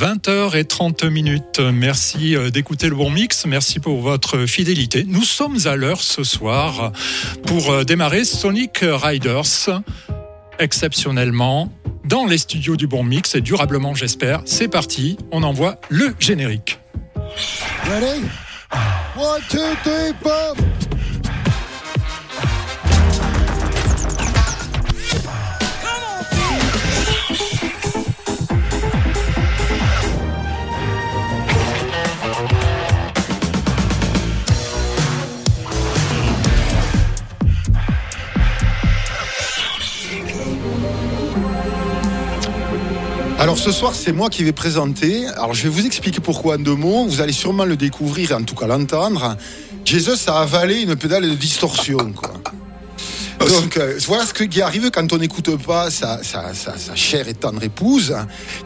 20h30 0.00 1.10
minutes. 1.10 1.60
Merci 1.60 2.34
euh, 2.34 2.48
d'écouter 2.48 2.88
le 2.88 2.94
bon 2.94 3.10
mix. 3.10 3.44
Merci 3.44 3.80
pour 3.80 4.00
votre 4.00 4.46
fidélité. 4.46 5.04
Nous 5.06 5.24
sommes 5.24 5.58
à 5.66 5.76
l'heure 5.76 6.00
ce 6.00 6.24
soir 6.24 6.92
pour 7.46 7.70
euh, 7.70 7.84
démarrer 7.84 8.24
Sonic 8.24 8.78
Riders 8.82 9.82
exceptionnellement 10.58 11.70
dans 12.06 12.24
les 12.24 12.38
studios 12.38 12.76
du 12.76 12.86
bon 12.86 13.04
mix 13.04 13.34
et 13.34 13.42
durablement 13.42 13.94
j'espère. 13.94 14.40
C'est 14.46 14.68
parti, 14.68 15.18
on 15.32 15.42
envoie 15.42 15.78
le 15.90 16.14
générique. 16.18 16.78
Ready? 17.84 18.22
One, 19.18 19.42
two, 19.50 19.58
three, 19.84 20.14
Alors 43.40 43.56
ce 43.56 43.72
soir, 43.72 43.94
c'est 43.94 44.12
moi 44.12 44.28
qui 44.28 44.44
vais 44.44 44.52
présenter. 44.52 45.26
Alors 45.28 45.54
je 45.54 45.62
vais 45.62 45.70
vous 45.70 45.86
expliquer 45.86 46.20
pourquoi 46.20 46.56
en 46.56 46.58
deux 46.58 46.74
mots. 46.74 47.06
Vous 47.06 47.22
allez 47.22 47.32
sûrement 47.32 47.64
le 47.64 47.74
découvrir, 47.74 48.32
en 48.32 48.42
tout 48.42 48.54
cas 48.54 48.66
l'entendre. 48.66 49.34
Jesus 49.82 50.28
a 50.28 50.42
avalé 50.42 50.82
une 50.82 50.94
pédale 50.94 51.22
de 51.22 51.34
distorsion. 51.34 52.12
Quoi. 52.14 52.34
Donc 53.48 53.78
euh, 53.78 53.98
voilà 54.06 54.26
ce 54.26 54.32
qui 54.34 54.60
arrive 54.60 54.90
quand 54.90 55.12
on 55.12 55.18
n'écoute 55.18 55.56
pas 55.64 55.90
sa, 55.90 56.22
sa, 56.22 56.52
sa, 56.52 56.76
sa, 56.76 56.94
chère 56.94 57.26
et 57.26 57.34
tendre 57.34 57.62
épouse, 57.62 58.14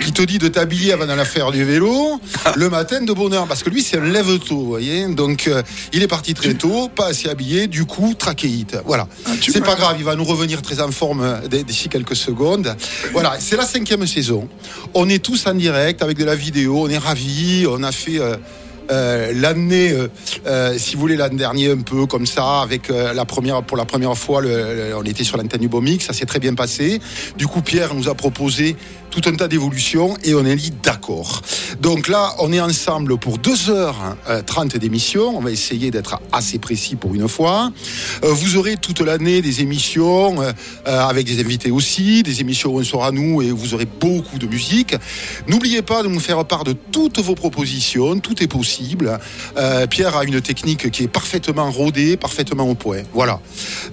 qui 0.00 0.12
te 0.12 0.22
dit 0.22 0.38
de 0.38 0.48
t'habiller 0.48 0.92
avant 0.92 1.06
d'aller 1.06 1.24
faire 1.24 1.52
du 1.52 1.64
vélo 1.64 2.20
le 2.56 2.68
matin 2.68 3.00
de 3.00 3.12
bonne 3.12 3.34
heure, 3.34 3.46
parce 3.46 3.62
que 3.62 3.70
lui 3.70 3.82
c'est 3.82 3.98
un 3.98 4.04
lève 4.04 4.38
tôt, 4.40 4.56
vous 4.56 4.66
voyez. 4.66 5.06
Donc 5.06 5.46
euh, 5.46 5.62
il 5.92 6.02
est 6.02 6.08
parti 6.08 6.34
très 6.34 6.54
tôt, 6.54 6.88
pas 6.88 7.06
assez 7.06 7.28
habillé, 7.28 7.68
du 7.68 7.84
coup 7.84 8.14
trachéite. 8.14 8.76
Voilà, 8.84 9.06
c'est 9.40 9.64
pas 9.64 9.76
grave, 9.76 9.96
il 9.98 10.04
va 10.04 10.16
nous 10.16 10.24
revenir 10.24 10.60
très 10.60 10.80
en 10.80 10.90
forme 10.90 11.40
d'ici 11.48 11.88
quelques 11.88 12.16
secondes. 12.16 12.74
Voilà, 13.12 13.36
c'est 13.38 13.56
la 13.56 13.66
cinquième 13.66 14.06
saison. 14.06 14.48
On 14.92 15.08
est 15.08 15.22
tous 15.22 15.46
en 15.46 15.54
direct 15.54 16.02
avec 16.02 16.18
de 16.18 16.24
la 16.24 16.34
vidéo, 16.34 16.82
on 16.86 16.88
est 16.88 16.98
ravis, 16.98 17.66
on 17.68 17.82
a 17.82 17.92
fait. 17.92 18.18
Euh, 18.18 18.36
euh, 18.90 19.32
l'année, 19.34 19.92
euh, 19.92 20.08
euh, 20.46 20.78
si 20.78 20.94
vous 20.94 21.00
voulez, 21.00 21.16
l'année 21.16 21.36
dernière 21.36 21.72
un 21.72 21.80
peu 21.80 22.06
comme 22.06 22.26
ça, 22.26 22.60
avec 22.60 22.88
la 22.88 23.24
première, 23.24 23.62
pour 23.62 23.76
la 23.76 23.84
première 23.84 24.16
fois, 24.16 24.40
le, 24.40 24.94
on 24.96 25.02
était 25.02 25.24
sur 25.24 25.36
l'antenne 25.36 25.60
du 25.60 25.68
Bomix, 25.68 26.04
ça 26.04 26.12
s'est 26.12 26.26
très 26.26 26.38
bien 26.38 26.54
passé. 26.54 27.00
Du 27.36 27.46
coup, 27.46 27.62
Pierre 27.62 27.94
nous 27.94 28.08
a 28.08 28.14
proposé 28.14 28.76
tout 29.14 29.28
un 29.28 29.34
tas 29.34 29.48
d'évolutions 29.48 30.16
et 30.24 30.34
on 30.34 30.44
est 30.44 30.56
dit 30.56 30.72
d'accord. 30.82 31.42
Donc 31.80 32.08
là, 32.08 32.34
on 32.40 32.52
est 32.52 32.60
ensemble 32.60 33.16
pour 33.18 33.38
2h30 33.38 34.78
d'émission. 34.78 35.36
On 35.36 35.40
va 35.40 35.50
essayer 35.50 35.90
d'être 35.90 36.20
assez 36.32 36.58
précis 36.58 36.96
pour 36.96 37.14
une 37.14 37.28
fois. 37.28 37.70
vous 38.22 38.56
aurez 38.56 38.76
toute 38.76 39.00
l'année 39.00 39.40
des 39.40 39.60
émissions 39.60 40.36
avec 40.84 41.26
des 41.26 41.40
invités 41.40 41.70
aussi, 41.70 42.22
des 42.22 42.40
émissions 42.40 42.74
où 42.74 42.80
on 42.80 42.84
sera 42.84 43.12
nous 43.12 43.42
et 43.42 43.50
vous 43.50 43.74
aurez 43.74 43.86
beaucoup 43.86 44.38
de 44.38 44.46
musique. 44.46 44.96
N'oubliez 45.46 45.82
pas 45.82 46.02
de 46.02 46.08
nous 46.08 46.20
faire 46.20 46.44
part 46.44 46.64
de 46.64 46.72
toutes 46.72 47.18
vos 47.20 47.34
propositions, 47.34 48.18
tout 48.18 48.42
est 48.42 48.48
possible. 48.48 49.18
Euh, 49.56 49.86
Pierre 49.86 50.16
a 50.16 50.24
une 50.24 50.40
technique 50.40 50.90
qui 50.90 51.04
est 51.04 51.08
parfaitement 51.08 51.70
rodée, 51.70 52.16
parfaitement 52.16 52.68
au 52.68 52.74
point. 52.74 53.02
Voilà. 53.12 53.40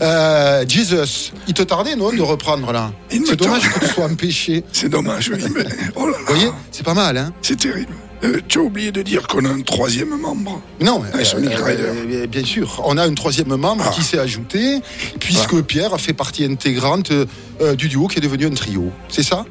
Euh, 0.01 0.65
Jesus, 0.67 1.31
il 1.47 1.53
te 1.53 1.63
tardait, 1.63 1.95
non, 1.95 2.11
de 2.11 2.21
reprendre 2.21 2.71
là? 2.71 2.91
C'est 3.09 3.35
dommage 3.35 3.69
que 3.69 3.79
tu 3.79 3.87
sois 3.87 4.05
empêché. 4.05 4.63
C'est 4.71 4.89
dommage, 4.89 5.10
oui. 5.31 5.43
Mais, 5.55 5.65
oh 5.95 6.05
là 6.05 6.11
là. 6.11 6.17
Vous 6.19 6.33
voyez, 6.33 6.51
c'est 6.71 6.85
pas 6.85 6.93
mal, 6.93 7.17
hein 7.17 7.33
C'est 7.41 7.59
terrible. 7.59 7.93
Euh, 8.23 8.39
tu 8.47 8.59
as 8.59 8.61
oublié 8.61 8.91
de 8.91 9.01
dire 9.01 9.27
qu'on 9.27 9.45
a 9.45 9.49
un 9.49 9.61
troisième 9.61 10.15
membre. 10.15 10.61
Non, 10.79 11.01
euh, 11.03 11.23
euh, 11.35 12.27
bien 12.27 12.45
sûr. 12.45 12.81
On 12.85 12.97
a 12.97 13.03
un 13.03 13.13
troisième 13.15 13.55
membre 13.55 13.83
ah. 13.87 13.91
qui 13.91 14.03
s'est 14.03 14.19
ajouté, 14.19 14.79
puisque 15.19 15.55
ah. 15.55 15.63
Pierre 15.63 15.93
a 15.93 15.97
fait 15.97 16.13
partie 16.13 16.45
intégrante 16.45 17.11
du 17.77 17.89
duo 17.89 18.07
qui 18.07 18.19
est 18.19 18.21
devenu 18.21 18.45
un 18.45 18.53
trio. 18.53 18.91
C'est 19.09 19.23
ça? 19.23 19.45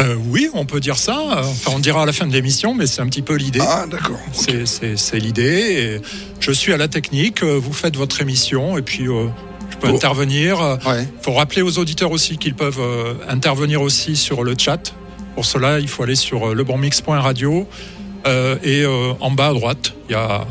Euh, 0.00 0.16
oui, 0.30 0.48
on 0.54 0.64
peut 0.64 0.80
dire 0.80 0.96
ça. 0.96 1.18
Enfin, 1.40 1.72
on 1.74 1.78
dira 1.78 2.02
à 2.02 2.06
la 2.06 2.12
fin 2.12 2.26
de 2.26 2.32
l'émission, 2.32 2.74
mais 2.74 2.86
c'est 2.86 3.02
un 3.02 3.06
petit 3.06 3.22
peu 3.22 3.34
l'idée. 3.34 3.60
Ah, 3.60 3.86
d'accord. 3.90 4.18
C'est 4.32 5.18
l'idée. 5.18 6.00
Je 6.40 6.52
suis 6.52 6.72
à 6.72 6.76
la 6.76 6.88
technique. 6.88 7.42
Euh, 7.42 7.58
vous 7.58 7.72
faites 7.72 7.96
votre 7.96 8.22
émission 8.22 8.78
et 8.78 8.82
puis 8.82 9.08
euh, 9.08 9.26
je 9.70 9.76
peux 9.76 9.88
oh. 9.90 9.94
intervenir. 9.94 10.78
Il 10.86 11.06
faut 11.22 11.32
rappeler 11.32 11.62
aux 11.62 11.78
auditeurs 11.78 12.10
aussi 12.10 12.38
qu'ils 12.38 12.54
peuvent 12.54 12.80
intervenir 13.28 13.82
aussi 13.82 14.16
sur 14.16 14.44
le 14.44 14.54
chat. 14.56 14.94
Pour 15.34 15.44
cela, 15.44 15.78
il 15.78 15.88
faut 15.88 16.02
aller 16.02 16.16
sur 16.16 16.54
lebonmix.radio 16.54 17.66
et 18.26 18.84
en 19.20 19.30
bas 19.30 19.48
à 19.48 19.52
droite, 19.52 19.94
il 20.08 20.12
y 20.12 20.14
a 20.16 20.46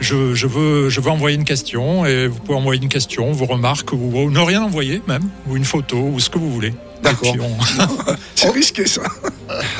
je, 0.00 0.34
je, 0.34 0.46
veux, 0.46 0.88
je 0.88 1.00
veux 1.00 1.10
envoyer 1.10 1.36
une 1.36 1.44
question 1.44 2.04
et 2.04 2.26
vous 2.26 2.38
pouvez 2.38 2.58
envoyer 2.58 2.82
une 2.82 2.88
question, 2.88 3.32
vos 3.32 3.46
remarques 3.46 3.92
ou 3.92 4.30
ne 4.30 4.40
rien 4.40 4.62
envoyer 4.62 5.02
même, 5.08 5.28
ou 5.48 5.56
une 5.56 5.64
photo 5.64 5.96
ou 5.96 6.20
ce 6.20 6.30
que 6.30 6.38
vous 6.38 6.52
voulez. 6.52 6.74
D'accord. 7.02 7.34
C'est 8.34 8.50
risqué 8.50 8.86
ça. 8.86 9.02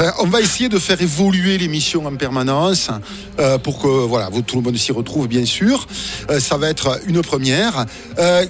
Euh, 0.00 0.10
on 0.20 0.26
va 0.26 0.40
essayer 0.40 0.68
de 0.68 0.78
faire 0.78 1.00
évoluer 1.00 1.58
l'émission 1.58 2.06
en 2.06 2.14
permanence 2.16 2.90
euh, 3.38 3.58
pour 3.58 3.80
que 3.80 3.88
voilà, 3.88 4.30
tout 4.46 4.56
le 4.56 4.62
monde 4.62 4.76
s'y 4.76 4.92
retrouve 4.92 5.26
bien 5.26 5.44
sûr. 5.44 5.86
Euh, 6.30 6.40
ça 6.40 6.56
va 6.56 6.70
être 6.70 7.00
une 7.06 7.22
première. 7.22 7.86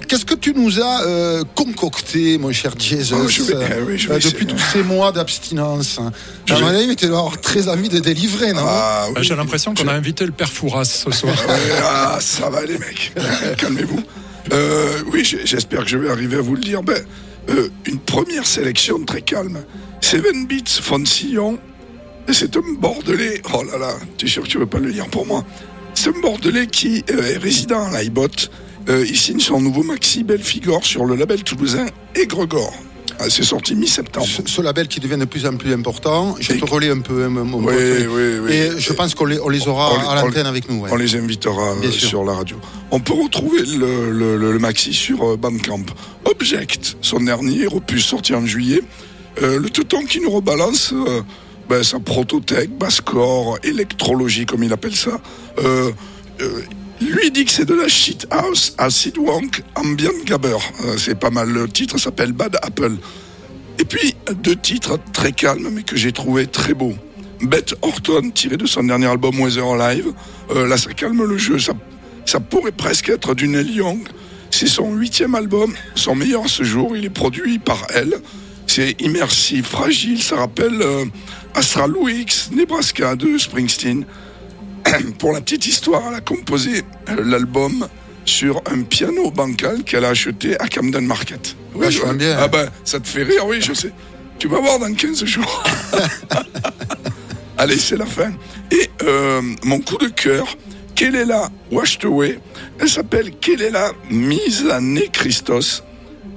Qu'est-ce 0.07 0.25
que 0.25 0.35
tu 0.35 0.53
nous 0.53 0.79
as 0.81 1.43
concocté, 1.55 2.37
mon 2.37 2.51
cher 2.51 2.73
Jesus, 2.77 3.15
oh, 3.15 4.19
depuis 4.23 4.45
tous 4.45 4.59
ces 4.71 4.83
mois 4.83 5.11
d'abstinence 5.11 5.99
À 6.49 6.59
mon 6.59 6.67
avis, 6.67 6.95
tu 6.95 7.07
très 7.41 7.67
envie 7.67 7.89
de 7.89 7.99
délivrer, 7.99 8.53
non 8.53 8.63
ah, 8.65 9.07
J'ai 9.21 9.35
l'impression 9.35 9.73
qu'on 9.73 9.87
a 9.87 9.93
invité 9.93 10.25
le 10.25 10.31
père 10.31 10.49
Fouras 10.49 10.85
ce 10.85 11.11
soir. 11.11 11.35
ah, 11.83 12.17
ça 12.19 12.49
va 12.49 12.65
les 12.65 12.77
mecs, 12.77 13.13
calmez-vous. 13.57 14.03
oui, 15.11 15.23
j'espère 15.45 15.83
que 15.83 15.89
je 15.89 15.97
vais 15.97 16.09
arriver 16.09 16.37
à 16.37 16.41
vous 16.41 16.55
le 16.55 16.61
dire. 16.61 16.83
Ben, 16.83 17.03
euh, 17.49 17.69
une 17.85 17.99
première 17.99 18.45
sélection 18.45 19.03
très 19.05 19.21
calme. 19.21 19.63
Seven 20.01 20.47
Beats 20.47 20.81
Foncillon, 20.81 21.59
c'est 22.29 22.55
un 22.57 22.61
Bordelais. 22.79 23.41
Oh 23.53 23.63
là 23.63 23.77
là, 23.77 23.93
tu 24.17 24.25
es 24.25 24.29
sûr 24.29 24.43
que 24.43 24.47
tu 24.47 24.57
veux 24.57 24.65
pas 24.65 24.79
le 24.79 24.89
lire 24.89 25.07
pour 25.07 25.25
moi? 25.25 25.45
C'est 25.93 26.09
un 26.09 26.19
Bordelais 26.21 26.67
qui 26.67 27.03
euh, 27.09 27.33
est 27.33 27.37
résident 27.37 27.91
à 27.91 28.01
l'IBOT. 28.01 28.49
Euh, 28.89 29.05
il 29.07 29.17
signe 29.17 29.39
son 29.39 29.59
nouveau 29.59 29.83
maxi 29.83 30.23
Belle 30.23 30.43
Figure 30.43 30.85
sur 30.85 31.05
le 31.05 31.15
label 31.15 31.43
toulousain 31.43 31.87
Gregor. 32.25 32.73
Ah, 33.19 33.25
c'est 33.29 33.43
sorti 33.43 33.75
mi-septembre. 33.75 34.27
Ce, 34.45 34.61
label 34.61 34.87
qui 34.87 34.99
devient 34.99 35.17
de 35.17 35.25
plus 35.25 35.45
en 35.45 35.55
plus 35.55 35.73
important. 35.73 36.35
Je 36.39 36.53
te 36.53 36.65
relais 36.65 36.89
un 36.89 36.99
peu. 36.99 37.27
Mon 37.27 37.59
oui, 37.59 37.73
oui, 38.07 38.39
oui, 38.41 38.51
Et 38.51 38.79
je 38.79 38.93
pense 38.93 39.15
qu'on 39.15 39.25
les, 39.25 39.67
aura 39.67 40.11
à 40.11 40.21
l'antenne 40.21 40.45
avec 40.45 40.69
nous. 40.69 40.85
On 40.89 40.95
les 40.95 41.15
invitera 41.15 41.73
euh, 41.73 41.91
sur 41.91 42.23
la 42.23 42.33
radio. 42.33 42.57
On 42.91 42.99
peut 42.99 43.13
retrouver 43.13 43.63
le, 43.65 44.11
le, 44.37 44.59
maxi 44.59 44.93
sur 44.93 45.23
euh, 45.23 45.37
Bandcamp. 45.37 45.85
Object, 46.25 46.97
son 47.01 47.21
dernier 47.21 47.67
opus 47.67 48.05
sorti 48.05 48.33
en 48.35 48.45
juillet. 48.45 48.81
Euh, 49.41 49.59
le 49.59 49.69
teuton 49.69 50.03
qui 50.05 50.19
nous 50.19 50.31
rebalance 50.31 50.93
ben, 51.69 51.83
sa 51.83 51.99
prototech, 51.99 52.69
basscore, 52.69 53.57
électrologie 53.63 54.45
comme 54.45 54.63
il 54.63 54.73
appelle 54.73 54.95
ça. 54.95 55.19
Lui 56.99 57.29
dit 57.31 57.45
que 57.45 57.51
c'est 57.51 57.65
de 57.65 57.75
la 57.75 57.87
shit 57.87 58.25
house 58.31 58.73
acid 58.77 59.17
wank 59.17 59.61
ambient 59.75 60.23
gabber. 60.25 60.57
Euh, 60.83 60.97
c'est 60.97 61.19
pas 61.19 61.29
mal. 61.29 61.49
Le 61.49 61.67
titre 61.67 61.97
s'appelle 61.99 62.31
Bad 62.31 62.57
Apple. 62.63 62.95
Et 63.79 63.85
puis 63.85 64.15
deux 64.43 64.55
titres 64.55 64.99
très 65.13 65.31
calmes 65.31 65.69
mais 65.71 65.83
que 65.83 65.95
j'ai 65.95 66.11
trouvé 66.11 66.47
très 66.47 66.73
beaux. 66.73 66.95
Beth 67.41 67.75
Horton 67.83 68.31
tiré 68.31 68.57
de 68.57 68.65
son 68.65 68.83
dernier 68.83 69.05
album 69.05 69.39
Weather 69.39 69.75
Live. 69.75 70.07
Euh, 70.49 70.67
là 70.67 70.77
ça 70.77 70.91
calme 70.93 71.23
le 71.23 71.37
jeu. 71.37 71.59
Ça, 71.59 72.39
pourrait 72.39 72.71
presque 72.71 73.09
être 73.09 73.35
du 73.35 73.47
Neil 73.47 73.73
Young. 73.73 73.99
C'est 74.49 74.67
son 74.67 74.93
huitième 74.93 75.35
album, 75.35 75.73
son 75.93 76.15
meilleur 76.15 76.45
à 76.45 76.47
ce 76.47 76.63
jour. 76.63 76.97
Il 76.97 77.05
est 77.05 77.11
produit 77.11 77.59
par 77.59 77.85
elle. 77.93 78.15
C'est 78.65 78.99
immersif, 79.01 79.67
fragile. 79.67 80.21
Ça 80.21 80.37
rappelle 80.37 80.81
euh, 80.81 81.05
Astral 81.53 81.93
Nebraska 82.51 83.15
de 83.15 83.37
Springsteen. 83.37 84.05
pour 85.19 85.33
la 85.33 85.41
petite 85.41 85.67
histoire, 85.67 86.03
elle 86.09 86.15
a 86.15 86.21
composé 86.21 86.83
euh, 87.09 87.23
l'album 87.23 87.87
sur 88.25 88.61
un 88.65 88.81
piano 88.81 89.31
bancal 89.31 89.83
qu'elle 89.83 90.05
a 90.05 90.09
acheté 90.09 90.59
à 90.59 90.67
Camden 90.67 91.05
Market. 91.05 91.55
Oui, 91.73 91.91
je 91.91 92.13
bien. 92.13 92.37
Ah 92.39 92.47
ben, 92.47 92.69
ça 92.83 92.99
te 92.99 93.07
fait 93.07 93.23
rire, 93.23 93.45
oui, 93.45 93.61
je 93.61 93.73
sais. 93.73 93.91
Tu 94.39 94.47
vas 94.47 94.59
voir 94.59 94.79
dans 94.79 94.93
15 94.93 95.25
jours. 95.25 95.63
Allez, 97.57 97.77
c'est 97.77 97.97
la 97.97 98.05
fin. 98.05 98.31
Et 98.71 98.89
euh, 99.03 99.41
mon 99.63 99.79
coup 99.79 99.97
de 99.97 100.09
cœur, 100.09 100.45
Kelela 100.95 101.49
Washed 101.71 102.05
Away, 102.05 102.39
elle 102.79 102.89
s'appelle 102.89 103.31
Kelela 103.31 103.91
Mizane 104.11 104.99
Christos, 105.11 105.83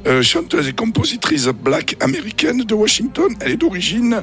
euh, 0.07 0.23
chanteuse 0.23 0.69
et 0.69 0.73
compositrice 0.73 1.47
black 1.47 1.97
américaine 2.01 2.63
de 2.63 2.75
Washington. 2.75 3.35
Elle 3.41 3.53
est 3.53 3.57
d'origine 3.57 4.23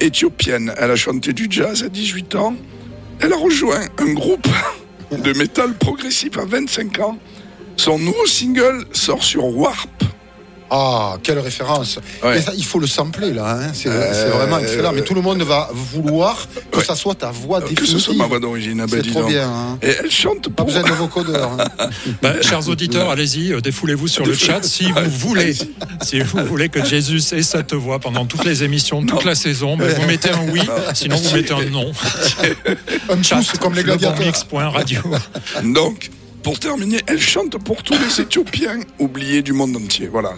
éthiopienne. 0.00 0.72
Elle 0.76 0.92
a 0.92 0.96
chanté 0.96 1.32
du 1.32 1.48
jazz 1.50 1.82
à 1.82 1.88
18 1.88 2.34
ans. 2.36 2.54
Elle 3.20 3.32
a 3.32 3.36
rejoint 3.36 3.80
un 3.98 4.12
groupe 4.12 4.46
de 5.10 5.32
métal 5.36 5.74
progressif 5.74 6.38
à 6.38 6.44
25 6.44 7.00
ans. 7.00 7.18
Son 7.76 7.98
nouveau 7.98 8.26
single 8.26 8.84
sort 8.92 9.24
sur 9.24 9.44
Warp. 9.44 10.07
Ah, 10.70 11.16
quelle 11.22 11.38
référence 11.38 11.98
Il 12.56 12.64
faut 12.64 12.78
le 12.78 12.86
sampler 12.86 13.32
là, 13.32 13.58
hein. 13.58 13.70
c'est 13.72 13.88
euh, 13.88 14.30
vraiment 14.30 14.58
excellent. 14.58 14.92
Mais 14.92 15.02
tout 15.02 15.14
le 15.14 15.22
monde 15.22 15.42
va 15.42 15.70
vouloir 15.72 16.46
que 16.70 16.84
ça 16.84 16.94
soit 16.94 17.14
ta 17.14 17.30
voix 17.30 17.60
définitive. 17.60 17.86
Que 17.86 17.92
ce 17.92 17.98
soit 17.98 18.14
ma 18.14 18.26
voix 18.26 18.38
d'origine, 18.38 18.84
c'est 18.88 19.10
trop 19.10 19.24
bien. 19.24 19.48
Hein. 19.48 19.78
Et 19.82 19.94
elle 19.98 20.10
chante 20.10 20.48
pas 20.50 20.64
besoin 20.64 20.82
de 20.82 20.92
vocodeurs. 20.92 21.52
Hein. 21.58 21.88
Bah, 22.22 22.34
chers 22.42 22.68
auditeurs, 22.68 23.10
allez-y, 23.10 23.52
euh, 23.52 23.60
défoulez-vous 23.60 24.08
sur 24.08 24.26
le 24.26 24.34
chat 24.34 24.62
si 24.62 24.90
vous 24.90 25.10
voulez. 25.10 25.54
Si 26.02 26.20
vous 26.20 26.44
voulez 26.44 26.68
que 26.68 26.84
Jésus 26.84 27.20
ait 27.34 27.42
cette 27.42 27.74
voix 27.74 27.98
pendant 27.98 28.26
toutes 28.26 28.44
les 28.44 28.64
émissions, 28.64 29.04
toute 29.04 29.24
la 29.24 29.34
saison, 29.34 29.76
bah, 29.76 29.84
vous 29.96 30.06
mettez 30.06 30.30
un 30.30 30.48
oui, 30.50 30.60
sinon 30.94 31.16
vous 31.16 31.34
mettez 31.34 31.54
un 31.54 31.64
non. 31.70 31.92
un 33.08 33.22
chat, 33.22 33.40
comme 33.60 33.74
les 33.74 33.82
gladiateurs. 33.82 34.72
radio. 34.72 35.00
Donc, 35.62 36.10
pour 36.48 36.58
terminer, 36.58 36.96
elle 37.06 37.20
chante 37.20 37.62
pour 37.62 37.82
tous 37.82 37.92
les 37.92 38.22
Éthiopiens 38.22 38.80
oubliés 38.98 39.42
du 39.42 39.52
monde 39.52 39.76
entier. 39.76 40.08
Voilà, 40.08 40.32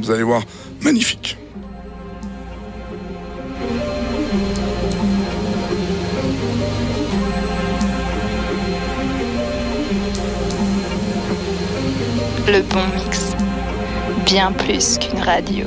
vous 0.00 0.10
allez 0.10 0.22
voir, 0.22 0.42
magnifique. 0.80 1.36
Le 12.48 12.62
bon 12.62 12.86
mix, 12.96 13.36
bien 14.24 14.52
plus 14.52 14.96
qu'une 14.96 15.20
radio. 15.20 15.66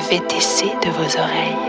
VTC 0.00 0.80
de 0.80 0.90
vos 0.90 1.14
oreilles. 1.16 1.63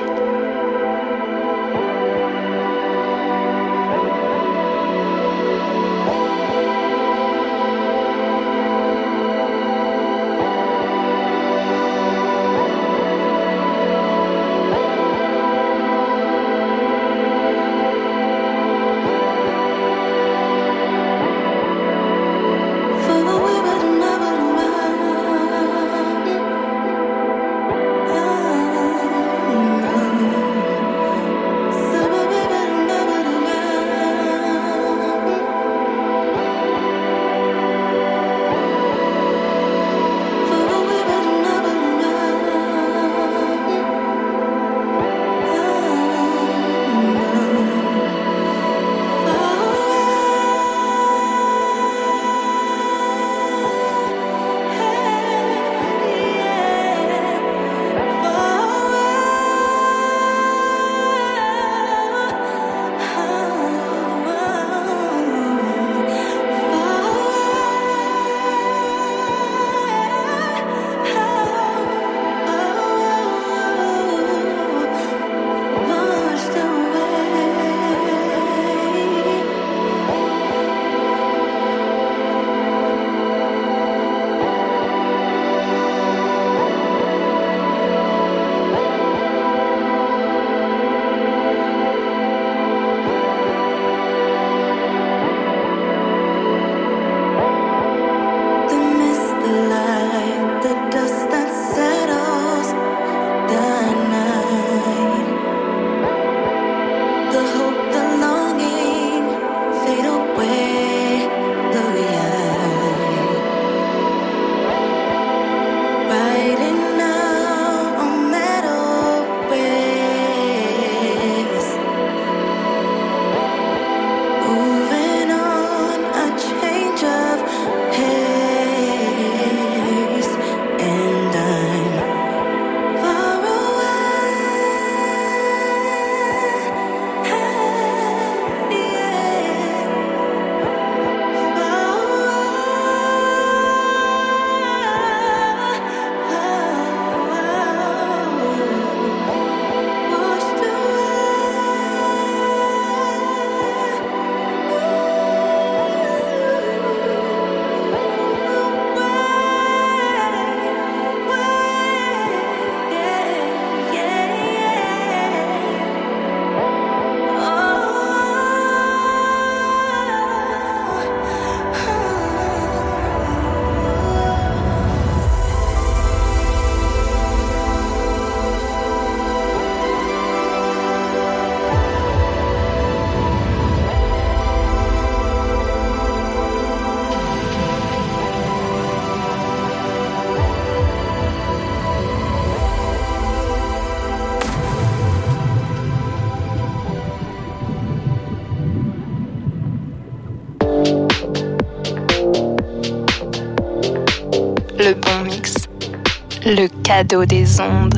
Cadeau 207.05 207.25
des 207.25 207.59
ondes. 207.59 207.94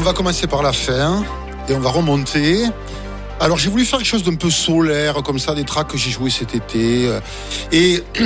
On 0.00 0.02
va 0.02 0.14
commencer 0.14 0.46
par 0.46 0.62
la 0.62 0.72
fin 0.72 1.22
et 1.68 1.74
on 1.74 1.78
va 1.78 1.90
remonter. 1.90 2.64
Alors 3.38 3.58
j'ai 3.58 3.68
voulu 3.68 3.84
faire 3.84 3.98
quelque 3.98 4.08
chose 4.08 4.22
d'un 4.22 4.34
peu 4.34 4.48
solaire, 4.48 5.22
comme 5.22 5.38
ça, 5.38 5.54
des 5.54 5.64
tracks 5.64 5.88
que 5.88 5.98
j'ai 5.98 6.10
joués 6.10 6.30
cet 6.30 6.54
été. 6.54 7.06
Euh, 7.06 7.20
et 7.70 8.02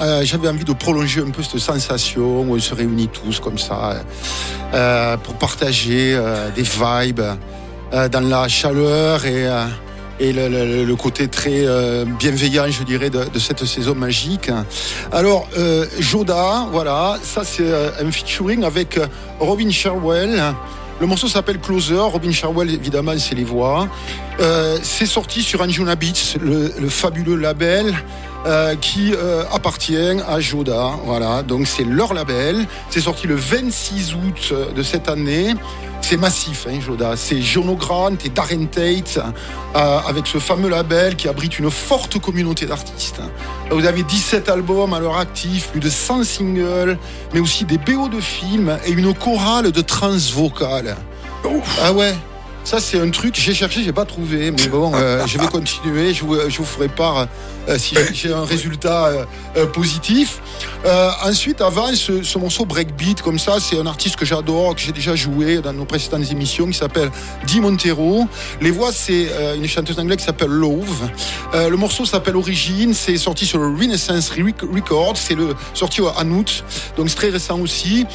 euh, 0.00 0.22
j'avais 0.22 0.48
envie 0.48 0.62
de 0.62 0.72
prolonger 0.72 1.22
un 1.22 1.30
peu 1.30 1.42
cette 1.42 1.58
sensation 1.58 2.42
où 2.42 2.54
on 2.54 2.60
se 2.60 2.72
réunit 2.74 3.08
tous 3.08 3.40
comme 3.40 3.58
ça 3.58 4.04
euh, 4.72 5.16
pour 5.16 5.34
partager 5.34 6.16
des 6.54 6.62
vibes 6.62 7.22
dans 8.12 8.28
la 8.28 8.46
chaleur 8.46 9.26
et, 9.26 9.48
et 10.20 10.32
le, 10.32 10.94
côté 10.94 11.26
très 11.26 11.64
bienveillant, 12.20 12.70
je 12.70 12.84
dirais, 12.84 13.10
de, 13.10 13.24
de, 13.24 13.38
cette 13.40 13.64
saison 13.64 13.96
magique. 13.96 14.48
Alors 15.10 15.48
Joda, 15.98 16.68
voilà, 16.70 17.18
ça 17.22 17.42
c'est 17.42 17.72
un 18.00 18.12
featuring 18.12 18.62
avec 18.62 19.00
Robin 19.40 19.70
Sherwell. 19.70 20.40
Le 20.98 21.06
morceau 21.06 21.28
s'appelle 21.28 21.58
Closer. 21.58 21.98
Robin 21.98 22.32
Sharwell, 22.32 22.70
évidemment, 22.70 23.12
c'est 23.18 23.34
les 23.34 23.44
voix. 23.44 23.88
Euh, 24.40 24.78
c'est 24.82 25.06
sorti 25.06 25.42
sur 25.42 25.60
Anjuna 25.60 25.94
Beats, 25.94 26.38
le, 26.40 26.88
fabuleux 26.88 27.36
label 27.36 27.94
euh, 28.44 28.76
qui 28.76 29.14
euh, 29.14 29.44
appartient 29.52 29.96
à 30.28 30.40
Joda. 30.40 30.92
Voilà, 31.04 31.42
donc 31.42 31.66
c'est 31.66 31.84
leur 31.84 32.14
label. 32.14 32.66
C'est 32.90 33.00
sorti 33.00 33.26
le 33.26 33.34
26 33.34 34.14
août 34.14 34.54
de 34.74 34.82
cette 34.82 35.08
année. 35.08 35.54
C'est 36.08 36.16
massif, 36.16 36.68
hein, 36.70 36.78
Joda. 36.80 37.16
C'est 37.16 37.42
Jono 37.42 37.74
Grant 37.74 38.14
et 38.24 38.28
Darren 38.28 38.66
Tate 38.66 39.18
euh, 39.74 39.98
avec 40.06 40.28
ce 40.28 40.38
fameux 40.38 40.68
label 40.68 41.16
qui 41.16 41.28
abrite 41.28 41.58
une 41.58 41.70
forte 41.70 42.20
communauté 42.20 42.66
d'artistes. 42.66 43.20
Vous 43.70 43.84
avez 43.84 44.04
17 44.04 44.48
albums 44.48 44.94
à 44.94 45.00
leur 45.00 45.18
actif, 45.18 45.68
plus 45.70 45.80
de 45.80 45.90
100 45.90 46.22
singles, 46.22 46.98
mais 47.34 47.40
aussi 47.40 47.64
des 47.64 47.78
BO 47.78 48.08
de 48.08 48.20
films 48.20 48.78
et 48.86 48.92
une 48.92 49.12
chorale 49.14 49.72
de 49.72 49.80
trans 49.80 50.16
vocales. 50.32 50.96
Ah 51.82 51.92
ouais 51.92 52.14
ça, 52.66 52.80
c'est 52.80 52.98
un 52.98 53.10
truc, 53.10 53.36
j'ai 53.36 53.54
cherché, 53.54 53.84
j'ai 53.84 53.92
pas 53.92 54.04
trouvé, 54.04 54.50
mais 54.50 54.66
bon, 54.66 54.90
euh, 54.92 55.24
je 55.24 55.38
vais 55.38 55.46
continuer, 55.46 56.12
je 56.12 56.24
vous, 56.24 56.34
je 56.50 56.58
vous 56.58 56.64
ferai 56.64 56.88
part 56.88 57.28
euh, 57.68 57.78
si 57.78 57.94
j'ai 58.12 58.32
un 58.32 58.44
résultat 58.44 59.12
euh, 59.56 59.66
positif. 59.66 60.40
Ensuite, 61.24 61.60
avant, 61.60 61.94
ce, 61.94 62.22
ce, 62.22 62.38
morceau 62.38 62.64
Breakbeat, 62.64 63.22
comme 63.22 63.38
ça, 63.38 63.58
c'est 63.60 63.78
un 63.78 63.86
artiste 63.86 64.16
que 64.16 64.24
j'adore, 64.24 64.74
que 64.74 64.80
j'ai 64.80 64.92
déjà 64.92 65.14
joué 65.14 65.58
dans 65.58 65.72
nos 65.72 65.84
précédentes 65.84 66.30
émissions, 66.30 66.66
qui 66.66 66.78
s'appelle 66.78 67.10
Di 67.46 67.60
Montero. 67.60 68.26
Les 68.60 68.70
voix, 68.70 68.92
c'est 68.92 69.28
une 69.56 69.66
chanteuse 69.66 69.98
anglaise 69.98 70.18
qui 70.18 70.24
s'appelle 70.24 70.50
Love. 70.50 71.08
le 71.54 71.76
morceau 71.76 72.04
s'appelle 72.04 72.36
Origine, 72.36 72.94
c'est 72.94 73.16
sorti 73.16 73.46
sur 73.46 73.58
le 73.58 73.76
Renaissance 73.76 74.30
Records, 74.30 75.16
c'est 75.16 75.36
sorti 75.74 76.00
en 76.00 76.30
août, 76.30 76.64
donc 76.96 77.08
c'est 77.08 77.16
très 77.16 77.30
récent 77.30 77.58
aussi. 77.60 78.06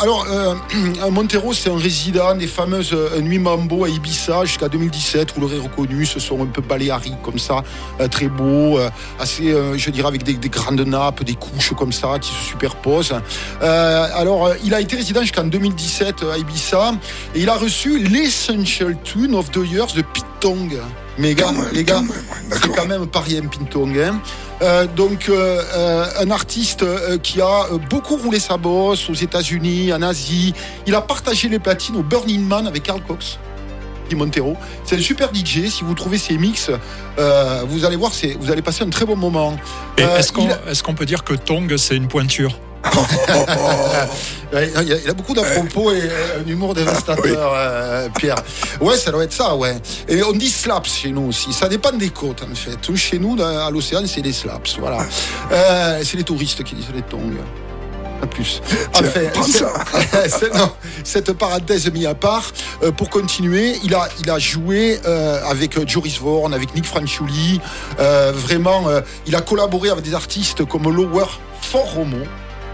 alors, 0.00 0.26
Montero, 1.10 1.52
c'est 1.52 1.70
un 1.70 1.78
résident 1.78 2.34
des 2.34 2.46
fameuses 2.46 2.96
Nuits 3.20 3.38
Mambo 3.38 3.84
à 3.84 3.88
Ibiza 3.88 4.44
jusqu'à 4.44 4.68
2017, 4.68 5.34
vous 5.34 5.42
l'aurez 5.42 5.58
reconnu, 5.58 6.06
ce 6.06 6.20
sont 6.20 6.42
un 6.42 6.46
peu 6.46 6.62
baléariques 6.62 7.22
comme 7.22 7.38
ça, 7.38 7.62
euh, 8.00 8.08
très 8.08 8.28
beaux, 8.28 8.78
euh, 8.78 8.90
assez, 9.18 9.50
euh, 9.50 9.76
je 9.76 9.90
dirais, 9.90 10.08
avec 10.08 10.22
des, 10.22 10.34
grandes 10.48 10.80
nappes, 10.80 11.24
des 11.24 11.34
couches 11.34 11.69
comme 11.74 11.92
ça 11.92 12.18
qui 12.20 12.30
se 12.30 12.42
superposent. 12.42 13.14
alors, 13.60 14.52
il 14.64 14.74
a 14.74 14.80
été 14.80 14.96
résident 14.96 15.20
jusqu'en 15.20 15.44
2017 15.44 16.24
à 16.32 16.38
Ibiza 16.38 16.92
et 17.34 17.40
il 17.40 17.48
a 17.48 17.54
reçu 17.54 17.98
l'Essential 17.98 18.96
Tune 19.02 19.34
of 19.34 19.50
the 19.50 19.60
Years 19.70 19.92
de 19.94 20.02
Pitong. 20.02 20.78
Mais 21.18 21.34
gars, 21.34 21.52
les 21.72 21.84
gars, 21.84 22.02
c'est 22.50 22.74
quand 22.74 22.86
même 22.86 23.06
pas 23.06 23.20
rien 23.20 23.42
Pintong. 23.42 23.98
Hein. 23.98 24.86
donc 24.96 25.30
un 25.30 26.30
artiste 26.30 26.84
qui 27.22 27.40
a 27.40 27.66
beaucoup 27.90 28.16
roulé 28.16 28.40
sa 28.40 28.56
bosse 28.56 29.10
aux 29.10 29.14
États-Unis, 29.14 29.92
en 29.92 30.02
Asie. 30.02 30.54
Il 30.86 30.94
a 30.94 31.00
partagé 31.00 31.48
les 31.48 31.58
platines 31.58 31.96
au 31.96 32.02
Burning 32.02 32.46
Man 32.46 32.66
avec 32.66 32.84
Carl 32.84 33.02
Cox. 33.06 33.38
Montero. 34.16 34.56
C'est 34.84 34.96
un 34.96 35.00
super 35.00 35.30
DJ. 35.34 35.68
Si 35.68 35.84
vous 35.84 35.94
trouvez 35.94 36.18
ses 36.18 36.36
mix, 36.38 36.70
euh, 37.18 37.62
vous 37.68 37.84
allez 37.84 37.96
voir, 37.96 38.12
vous 38.38 38.50
allez 38.50 38.62
passer 38.62 38.84
un 38.84 38.90
très 38.90 39.04
bon 39.04 39.16
moment. 39.16 39.56
Euh, 39.98 40.18
est-ce 40.18 40.82
qu'on 40.82 40.94
peut 40.94 41.06
dire 41.06 41.24
que 41.24 41.34
Tong, 41.34 41.76
c'est 41.76 41.96
une 41.96 42.08
pointure? 42.08 42.58
Il, 44.52 45.08
a, 45.08 45.12
beaucoup 45.12 45.34
d'à-propos 45.34 45.92
et 45.92 46.10
un 46.40 46.48
humour 46.48 46.74
dévastateur, 46.74 47.52
euh, 47.54 48.08
Pierre. 48.16 48.36
Ouais, 48.80 48.96
ça 48.96 49.12
doit 49.12 49.24
être 49.24 49.32
ça, 49.32 49.54
ouais. 49.54 49.76
Et 50.08 50.22
on 50.22 50.32
dit 50.32 50.48
slaps 50.48 50.90
chez 50.90 51.10
nous 51.10 51.28
aussi. 51.28 51.52
Ça 51.52 51.68
dépend 51.68 51.92
des 51.92 52.08
côtes, 52.08 52.42
en 52.42 52.54
fait. 52.54 52.96
Chez 52.96 53.18
nous, 53.18 53.40
à 53.40 53.70
l'océan, 53.70 54.00
c'est 54.06 54.22
des 54.22 54.32
slaps. 54.32 54.78
Voilà. 54.78 54.98
c'est 56.02 56.16
les 56.16 56.24
touristes 56.24 56.64
qui 56.64 56.74
disent 56.74 56.92
les 56.94 57.02
tongs 57.02 57.36
plus. 58.26 58.62
cette 61.04 61.32
parenthèse 61.32 61.90
mis 61.92 62.06
à 62.06 62.14
part, 62.14 62.52
euh, 62.82 62.92
pour 62.92 63.10
continuer, 63.10 63.74
il 63.84 63.94
a, 63.94 64.08
il 64.22 64.30
a 64.30 64.38
joué 64.38 65.00
euh, 65.06 65.40
avec 65.48 65.76
euh, 65.76 65.84
Joris 65.86 66.18
Vorn, 66.18 66.54
avec 66.54 66.74
Nick 66.74 66.86
Franchiuli. 66.86 67.60
vraiment, 67.98 68.84
il 69.26 69.34
a 69.34 69.40
collaboré 69.40 69.90
avec 69.90 70.04
des 70.04 70.14
artistes 70.14 70.64
comme 70.64 70.94
Lower, 70.94 71.26
Fort 71.60 71.92
Romo. 71.94 72.18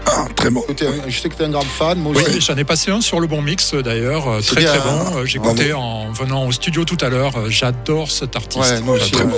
Ah, 0.05 0.25
très 0.35 0.49
bon. 0.49 0.63
Je 1.07 1.19
sais 1.19 1.27
que 1.27 1.35
tu 1.35 1.41
es 1.41 1.45
un 1.45 1.49
grand 1.49 1.61
fan. 1.63 1.99
Moi 1.99 2.13
oui, 2.15 2.39
j'en 2.39 2.55
ai 2.55 2.63
passé 2.63 2.91
un 2.91 3.01
sur 3.01 3.19
le 3.19 3.27
bon 3.27 3.41
mix 3.41 3.73
d'ailleurs. 3.73 4.41
Très 4.45 4.63
très 4.63 4.79
bon. 4.79 5.25
J'ai 5.25 5.37
écouté 5.37 5.73
en 5.73 6.11
venant 6.11 6.45
au 6.45 6.51
studio 6.51 6.85
tout 6.85 6.97
à 7.01 7.09
l'heure. 7.09 7.49
J'adore 7.49 8.09
cet 8.09 8.35
artiste. 8.35 8.63
très, 8.63 8.81
bon, 8.81 8.97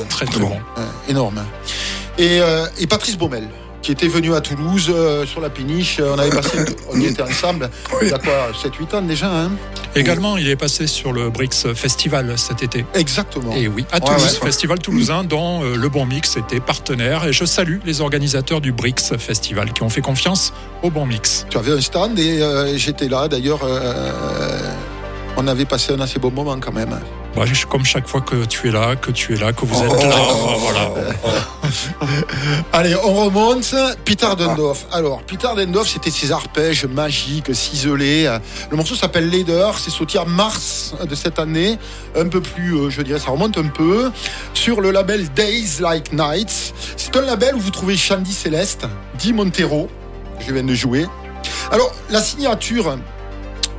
très, 0.10 0.26
très, 0.26 0.40
bon. 0.40 0.58
énorme. 1.08 1.44
Et, 2.20 2.40
et 2.78 2.88
Patrice 2.88 3.18
Baumel 3.18 3.48
qui 3.82 3.92
était 3.92 4.08
venu 4.08 4.34
à 4.34 4.42
Toulouse 4.42 4.92
euh, 4.94 5.26
sur 5.26 5.42
la 5.42 5.50
péniche. 5.50 6.00
On 6.00 6.18
avait 6.18 6.30
passé, 6.30 6.58
on 6.92 7.00
y 7.00 7.06
était 7.06 7.22
ensemble. 7.22 7.70
Il 8.02 8.10
y 8.10 8.14
a 8.14 8.20
quoi, 8.20 8.52
7-8 8.54 8.96
ans 8.96 9.02
déjà. 9.02 9.32
Hein 9.32 9.52
Également, 9.96 10.38
il 10.38 10.48
est 10.48 10.56
passé 10.56 10.88
sur 10.88 11.14
le 11.14 11.30
Brix 11.30 11.74
Festival 11.74 12.38
cet 12.38 12.64
été. 12.64 12.86
Exactement. 12.94 13.54
Et 13.56 13.68
oui, 13.68 13.86
à 13.92 14.00
Toulouse, 14.00 14.40
Festival 14.42 14.80
toulousain, 14.80 15.24
dont 15.24 15.64
euh, 15.64 15.76
le 15.76 15.90
Bon 15.90 16.06
Mix 16.06 16.38
était 16.38 16.60
partenaire. 16.60 17.26
Et 17.26 17.34
je 17.34 17.46
salue 17.46 17.80
les 17.86 18.02
organisateurs 18.02 18.62
du 18.62 18.72
Brix 18.72 19.18
Festival 19.18 19.74
qui 19.74 19.84
ont 19.84 19.90
fait 19.90 20.02
confiance 20.02 20.54
au 20.84 20.90
Bon 20.90 21.06
Mix. 21.06 21.46
Tu 21.50 21.58
avais 21.58 21.72
un 21.72 21.82
stand 21.82 22.18
et 22.20 22.42
euh, 22.42 22.78
j'étais 22.78 23.08
là 23.08 23.28
d'ailleurs 23.28 23.62
on 25.38 25.48
avait 25.48 25.66
passé 25.66 25.94
un 25.94 26.00
assez 26.00 26.20
bon 26.20 26.32
moment 26.32 26.58
quand 26.60 26.72
même. 26.72 27.00
comme 27.70 27.86
chaque 27.86 28.08
fois 28.08 28.22
que 28.22 28.46
tu 28.46 28.68
es 28.68 28.72
là, 28.72 28.96
que 28.96 29.12
tu 29.12 29.34
es 29.34 29.38
là, 29.38 29.54
que 29.54 29.66
vous 29.66 29.84
êtes 29.84 30.04
là. 30.04 30.16
Oh. 30.20 30.56
voilà. 30.60 30.92
Allez, 32.74 32.96
on 32.96 33.14
remonte. 33.14 33.76
Peter 34.06 34.28
Dundorf. 34.38 34.86
Alors, 34.92 35.22
Peter 35.24 35.48
Dundorf, 35.56 35.88
c'était 35.88 36.12
ses 36.12 36.32
arpèges 36.32 36.86
magiques, 36.86 37.54
ciselés. 37.56 38.30
Le 38.70 38.78
morceau 38.78 38.96
s'appelle 38.96 39.30
Leader. 39.30 39.78
C'est 39.78 39.92
sorti 39.92 40.18
en 40.18 40.26
mars 40.26 40.96
de 41.08 41.16
cette 41.16 41.40
année. 41.40 41.78
Un 42.16 42.28
peu 42.28 42.42
plus, 42.42 42.76
euh, 42.76 42.90
je 42.90 43.02
dirais, 43.02 43.20
ça 43.20 43.32
remonte 43.32 43.58
un 43.58 43.68
peu. 43.68 44.12
Sur 44.54 44.82
le 44.82 44.92
label 44.92 45.30
Days 45.34 45.80
Like 45.80 46.12
Nights. 46.14 46.74
C'est 46.98 47.16
un 47.16 47.22
label 47.22 47.56
où 47.56 47.60
vous 47.60 47.72
trouvez 47.72 47.98
Shandy 47.98 48.34
Céleste, 48.34 48.88
Di 49.18 49.34
Montero, 49.34 49.90
que 50.40 50.46
je 50.46 50.54
viens 50.54 50.64
de 50.64 50.74
jouer. 50.74 51.06
Alors, 51.72 51.94
la 52.10 52.22
signature 52.22 52.98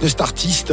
de 0.00 0.08
cet 0.08 0.20
artiste, 0.20 0.72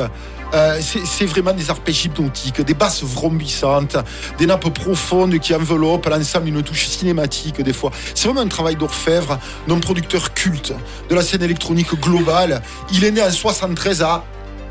euh, 0.53 0.79
c'est 0.81 1.25
vraiment 1.25 1.53
des 1.53 1.69
arpèges 1.69 2.05
hypnotiques, 2.05 2.61
des 2.61 2.73
basses 2.73 3.03
vrombissantes, 3.03 3.97
des 4.37 4.45
nappes 4.45 4.73
profondes 4.73 5.37
qui 5.39 5.53
enveloppent 5.53 6.07
l'ensemble 6.07 6.45
d'une 6.45 6.63
touche 6.63 6.87
cinématique 6.87 7.61
des 7.61 7.73
fois. 7.73 7.91
C'est 8.15 8.27
vraiment 8.27 8.41
un 8.41 8.47
travail 8.47 8.75
d'orfèvre 8.75 9.39
d'un 9.67 9.79
producteur 9.79 10.33
culte 10.33 10.73
de 11.09 11.15
la 11.15 11.21
scène 11.21 11.43
électronique 11.43 11.93
globale. 11.99 12.61
Il 12.93 13.03
est 13.03 13.11
né 13.11 13.21
en 13.21 13.31
73 13.31 14.01
à 14.01 14.23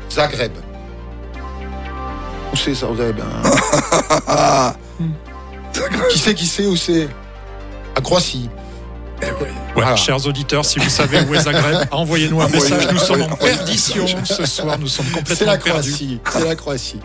Zagreb. 0.09 0.53
Où 2.51 2.55
c'est 2.55 2.73
Zagreb 2.73 3.19
hein 4.25 4.73
Qui 6.09 6.17
sait 6.17 6.33
qui 6.33 6.47
sait 6.47 6.65
où 6.65 6.75
c'est? 6.75 7.07
À 7.95 8.01
Croatie. 8.01 8.49
Eh 9.21 9.95
chers 9.95 10.25
auditeurs, 10.25 10.65
si 10.65 10.79
vous 10.79 10.89
savez 10.89 11.21
où 11.21 11.33
est 11.33 11.41
Zagreb, 11.41 11.87
envoyez-nous 11.91 12.41
un 12.41 12.49
message. 12.49 12.87
Nous 12.91 12.99
sommes 12.99 13.21
en 13.21 13.35
perdition 13.35 14.05
ce 14.23 14.45
soir. 14.45 14.77
Nous 14.79 14.87
sommes 14.87 15.07
complètement 15.07 15.47
la 15.47 15.57
Croatie. 15.57 16.19
C'est 16.31 16.45
la 16.45 16.55
Croatie. 16.55 16.99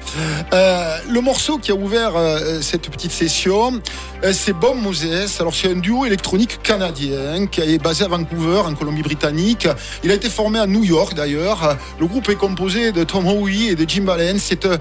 Euh, 0.52 0.98
le 1.08 1.20
morceau 1.20 1.58
qui 1.58 1.70
a 1.70 1.74
ouvert 1.74 2.12
euh, 2.16 2.60
cette 2.60 2.90
petite 2.90 3.12
session, 3.12 3.80
euh, 4.24 4.32
c'est 4.32 4.52
Bob 4.52 4.76
Moses. 4.76 5.40
Alors 5.40 5.54
c'est 5.54 5.70
un 5.70 5.76
duo 5.76 6.06
électronique 6.06 6.62
canadien 6.62 7.46
qui 7.46 7.60
est 7.60 7.82
basé 7.82 8.04
à 8.04 8.08
Vancouver, 8.08 8.62
en 8.66 8.74
Colombie-Britannique. 8.74 9.68
Il 10.02 10.10
a 10.10 10.14
été 10.14 10.28
formé 10.28 10.58
à 10.58 10.66
New 10.66 10.84
York 10.84 11.14
d'ailleurs. 11.14 11.76
Le 11.98 12.06
groupe 12.06 12.28
est 12.28 12.36
composé 12.36 12.92
de 12.92 13.04
Tom 13.04 13.26
Howie 13.26 13.68
et 13.68 13.74
de 13.74 13.88
Jim 13.88 14.04
Ballen. 14.04 14.38
C'est 14.38 14.66
un 14.66 14.78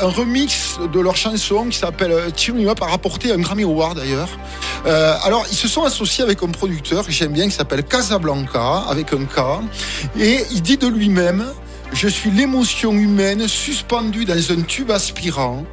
remix 0.00 0.78
de 0.92 1.00
leur 1.00 1.16
chanson 1.16 1.66
qui 1.66 1.78
s'appelle 1.78 2.14
Cheering 2.36 2.68
Up, 2.68 2.80
a 2.82 2.86
rapporté 2.86 3.32
un 3.32 3.38
Grammy 3.38 3.64
Award 3.64 3.98
d'ailleurs. 3.98 4.28
alors 5.24 5.44
ils 5.50 5.56
se 5.56 5.68
sont 5.68 5.82
associés 5.82 6.24
avec 6.24 6.42
un 6.48 6.52
producteur 6.52 7.04
que 7.04 7.12
j'aime 7.12 7.32
bien 7.32 7.46
qui 7.46 7.54
s'appelle 7.54 7.84
Casablanca 7.84 8.84
avec 8.88 9.12
un 9.12 9.24
K 9.24 9.62
et 10.18 10.44
il 10.52 10.62
dit 10.62 10.78
de 10.78 10.86
lui-même 10.86 11.44
je 11.92 12.08
suis 12.08 12.30
l'émotion 12.30 12.92
humaine 12.92 13.48
suspendue 13.48 14.26
dans 14.26 14.52
un 14.52 14.60
tube 14.60 14.90
aspirant, 14.90 15.64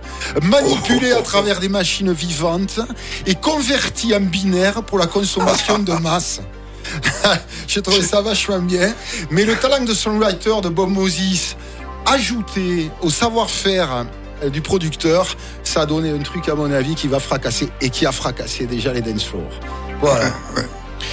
manipulée 0.44 1.12
à 1.12 1.22
travers 1.22 1.60
des 1.60 1.68
machines 1.68 2.14
vivantes 2.14 2.80
et 3.26 3.36
convertie 3.36 4.16
en 4.16 4.22
binaire 4.22 4.82
pour 4.84 4.98
la 4.98 5.08
consommation 5.08 5.80
de 5.80 5.92
masse. 5.92 6.40
J'ai 7.68 7.82
trouvé 7.82 8.02
ça 8.02 8.22
vachement 8.22 8.60
bien. 8.60 8.94
Mais 9.30 9.44
le 9.44 9.56
talent 9.56 9.84
de 9.84 9.94
songwriter 9.94 10.62
de 10.64 10.70
Bob 10.70 10.90
Moses, 10.90 11.58
ajouté 12.06 12.90
au 13.02 13.10
savoir-faire 13.10 14.06
euh, 14.42 14.50
du 14.50 14.62
producteur, 14.62 15.36
ça 15.64 15.82
a 15.82 15.86
donné 15.86 16.12
un 16.12 16.20
truc 16.20 16.48
à 16.48 16.56
mon 16.56 16.72
avis 16.72 16.96
qui 16.96 17.10
va 17.10 17.20
fracasser 17.20 17.68
et 17.82 17.90
qui 17.90 18.06
a 18.06 18.14
fracassé 18.14 18.68
déjà 18.68 18.94
les 18.94 19.02
dance 19.02 19.26
floors. 19.26 19.60
Voilà. 20.02 20.32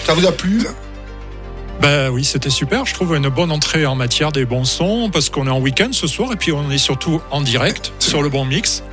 Ça 0.04 0.14
vous 0.14 0.26
a 0.26 0.32
plu 0.32 0.66
ben 1.80 2.10
oui, 2.10 2.22
c'était 2.22 2.48
super. 2.48 2.86
Je 2.86 2.94
trouve 2.94 3.16
une 3.16 3.28
bonne 3.28 3.50
entrée 3.50 3.86
en 3.86 3.96
matière 3.96 4.30
des 4.30 4.44
bons 4.44 4.64
sons 4.64 5.10
parce 5.12 5.30
qu'on 5.30 5.48
est 5.48 5.50
en 5.50 5.58
week-end 5.58 5.88
ce 5.90 6.06
soir 6.06 6.32
et 6.32 6.36
puis 6.36 6.52
on 6.52 6.70
est 6.70 6.78
surtout 6.78 7.20
en 7.32 7.40
direct 7.40 7.92
sur 7.98 8.22
le 8.22 8.28
bon 8.28 8.44
mix. 8.44 8.84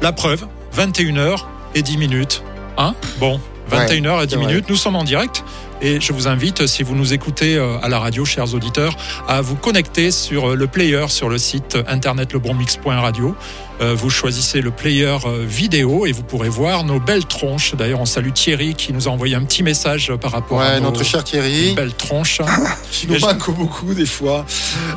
La 0.00 0.12
preuve, 0.12 0.46
21h 0.76 1.40
et 1.74 1.82
10 1.82 1.96
minutes. 1.98 2.44
Hein? 2.78 2.94
Bon, 3.18 3.40
21h 3.72 4.22
et 4.22 4.26
10 4.28 4.36
minutes. 4.36 4.68
Nous 4.68 4.76
sommes 4.76 4.94
en 4.94 5.02
direct. 5.02 5.42
Et 5.82 5.98
je 5.98 6.12
vous 6.12 6.28
invite, 6.28 6.66
si 6.66 6.82
vous 6.82 6.94
nous 6.94 7.14
écoutez 7.14 7.56
euh, 7.56 7.78
à 7.80 7.88
la 7.88 7.98
radio, 7.98 8.26
chers 8.26 8.52
auditeurs, 8.54 8.96
à 9.26 9.40
vous 9.40 9.56
connecter 9.56 10.10
sur 10.10 10.50
euh, 10.50 10.54
le 10.54 10.66
player 10.66 11.06
sur 11.08 11.30
le 11.30 11.38
site 11.38 11.78
internet 11.88 12.34
lebonmix.radio. 12.34 13.34
Euh, 13.80 13.94
vous 13.94 14.10
choisissez 14.10 14.60
le 14.60 14.70
player 14.70 15.16
vidéo 15.40 16.04
et 16.04 16.12
vous 16.12 16.22
pourrez 16.22 16.50
voir 16.50 16.84
nos 16.84 17.00
belles 17.00 17.24
tronches. 17.24 17.74
D'ailleurs, 17.74 18.00
on 18.00 18.04
salue 18.04 18.32
Thierry 18.32 18.74
qui 18.74 18.92
nous 18.92 19.08
a 19.08 19.10
envoyé 19.10 19.34
un 19.36 19.42
petit 19.42 19.62
message 19.62 20.12
par 20.20 20.32
rapport 20.32 20.60
à 20.60 20.78
notre 20.80 21.02
cher 21.02 21.24
Thierry. 21.24 21.72
belles 21.72 21.94
tronches. 21.94 22.42
qui 22.92 23.06
nous 23.06 23.18
manque 23.18 23.50
beaucoup 23.56 23.94
des 23.94 24.04
fois. 24.04 24.44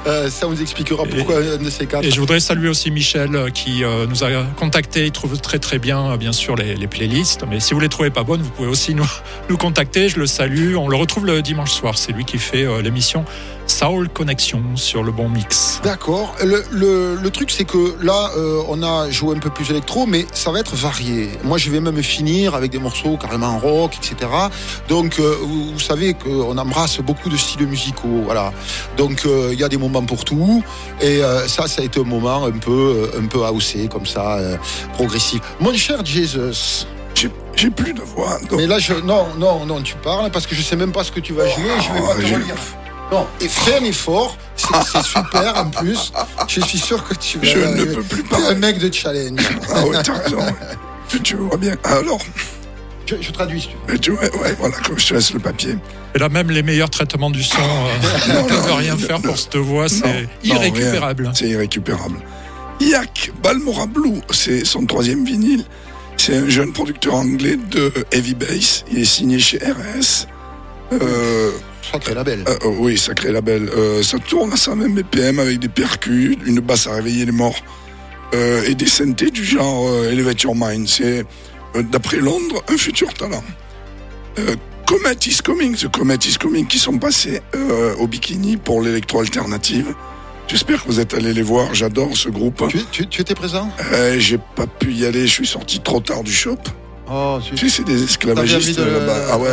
ça 0.05 0.47
vous 0.47 0.61
expliquera 0.61 1.05
pourquoi 1.05 1.37
un 1.37 1.63
de 1.63 1.69
ces 1.69 1.85
quatre. 1.85 2.03
Et 2.03 2.11
je 2.11 2.19
voudrais 2.19 2.41
saluer 2.41 2.67
aussi 2.67 2.91
Michel 2.91 3.53
qui 3.53 3.83
nous 4.09 4.25
a 4.25 4.27
contacté. 4.57 5.05
Il 5.05 5.11
trouve 5.11 5.39
très 5.39 5.59
très 5.59 5.79
bien, 5.79 6.17
bien 6.17 6.33
sûr, 6.33 6.57
les, 6.57 6.75
les, 6.75 6.87
playlists. 6.87 7.45
Mais 7.49 7.61
si 7.61 7.73
vous 7.73 7.79
les 7.79 7.87
trouvez 7.87 8.09
pas 8.09 8.23
bonnes, 8.23 8.41
vous 8.41 8.49
pouvez 8.49 8.67
aussi 8.67 8.93
nous, 8.93 9.09
nous 9.49 9.55
contacter. 9.55 10.09
Je 10.09 10.19
le 10.19 10.27
salue. 10.27 10.72
On 10.75 10.87
le 10.87 10.95
retrouve 10.95 11.25
le 11.25 11.41
dimanche 11.41 11.71
soir. 11.71 11.97
C'est 11.97 12.11
lui 12.11 12.25
qui 12.25 12.37
fait 12.37 12.65
euh, 12.65 12.81
l'émission 12.81 13.25
Soul 13.67 14.09
Connection 14.09 14.61
sur 14.75 15.03
le 15.03 15.11
bon 15.11 15.29
mix. 15.29 15.79
D'accord. 15.83 16.35
Le, 16.41 17.29
truc, 17.29 17.51
c'est 17.51 17.65
que 17.65 17.95
là, 18.03 18.31
euh, 18.37 18.61
on 18.67 18.81
a 18.83 19.09
joué 19.09 19.35
un 19.35 19.39
peu 19.39 19.49
plus 19.49 19.69
électro, 19.69 20.05
mais 20.05 20.25
ça 20.31 20.51
va 20.51 20.59
être 20.59 20.75
varié. 20.75 21.29
Moi, 21.43 21.57
je 21.57 21.69
vais 21.69 21.79
même 21.79 22.01
finir 22.01 22.55
avec 22.55 22.71
des 22.71 22.79
morceaux 22.79 23.17
carrément 23.17 23.57
rock, 23.59 23.97
etc. 23.97 24.29
Donc, 24.87 25.19
euh, 25.19 25.35
vous, 25.41 25.79
savez 25.79 26.13
qu'on 26.13 26.57
embrasse 26.57 26.99
beaucoup 26.99 27.29
de 27.29 27.37
styles 27.37 27.67
musicaux. 27.67 28.21
Voilà. 28.25 28.51
Donc, 28.97 29.25
il 29.25 29.59
y 29.59 29.63
a 29.63 29.69
des 29.69 29.77
moments 29.77 30.03
pour 30.03 30.25
tout. 30.25 30.63
Et 31.01 31.21
ça, 31.47 31.67
ça 31.67 31.81
a 31.81 31.85
été 31.85 31.99
un 31.99 32.03
moment 32.03 32.45
un 32.45 32.51
peu, 32.51 33.11
un 33.17 33.25
peu 33.27 33.39
haussé, 33.39 33.87
comme 33.87 34.05
ça, 34.05 34.39
progressif. 34.93 35.41
Mon 35.59 35.73
cher 35.73 36.03
Jesus. 36.05 36.85
J'ai 37.15 37.29
plus 37.75 37.93
de 37.93 38.01
voix. 38.01 38.39
Mais 38.51 38.67
là, 38.67 38.79
je, 38.79 38.93
non, 38.93 39.27
non, 39.37 39.65
non, 39.65 39.81
tu 39.81 39.95
parles 39.95 40.31
parce 40.31 40.47
que 40.47 40.55
je 40.55 40.61
sais 40.61 40.75
même 40.75 40.91
pas 40.91 41.03
ce 41.03 41.11
que 41.11 41.19
tu 41.19 41.33
vas 41.33 41.47
jouer. 41.47 41.63
je 41.79 41.93
vais 41.93 41.99
pas 41.99 42.15
te 42.15 42.21
oh, 42.21 42.35
relire. 42.35 42.55
Non, 43.11 43.27
et 43.41 43.47
fais 43.47 43.77
un 43.77 43.83
effort. 43.83 44.37
C'est 44.55 45.03
super 45.03 45.57
en 45.57 45.69
plus. 45.69 46.11
Je 46.47 46.61
suis 46.61 46.79
sûr 46.79 47.03
que 47.07 47.13
tu 47.13 47.37
vas. 47.39 47.45
Je 47.45 47.59
ne 47.59 47.85
peux 47.85 48.03
plus 48.03 48.23
parler. 48.23 48.47
un 48.47 48.55
mec 48.55 48.79
de 48.79 48.91
challenge. 48.91 49.41
Ah 49.73 49.85
ouais, 49.85 49.97
t'as 50.03 50.13
raison. 50.13 50.39
tu 51.23 51.35
vois 51.35 51.57
bien. 51.57 51.75
Alors. 51.83 52.19
Je, 53.05 53.31
traduis 53.31 53.69
tu 53.87 53.99
tu, 53.99 54.11
ouais, 54.11 54.31
ouais, 54.37 54.55
voilà, 54.57 54.75
comme 54.77 54.97
je 54.97 55.09
te 55.09 55.13
laisse 55.13 55.33
le 55.33 55.39
papier. 55.39 55.75
Et 56.15 56.19
là, 56.19 56.29
même 56.29 56.49
les 56.49 56.63
meilleurs 56.63 56.89
traitements 56.89 57.29
du 57.29 57.43
son 57.43 57.59
euh, 57.59 58.43
ne 58.43 58.47
peuvent 58.47 58.73
rien 58.75 58.97
faire 58.97 59.21
pour 59.21 59.37
cette 59.37 59.57
voix. 59.57 59.89
C'est 59.89 60.27
irrécupérable. 60.43 61.29
C'est 61.35 61.49
irrécupérable. 61.49 62.17
Yak 62.79 63.31
Balmora 63.43 63.87
Blue, 63.87 64.21
c'est 64.31 64.65
son 64.65 64.85
troisième 64.85 65.25
vinyle. 65.25 65.65
C'est 66.25 66.37
un 66.37 66.47
jeune 66.47 66.71
producteur 66.71 67.15
anglais 67.15 67.57
de 67.57 67.91
heavy 68.13 68.33
bass. 68.33 68.85
Il 68.89 68.99
est 68.99 69.03
signé 69.03 69.39
chez 69.39 69.57
RS. 69.57 70.25
Euh, 70.93 71.51
sacré 71.91 72.13
label. 72.13 72.45
Euh, 72.47 72.55
euh, 72.63 72.75
oui, 72.79 72.97
sacré 72.97 73.29
label. 73.29 73.67
Euh, 73.75 74.01
ça 74.03 74.19
tourne 74.19 74.53
à 74.53 74.55
sa 74.55 74.73
même 74.73 74.93
BPM 74.93 75.39
avec 75.39 75.59
des 75.59 75.67
percus, 75.67 76.37
une 76.45 76.61
basse 76.61 76.87
à 76.87 76.93
réveiller 76.93 77.25
les 77.25 77.33
morts 77.33 77.61
et 78.31 78.73
des 78.73 78.87
synthés 78.87 79.31
du 79.31 79.43
genre 79.43 79.85
Elevate 80.05 80.43
Your 80.43 80.55
Mind. 80.55 80.87
C'est, 80.87 81.25
d'après 81.91 82.17
Londres, 82.17 82.63
un 82.69 82.77
futur 82.77 83.13
talent. 83.13 83.43
Comet 84.87 85.17
is 85.27 85.39
Coming, 85.43 85.75
The 85.75 85.91
Comet 85.91 86.19
is 86.25 86.37
Coming, 86.39 86.65
qui 86.67 86.79
sont 86.79 86.99
passés 86.99 87.41
au 87.99 88.07
bikini 88.07 88.55
pour 88.55 88.81
l'électro 88.81 89.19
alternative. 89.19 89.93
J'espère 90.47 90.83
que 90.83 90.87
vous 90.87 90.99
êtes 90.99 91.13
allés 91.13 91.33
les 91.33 91.41
voir. 91.41 91.73
J'adore 91.73 92.15
ce 92.15 92.29
groupe. 92.29 92.63
Tu, 92.91 93.21
étais 93.21 93.35
présent? 93.35 93.69
Euh, 93.91 94.19
J'ai 94.19 94.37
pas 94.37 94.67
pu 94.67 94.93
y 94.93 95.05
aller. 95.05 95.25
Je 95.27 95.31
suis 95.31 95.47
sorti 95.47 95.79
trop 95.79 95.99
tard 95.99 96.23
du 96.23 96.33
shop. 96.33 96.57
Oh, 97.09 97.39
tu 97.43 97.57
sais, 97.57 97.69
c'est 97.69 97.83
des 97.83 98.03
esclavagistes 98.03 98.79
là-bas. 98.79 99.17
Ah 99.31 99.37
ouais. 99.37 99.49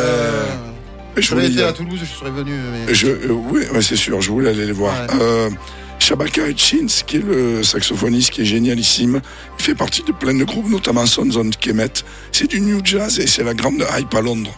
je 1.17 1.33
voulais 1.33 1.47
été 1.47 1.63
à 1.63 1.73
Toulouse, 1.73 1.99
je 2.01 2.17
serais 2.17 2.31
venu. 2.31 2.53
Je, 2.89 3.07
euh, 3.07 3.27
oui, 3.29 3.63
c'est 3.81 3.95
sûr. 3.95 4.21
Je 4.21 4.31
voulais 4.31 4.49
aller 4.49 4.65
les 4.65 4.71
voir. 4.71 4.93
Euh, 5.19 5.49
Shabaka 5.99 6.47
Hutchins, 6.47 6.87
qui 7.05 7.17
est 7.17 7.23
le 7.23 7.61
saxophoniste, 7.63 8.31
qui 8.31 8.41
est 8.41 8.45
génialissime. 8.45 9.21
Il 9.59 9.63
fait 9.63 9.75
partie 9.75 10.03
de 10.03 10.11
plein 10.11 10.33
de 10.33 10.43
groupes, 10.43 10.69
notamment 10.69 11.05
Sons 11.05 11.29
on 11.35 11.49
Kemet. 11.49 11.93
C'est 12.31 12.47
du 12.47 12.59
new 12.61 12.79
jazz 12.83 13.19
et 13.19 13.27
c'est 13.27 13.43
la 13.43 13.53
grande 13.53 13.85
hype 13.97 14.13
à 14.15 14.21
Londres. 14.21 14.53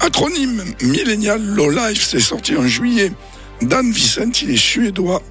Acronyme 0.00 0.62
Millennial 0.82 1.42
Low 1.42 1.70
Life, 1.70 2.06
c'est 2.08 2.20
sorti 2.20 2.56
en 2.56 2.66
juillet. 2.66 3.10
Dan 3.62 3.90
Vicent, 3.90 4.42
il 4.42 4.50
est 4.50 4.56
suédois. 4.56 5.22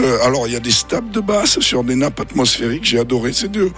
Euh, 0.00 0.24
alors, 0.24 0.46
il 0.46 0.52
y 0.52 0.56
a 0.56 0.60
des 0.60 0.70
stabs 0.70 1.10
de 1.10 1.20
basse 1.20 1.60
sur 1.60 1.84
des 1.84 1.94
nappes 1.94 2.20
atmosphériques. 2.20 2.84
J'ai 2.84 2.98
adoré. 2.98 3.32
C'est 3.32 3.50
de 3.50 3.70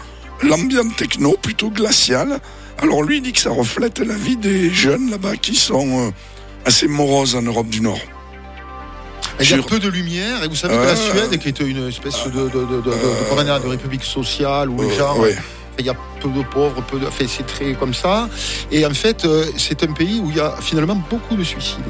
l'ambient 0.42 0.88
techno, 0.96 1.36
plutôt 1.40 1.70
glacial. 1.70 2.40
Alors, 2.78 3.02
lui, 3.02 3.18
il 3.18 3.22
dit 3.22 3.32
que 3.32 3.40
ça 3.40 3.50
reflète 3.50 3.98
la 3.98 4.14
vie 4.14 4.36
des 4.36 4.70
jeunes 4.70 5.10
là-bas 5.10 5.36
qui 5.36 5.56
sont 5.56 6.06
euh, 6.06 6.10
assez 6.64 6.88
moroses 6.88 7.34
en 7.34 7.42
Europe 7.42 7.68
du 7.68 7.80
Nord. 7.80 8.00
Il 9.40 9.50
y 9.50 9.54
a 9.54 9.62
peu 9.62 9.80
de 9.80 9.88
lumière, 9.88 10.44
et 10.44 10.48
vous 10.48 10.54
savez 10.54 10.74
que 10.76 10.82
la 10.82 10.90
euh, 10.90 10.96
Suède, 10.96 11.38
qui 11.40 11.48
était 11.48 11.64
une 11.64 11.88
espèce 11.88 12.24
de, 12.26 12.30
de, 12.30 12.48
de, 12.48 12.80
de, 12.82 13.62
de 13.62 13.68
république 13.68 14.04
sociale, 14.04 14.68
gens 14.96 15.16
il 15.76 15.86
y 15.86 15.88
a 15.88 15.94
peu 16.20 16.28
de 16.28 16.42
pauvres, 16.42 16.80
peu 16.82 17.00
de. 17.00 17.06
Enfin, 17.08 17.24
c'est 17.26 17.44
très 17.44 17.74
comme 17.74 17.94
ça. 17.94 18.28
Et 18.70 18.86
en 18.86 18.94
fait, 18.94 19.26
c'est 19.56 19.82
un 19.82 19.92
pays 19.92 20.20
où 20.20 20.30
il 20.30 20.36
y 20.36 20.40
a 20.40 20.54
finalement 20.60 20.94
beaucoup 21.10 21.34
de 21.34 21.42
suicides. 21.42 21.82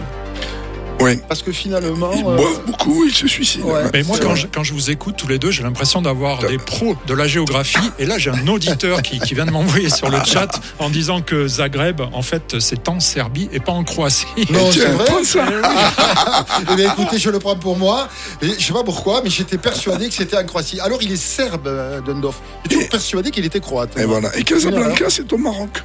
Oui. 1.01 1.19
Parce 1.29 1.43
que 1.43 1.53
finalement. 1.53 2.13
Ils 2.15 2.23
boivent 2.23 2.41
euh, 2.41 2.67
beaucoup, 2.67 3.05
ils 3.05 3.15
se 3.15 3.27
suicident. 3.27 3.69
Mais 3.93 4.03
moi, 4.03 4.19
quand 4.21 4.35
je, 4.35 4.47
quand 4.47 4.63
je, 4.63 4.73
vous 4.73 4.91
écoute 4.91 5.17
tous 5.17 5.29
les 5.29 5.39
deux, 5.39 5.51
j'ai 5.51 5.63
l'impression 5.63 6.03
d'avoir 6.03 6.39
des 6.47 6.59
pros 6.59 6.97
de 7.07 7.15
la 7.15 7.27
géographie. 7.27 7.91
Et 7.99 8.07
là, 8.07 8.19
j'ai 8.19 8.31
un 8.31 8.47
auditeur 8.47 9.03
qui, 9.03 9.19
qui 9.19 9.35
vient 9.35 9.47
de 9.47 9.51
m'envoyer 9.51 9.91
sur 9.91 10.09
le 10.09 10.19
chat 10.25 10.61
en 10.79 10.91
disant 10.91 11.21
que 11.21 11.47
Zagreb, 11.47 12.01
en 12.13 12.23
fait, 12.23 12.59
c'est 12.61 12.89
en 12.89 13.01
Serbie 13.01 13.49
et 13.53 13.61
pas 13.61 13.73
en 13.73 13.85
Croatie. 13.85 14.27
Non, 14.51 14.71
c'est 14.73 14.87
vrai 14.87 15.25
ça. 15.25 15.47
eh 16.73 16.77
bien, 16.77 16.93
écoutez, 16.93 17.19
je 17.19 17.31
le 17.31 17.39
prends 17.39 17.57
pour 17.57 17.77
moi. 17.77 18.09
Et 18.43 18.49
je 18.59 18.65
sais 18.65 18.73
pas 18.73 18.85
pourquoi, 18.85 19.21
mais 19.23 19.31
j'étais 19.31 19.59
persuadé 19.59 20.09
que 20.09 20.15
c'était 20.15 20.37
en 20.37 20.45
Croatie. 20.45 20.81
Alors, 20.81 21.03
il 21.03 21.13
est 21.13 21.17
serbe, 21.17 21.67
euh, 21.67 22.01
Dundorf. 22.01 22.41
J'étais 22.69 22.89
persuadé 22.89 23.31
qu'il 23.31 23.45
était 23.45 23.61
croate. 23.61 23.99
Et 23.99 24.05
voilà. 24.05 24.37
Et 24.37 24.45
Casablanca, 24.45 25.07
c'est 25.09 25.33
au 25.33 25.39
Maroc. 25.39 25.83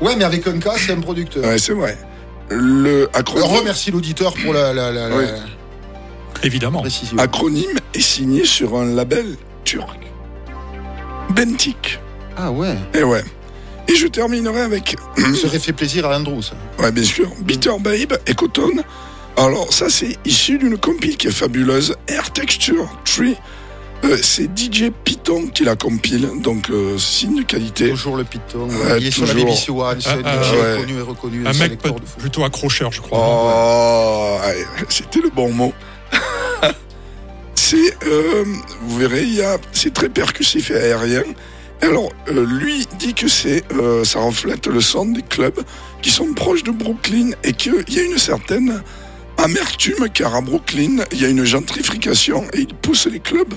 Ouais, 0.00 0.16
mais 0.16 0.24
avec 0.24 0.46
un 0.46 0.58
cas, 0.58 0.74
c'est 0.76 0.92
un 0.92 1.00
producteur. 1.00 1.44
Ouais, 1.44 1.58
c'est 1.58 1.72
vrai. 1.72 1.96
Le 2.50 3.08
acronyme. 3.14 3.46
On 3.50 3.58
remercie 3.58 3.90
l'auditeur 3.90 4.34
pour 4.34 4.52
la, 4.52 4.72
Évidemment. 6.42 6.84
Acronyme 7.18 7.78
est 7.94 8.00
signé 8.00 8.44
sur 8.44 8.76
un 8.76 8.86
label 8.86 9.36
turc. 9.64 9.98
Bentik. 11.30 12.00
Ah 12.36 12.50
ouais. 12.50 12.76
Et 12.94 13.02
ouais. 13.02 13.22
Et 13.88 13.94
je 13.94 14.06
terminerai 14.06 14.62
avec. 14.62 14.96
Ça 15.16 15.46
aurait 15.46 15.58
fait 15.58 15.72
plaisir 15.72 16.06
à 16.06 16.16
Andrew, 16.16 16.40
ça. 16.42 16.54
Ouais, 16.78 16.92
bien 16.92 17.04
sûr. 17.04 17.30
Bitter 17.40 17.72
Babe 17.80 18.18
et 18.26 18.34
Cotton. 18.34 18.82
Alors, 19.36 19.72
ça, 19.72 19.88
c'est 19.88 20.18
issu 20.24 20.58
d'une 20.58 20.76
compile 20.76 21.16
qui 21.16 21.28
est 21.28 21.32
fabuleuse. 21.32 21.96
Air 22.08 22.32
Texture 22.32 22.88
Tree 23.04 23.36
euh, 24.04 24.18
c'est 24.20 24.50
DJ 24.58 24.90
Python 25.04 25.46
qui 25.54 25.64
la 25.64 25.76
compile, 25.76 26.28
donc 26.40 26.70
euh, 26.70 26.98
signe 26.98 27.36
de 27.36 27.42
qualité. 27.42 27.90
Toujours 27.90 28.16
le 28.16 28.24
Python. 28.24 28.68
il 28.98 29.06
est 29.06 29.10
sur 29.10 29.26
la 29.26 29.34
BBC 29.34 29.70
One, 29.70 30.00
c'est 30.00 30.10
ah, 30.10 30.18
ah, 30.24 30.76
reconnu 30.76 30.98
et 30.98 31.02
reconnu. 31.02 31.46
Un 31.46 31.52
mec 31.52 31.78
plutôt 32.18 32.44
accrocheur, 32.44 32.90
je 32.92 33.00
crois. 33.00 33.18
Oh, 33.20 34.38
c'était 34.88 35.20
le 35.20 35.30
bon 35.30 35.52
mot. 35.52 35.72
c'est, 37.54 37.96
euh, 38.04 38.44
vous 38.82 38.98
verrez, 38.98 39.26
c'est 39.72 39.94
très 39.94 40.08
percussif 40.08 40.70
et 40.72 40.76
aérien. 40.76 41.22
Alors, 41.80 42.10
lui 42.28 42.86
dit 42.98 43.14
que 43.14 43.28
c'est, 43.28 43.64
ça 44.04 44.20
reflète 44.20 44.66
le 44.66 44.80
son 44.80 45.06
des 45.06 45.22
clubs 45.22 45.60
qui 46.00 46.10
sont 46.10 46.32
proches 46.32 46.62
de 46.62 46.70
Brooklyn 46.70 47.30
et 47.42 47.52
qu'il 47.52 47.84
y 47.88 48.00
a 48.00 48.02
une 48.02 48.18
certaine 48.18 48.82
amertume 49.36 50.08
car 50.12 50.34
à 50.34 50.40
Brooklyn, 50.40 51.04
il 51.12 51.22
y 51.22 51.24
a 51.24 51.28
une 51.28 51.44
gentrification 51.44 52.44
et 52.52 52.60
il 52.60 52.74
pousse 52.74 53.06
les 53.06 53.20
clubs 53.20 53.54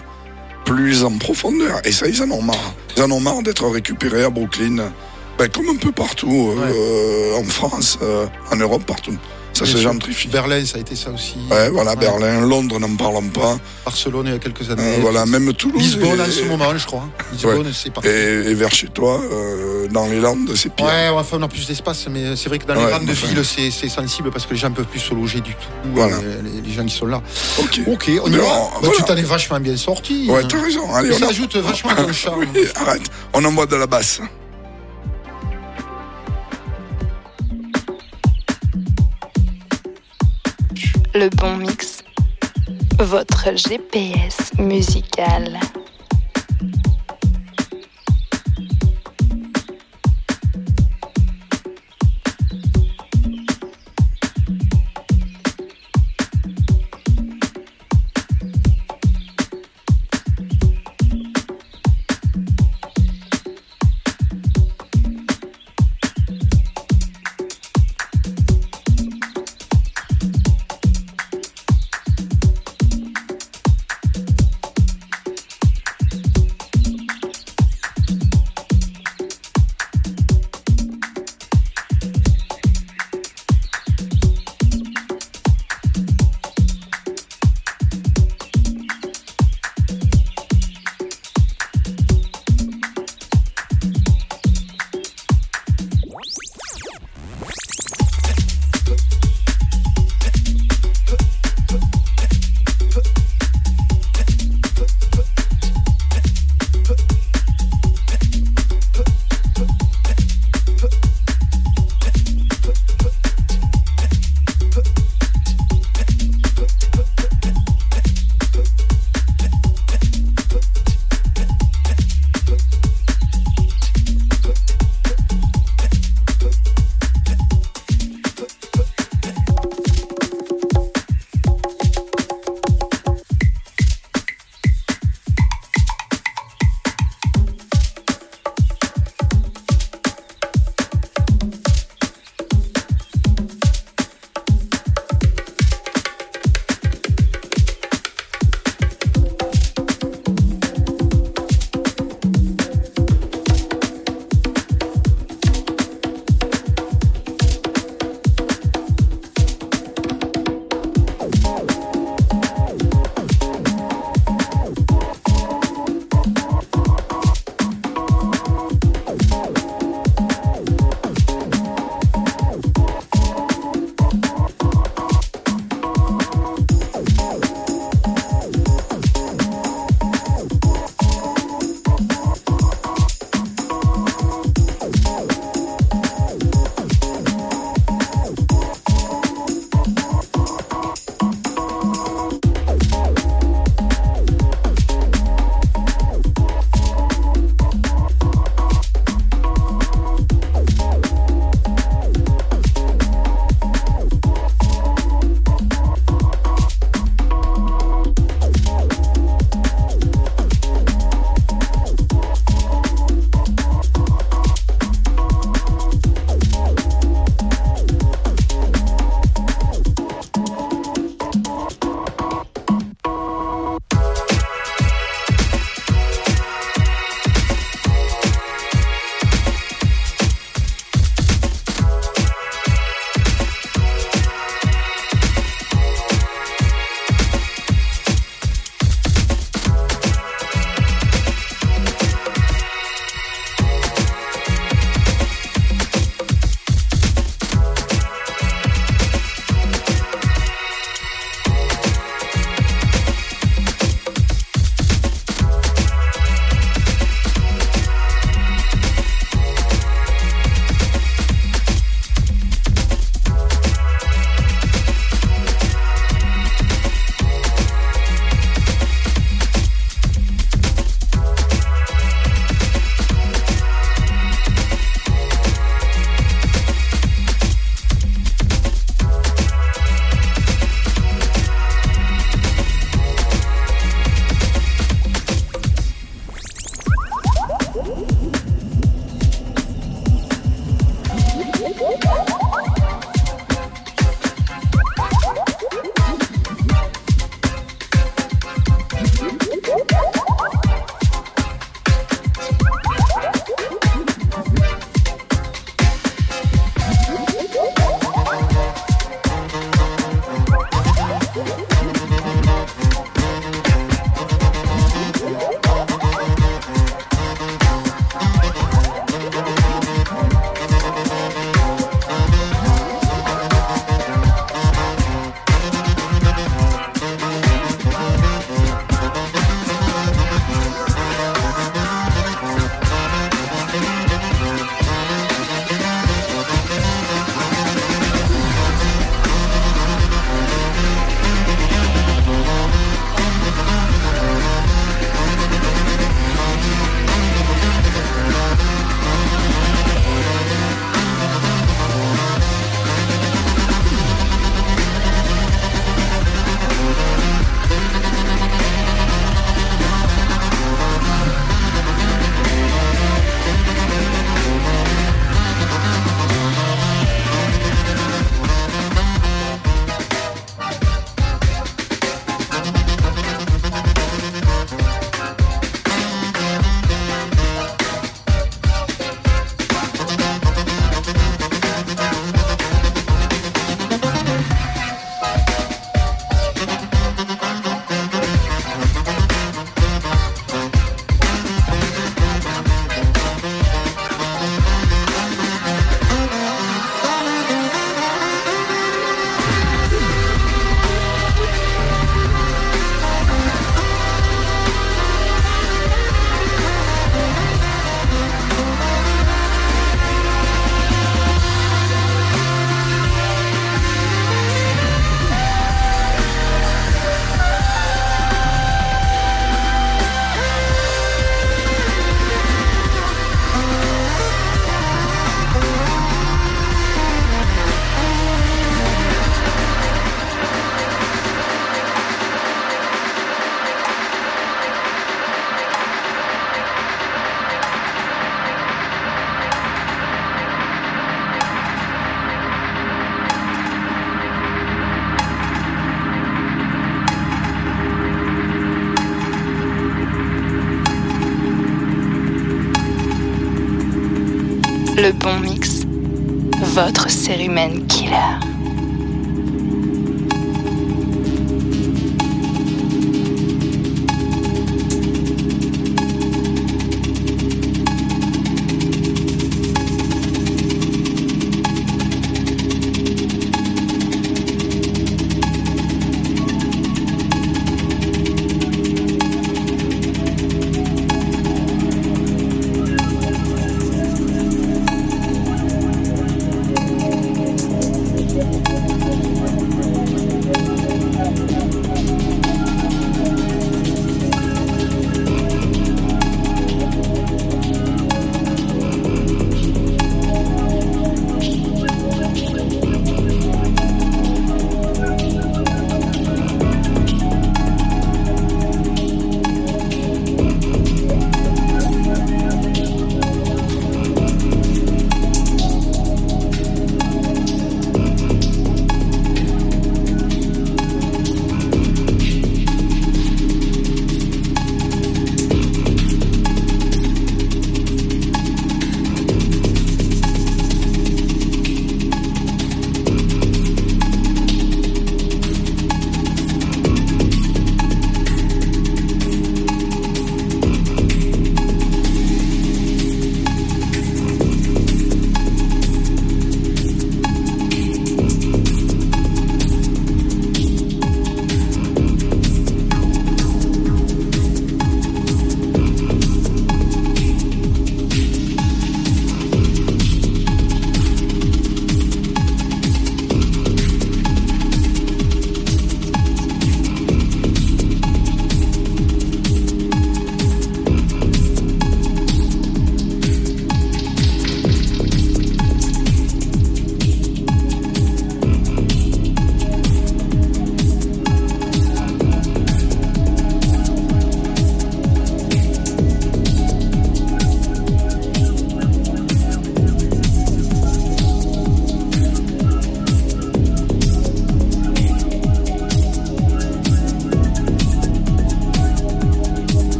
plus 0.65 1.03
en 1.03 1.17
profondeur. 1.17 1.79
Et 1.85 1.91
ça, 1.91 2.07
ils 2.07 2.21
en 2.21 2.31
ont 2.31 2.41
marre. 2.41 2.73
Ils 2.97 3.03
en 3.03 3.11
ont 3.11 3.19
marre 3.19 3.43
d'être 3.43 3.67
récupérés 3.67 4.23
à 4.23 4.29
Brooklyn. 4.29 4.91
Ben, 5.37 5.49
comme 5.49 5.69
un 5.69 5.75
peu 5.75 5.91
partout, 5.91 6.53
euh, 6.57 7.37
en 7.37 7.43
France, 7.43 7.99
euh, 8.01 8.25
en 8.51 8.55
Europe, 8.55 8.83
partout. 8.85 9.17
Ça 9.55 9.65
se 9.65 9.77
gentrifie. 9.77 10.27
Berlin, 10.27 10.65
ça 10.65 10.77
a 10.77 10.81
été 10.81 10.95
ça 10.95 11.11
aussi. 11.11 11.35
Ouais, 11.49 11.69
voilà, 11.69 11.95
Berlin, 11.95 12.41
Londres, 12.41 12.79
n'en 12.79 12.95
parlons 12.95 13.29
pas. 13.29 13.57
Barcelone, 13.85 14.27
il 14.27 14.33
y 14.33 14.35
a 14.35 14.39
quelques 14.39 14.69
années. 14.69 14.97
voilà, 15.01 15.25
même 15.25 15.53
Toulouse. 15.53 15.81
Lisbonne, 15.81 16.19
en 16.19 16.25
ce 16.25 16.43
moment, 16.43 16.77
je 16.77 16.85
crois. 16.85 17.07
Lisbonne, 17.31 17.71
c'est 17.73 17.91
parti. 17.91 18.09
Et, 18.09 18.53
vers 18.53 18.71
chez 18.71 18.87
toi, 18.87 19.21
dans 19.91 20.07
les 20.07 20.19
Landes, 20.19 20.51
c'est 20.55 20.73
pire. 20.73 20.85
Ouais, 20.85 21.09
enfin, 21.09 21.37
on 21.39 21.43
a 21.43 21.47
plus 21.47 21.67
d'espace, 21.67 22.07
mais 22.09 22.35
c'est 22.35 22.49
vrai 22.49 22.59
que 22.59 22.65
dans 22.65 22.75
les 22.75 22.85
grandes 22.85 23.09
villes, 23.09 23.43
c'est 23.45 23.89
sensible 23.89 24.31
parce 24.31 24.45
que 24.45 24.53
les 24.53 24.59
gens 24.59 24.69
ne 24.69 24.75
peuvent 24.75 24.85
plus 24.85 24.99
se 24.99 25.13
loger 25.13 25.41
du 25.41 25.53
tout. 25.53 25.69
Voilà. 25.93 26.17
Les, 26.65 26.73
gens 26.73 26.85
qui 26.85 26.95
sont 26.95 27.05
là. 27.05 27.21
Ok. 27.59 27.81
Ok, 27.87 28.11
on 28.23 28.31
y 28.31 28.35
va. 28.35 28.43
Bah, 28.81 28.89
tu 28.95 29.03
t'en 29.03 29.15
es 29.15 29.21
vachement 29.21 29.59
bien 29.59 29.77
sorti. 29.77 30.27
Ouais, 30.29 30.43
t'as 30.47 30.61
raison. 30.61 30.93
Allez, 30.93 31.11
on 31.13 31.27
ajoute 31.27 31.55
vachement 31.55 31.95
ton 31.95 32.11
charme. 32.13 32.45
oui, 32.53 32.65
arrête. 32.75 33.03
On 33.33 33.43
envoie 33.45 33.65
de 33.65 33.75
la 33.75 33.87
basse. 33.87 34.19
Le 41.15 41.29
bon 41.29 41.55
mix. 41.55 42.03
Votre 42.99 43.55
GPS 43.55 44.51
musical. 44.59 45.57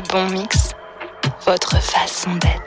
Bon 0.00 0.26
mix, 0.30 0.70
votre 1.46 1.80
façon 1.80 2.34
d'être. 2.36 2.65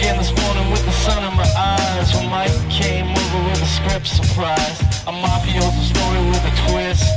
again 0.00 0.16
this 0.16 0.32
morning 0.42 0.70
with 0.70 0.84
the 0.86 0.92
sun 0.92 1.22
in 1.24 1.36
my 1.36 1.48
eyes. 1.56 2.14
When 2.14 2.30
Mike 2.30 2.56
came 2.70 3.06
over 3.10 3.38
with 3.48 3.60
a 3.62 3.66
script 3.66 4.06
surprise 4.06 4.80
A 5.06 5.12
mafioso 5.12 5.82
story 5.92 6.20
with 6.30 6.44
a 6.50 6.54
twist. 6.64 7.16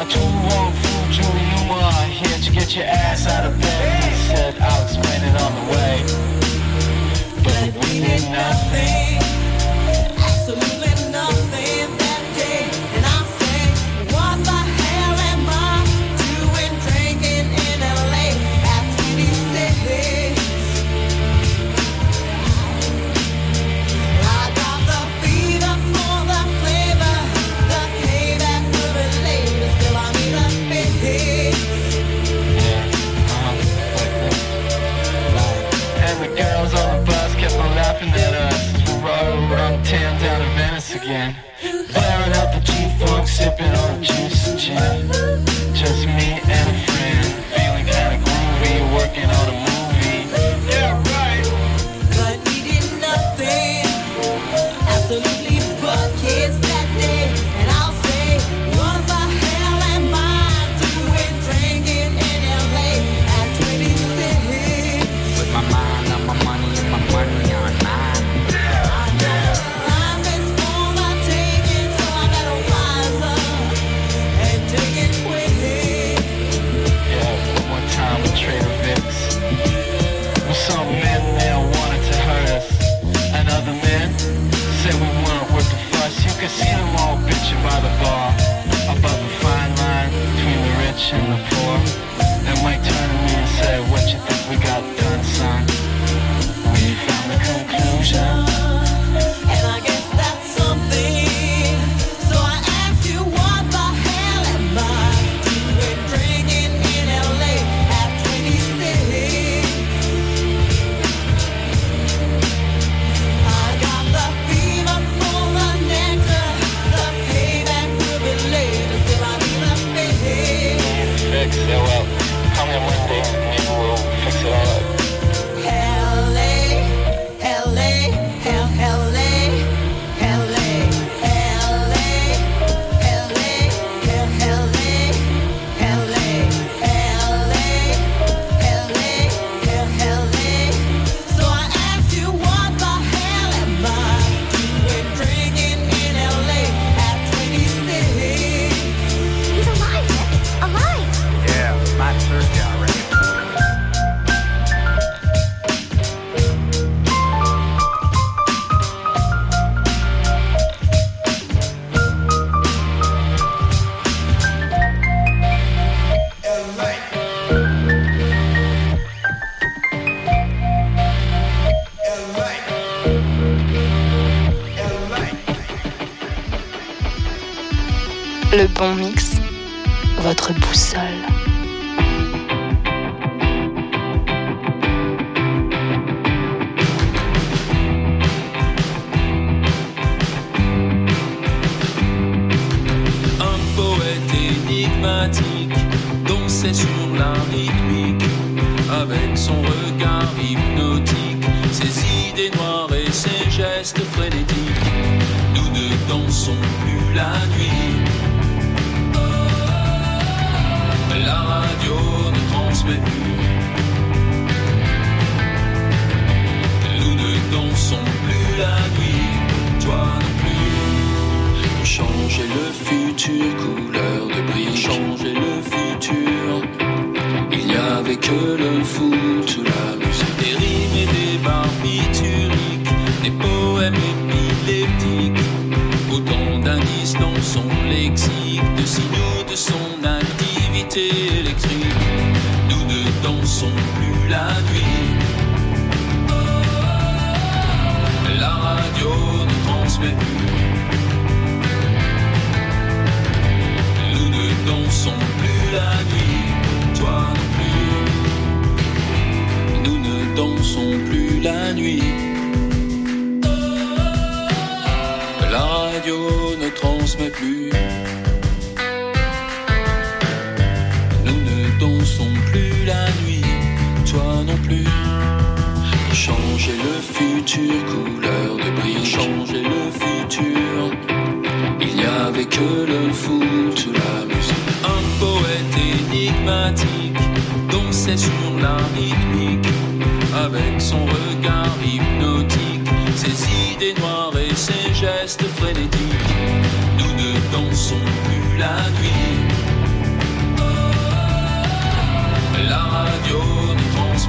A 0.00 0.06
two-wrong 0.10 0.72
fool, 0.72 1.04
Julie 1.14 1.46
Newmar 1.52 2.04
Here 2.08 2.38
to 2.38 2.50
get 2.52 2.74
your 2.74 2.86
ass 2.86 3.26
out 3.28 3.46
of 3.46 3.60
bed. 3.60 3.99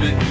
Ne 0.01 0.30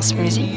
votre 0.00 0.18
assurance 0.18 0.49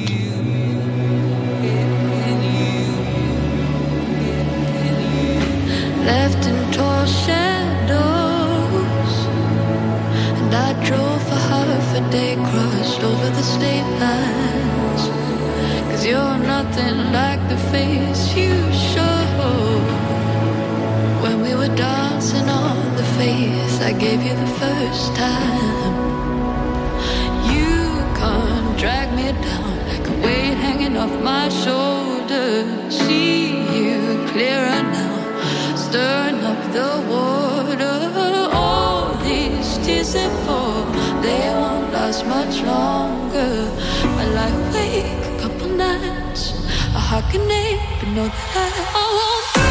nights, 46.94 47.12
I 47.12 47.22
hibernate, 47.22 47.80
but 48.00 48.10
know 48.10 48.28
that 48.28 48.56
I, 48.56 49.00
I 49.00 49.54
won't 49.56 49.63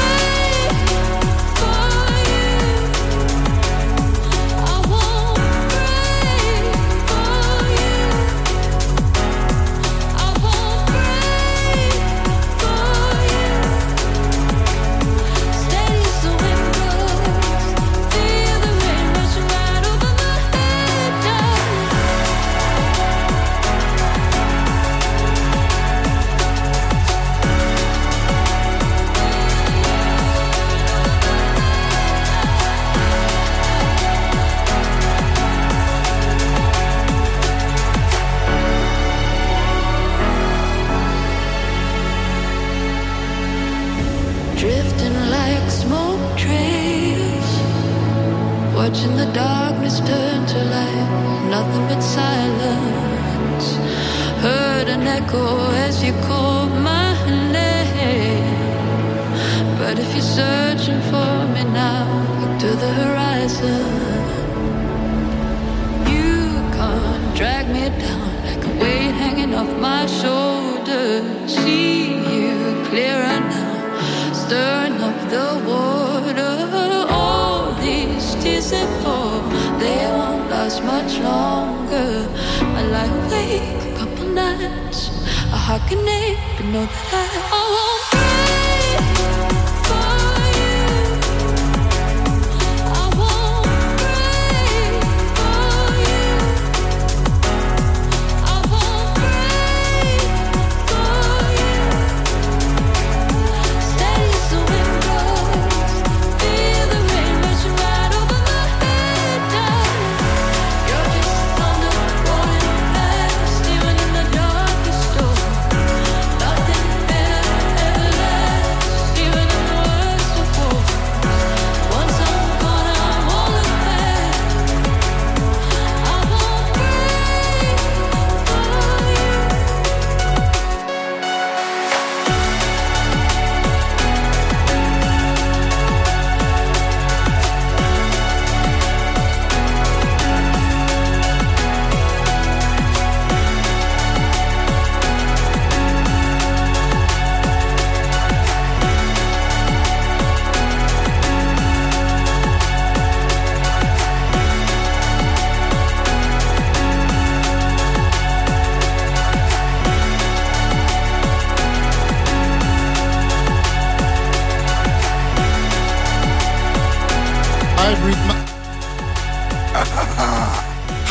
I 85.93 85.95
hibernate, 85.95 86.39
but 86.57 86.67
know 86.73 86.87
that 86.87 87.13
I, 87.13 87.59
I 87.59 87.72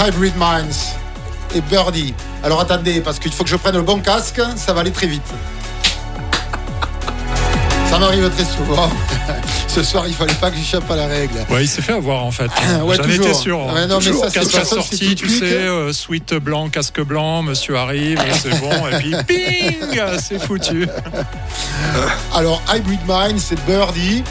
Hybrid 0.03 0.33
Minds 0.37 0.95
et 1.55 1.61
Birdie. 1.61 2.13
Alors 2.43 2.59
attendez, 2.61 3.01
parce 3.01 3.19
qu'il 3.19 3.31
faut 3.31 3.43
que 3.43 3.49
je 3.49 3.55
prenne 3.55 3.75
le 3.75 3.81
bon 3.83 3.99
casque, 3.99 4.41
ça 4.55 4.73
va 4.73 4.81
aller 4.81 4.91
très 4.91 5.07
vite. 5.07 5.21
Ça 7.89 7.99
m'arrive 7.99 8.29
très 8.29 8.45
souvent. 8.45 8.89
Ce 9.67 9.83
soir, 9.83 10.05
il 10.07 10.13
fallait 10.13 10.33
pas 10.33 10.49
que 10.49 10.57
j'échappe 10.57 10.89
à 10.89 10.95
la 10.95 11.07
règle. 11.07 11.45
Ouais, 11.49 11.63
il 11.63 11.67
s'est 11.67 11.81
fait 11.81 11.91
avoir 11.93 12.23
en 12.25 12.31
fait. 12.31 12.49
Ouais, 12.83 12.95
J'en 12.95 13.03
étais 13.03 13.33
sûr. 13.33 13.59
hein. 13.59 13.73
Ouais, 13.73 13.85
non, 13.87 13.99
mais 13.99 14.05
Toujours. 14.05 14.25
ça, 14.25 14.31
casque 14.31 14.55
assorti, 14.55 15.09
c'est 15.09 15.15
tu 15.15 15.29
sais, 15.29 15.45
euh, 15.45 15.93
suite 15.93 16.33
blanc, 16.35 16.69
casque 16.69 17.01
blanc, 17.01 17.41
monsieur 17.43 17.77
arrive, 17.77 18.19
c'est 18.41 18.59
bon, 18.59 18.71
et 18.87 18.97
puis 18.97 19.13
ping, 19.27 20.01
c'est 20.19 20.39
foutu. 20.41 20.87
Alors, 22.33 22.61
Hybrid 22.73 22.99
Mind, 23.07 23.39
c'est 23.39 23.63
Birdie. 23.65 24.23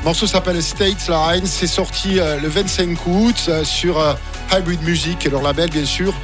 Le 0.00 0.04
morceau 0.04 0.26
s'appelle 0.26 0.62
State 0.62 1.08
Line. 1.08 1.46
C'est 1.46 1.66
sorti 1.66 2.18
euh, 2.20 2.38
le 2.40 2.48
25 2.48 2.96
août 3.06 3.34
euh, 3.48 3.64
sur 3.64 3.98
euh, 3.98 4.14
Hybrid 4.52 4.82
Music, 4.82 5.28
leur 5.30 5.42
label, 5.42 5.70
bien 5.70 5.84
sûr. 5.84 6.14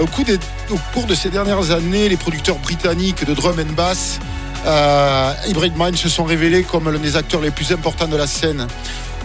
Au, 0.00 0.06
des- 0.24 0.38
au 0.70 0.78
cours 0.92 1.06
de 1.06 1.14
ces 1.14 1.28
dernières 1.30 1.70
années, 1.70 2.08
les 2.08 2.16
producteurs 2.16 2.58
britanniques 2.58 3.24
de 3.24 3.34
drum 3.34 3.58
and 3.58 3.72
bass, 3.72 4.18
euh, 4.66 5.32
Hybrid 5.48 5.72
Mind, 5.76 5.96
se 5.96 6.08
sont 6.08 6.24
révélés 6.24 6.62
comme 6.62 6.90
l'un 6.90 6.98
des 6.98 7.16
acteurs 7.16 7.40
les 7.40 7.50
plus 7.50 7.72
importants 7.72 8.08
de 8.08 8.16
la 8.16 8.26
scène. 8.26 8.66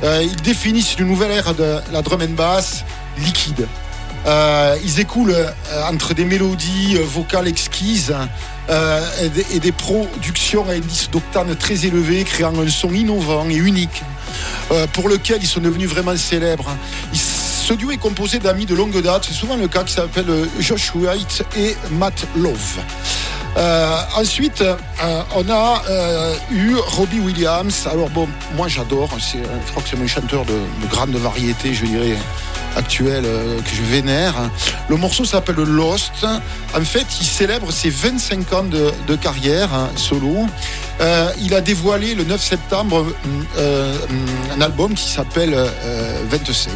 Euh, 0.03 0.21
ils 0.23 0.35
définissent 0.41 0.95
une 0.97 1.07
nouvelle 1.07 1.31
ère 1.31 1.53
de 1.53 1.77
la 1.91 2.01
drum 2.01 2.21
and 2.21 2.33
bass 2.35 2.83
liquide. 3.19 3.67
Euh, 4.25 4.77
ils 4.83 4.99
écoulent 5.01 5.31
euh, 5.35 5.51
entre 5.91 6.13
des 6.13 6.25
mélodies 6.25 6.97
vocales 7.05 7.47
exquises 7.47 8.13
et, 8.69 9.29
des, 9.29 9.67
et 9.67 9.71
productions 9.73 10.65
à 10.69 10.73
indice 10.73 11.09
d'octane 11.11 11.53
très 11.55 11.85
élevé, 11.85 12.23
créant 12.23 12.57
un 12.57 12.69
son 12.69 12.93
innovant 12.93 13.45
et 13.49 13.55
unique, 13.55 14.01
pour 14.93 15.09
lequel 15.09 15.39
ils 15.41 15.47
sont 15.47 15.59
devenus 15.59 15.89
vraiment 15.89 16.15
célèbres. 16.15 16.69
Ce 17.73 17.77
duo 17.79 17.89
est 17.89 17.97
composé 17.97 18.37
d'amis 18.37 18.67
de 18.67 18.75
longue 18.75 19.01
date, 19.01 19.25
c'est 19.27 19.33
souvent 19.33 19.55
le 19.55 19.67
cas, 19.67 19.83
qui 19.83 19.93
s'appelle 19.93 20.29
euh, 20.29 20.45
Josh 20.59 20.93
White 20.93 21.43
et 21.57 21.75
Matt 21.89 22.27
Love. 22.35 22.79
Euh, 23.57 23.97
ensuite, 24.15 24.61
euh, 24.61 24.75
on 25.35 25.49
a 25.49 25.81
euh, 25.89 26.35
eu 26.51 26.75
Robbie 26.75 27.19
Williams. 27.19 27.87
Alors 27.91 28.11
bon, 28.11 28.27
moi 28.55 28.67
j'adore. 28.67 29.09
Je 29.17 29.71
crois 29.71 29.81
que 29.81 29.89
c'est 29.89 29.97
mon 29.97 30.07
chanteur 30.07 30.45
de, 30.45 30.53
de 30.53 30.87
grande 30.91 31.15
variété, 31.15 31.73
je 31.73 31.85
dirais 31.85 32.17
actuel 32.75 33.23
euh, 33.25 33.59
que 33.61 33.75
je 33.75 33.83
vénère. 33.83 34.33
Le 34.89 34.95
morceau 34.95 35.25
s'appelle 35.25 35.55
Lost. 35.55 36.25
En 36.75 36.81
fait, 36.81 37.05
il 37.21 37.25
célèbre 37.25 37.71
ses 37.71 37.89
25 37.89 38.53
ans 38.53 38.63
de, 38.63 38.91
de 39.07 39.15
carrière 39.15 39.73
hein, 39.73 39.89
solo. 39.95 40.47
Euh, 41.01 41.31
il 41.41 41.53
a 41.53 41.61
dévoilé 41.61 42.13
le 42.15 42.23
9 42.23 42.41
septembre 42.41 43.05
euh, 43.57 43.95
un 44.55 44.61
album 44.61 44.93
qui 44.93 45.09
s'appelle 45.09 45.53
euh, 45.55 46.23
25. 46.29 46.71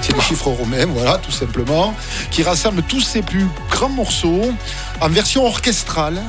C'est 0.00 0.14
des 0.14 0.20
chiffres 0.20 0.48
romains, 0.48 0.86
voilà, 0.86 1.18
tout 1.18 1.32
simplement, 1.32 1.94
qui 2.30 2.42
rassemble 2.42 2.82
tous 2.82 3.00
ses 3.00 3.22
plus 3.22 3.46
grands 3.70 3.88
morceaux 3.88 4.52
en 5.00 5.08
version 5.08 5.44
orchestrale. 5.46 6.20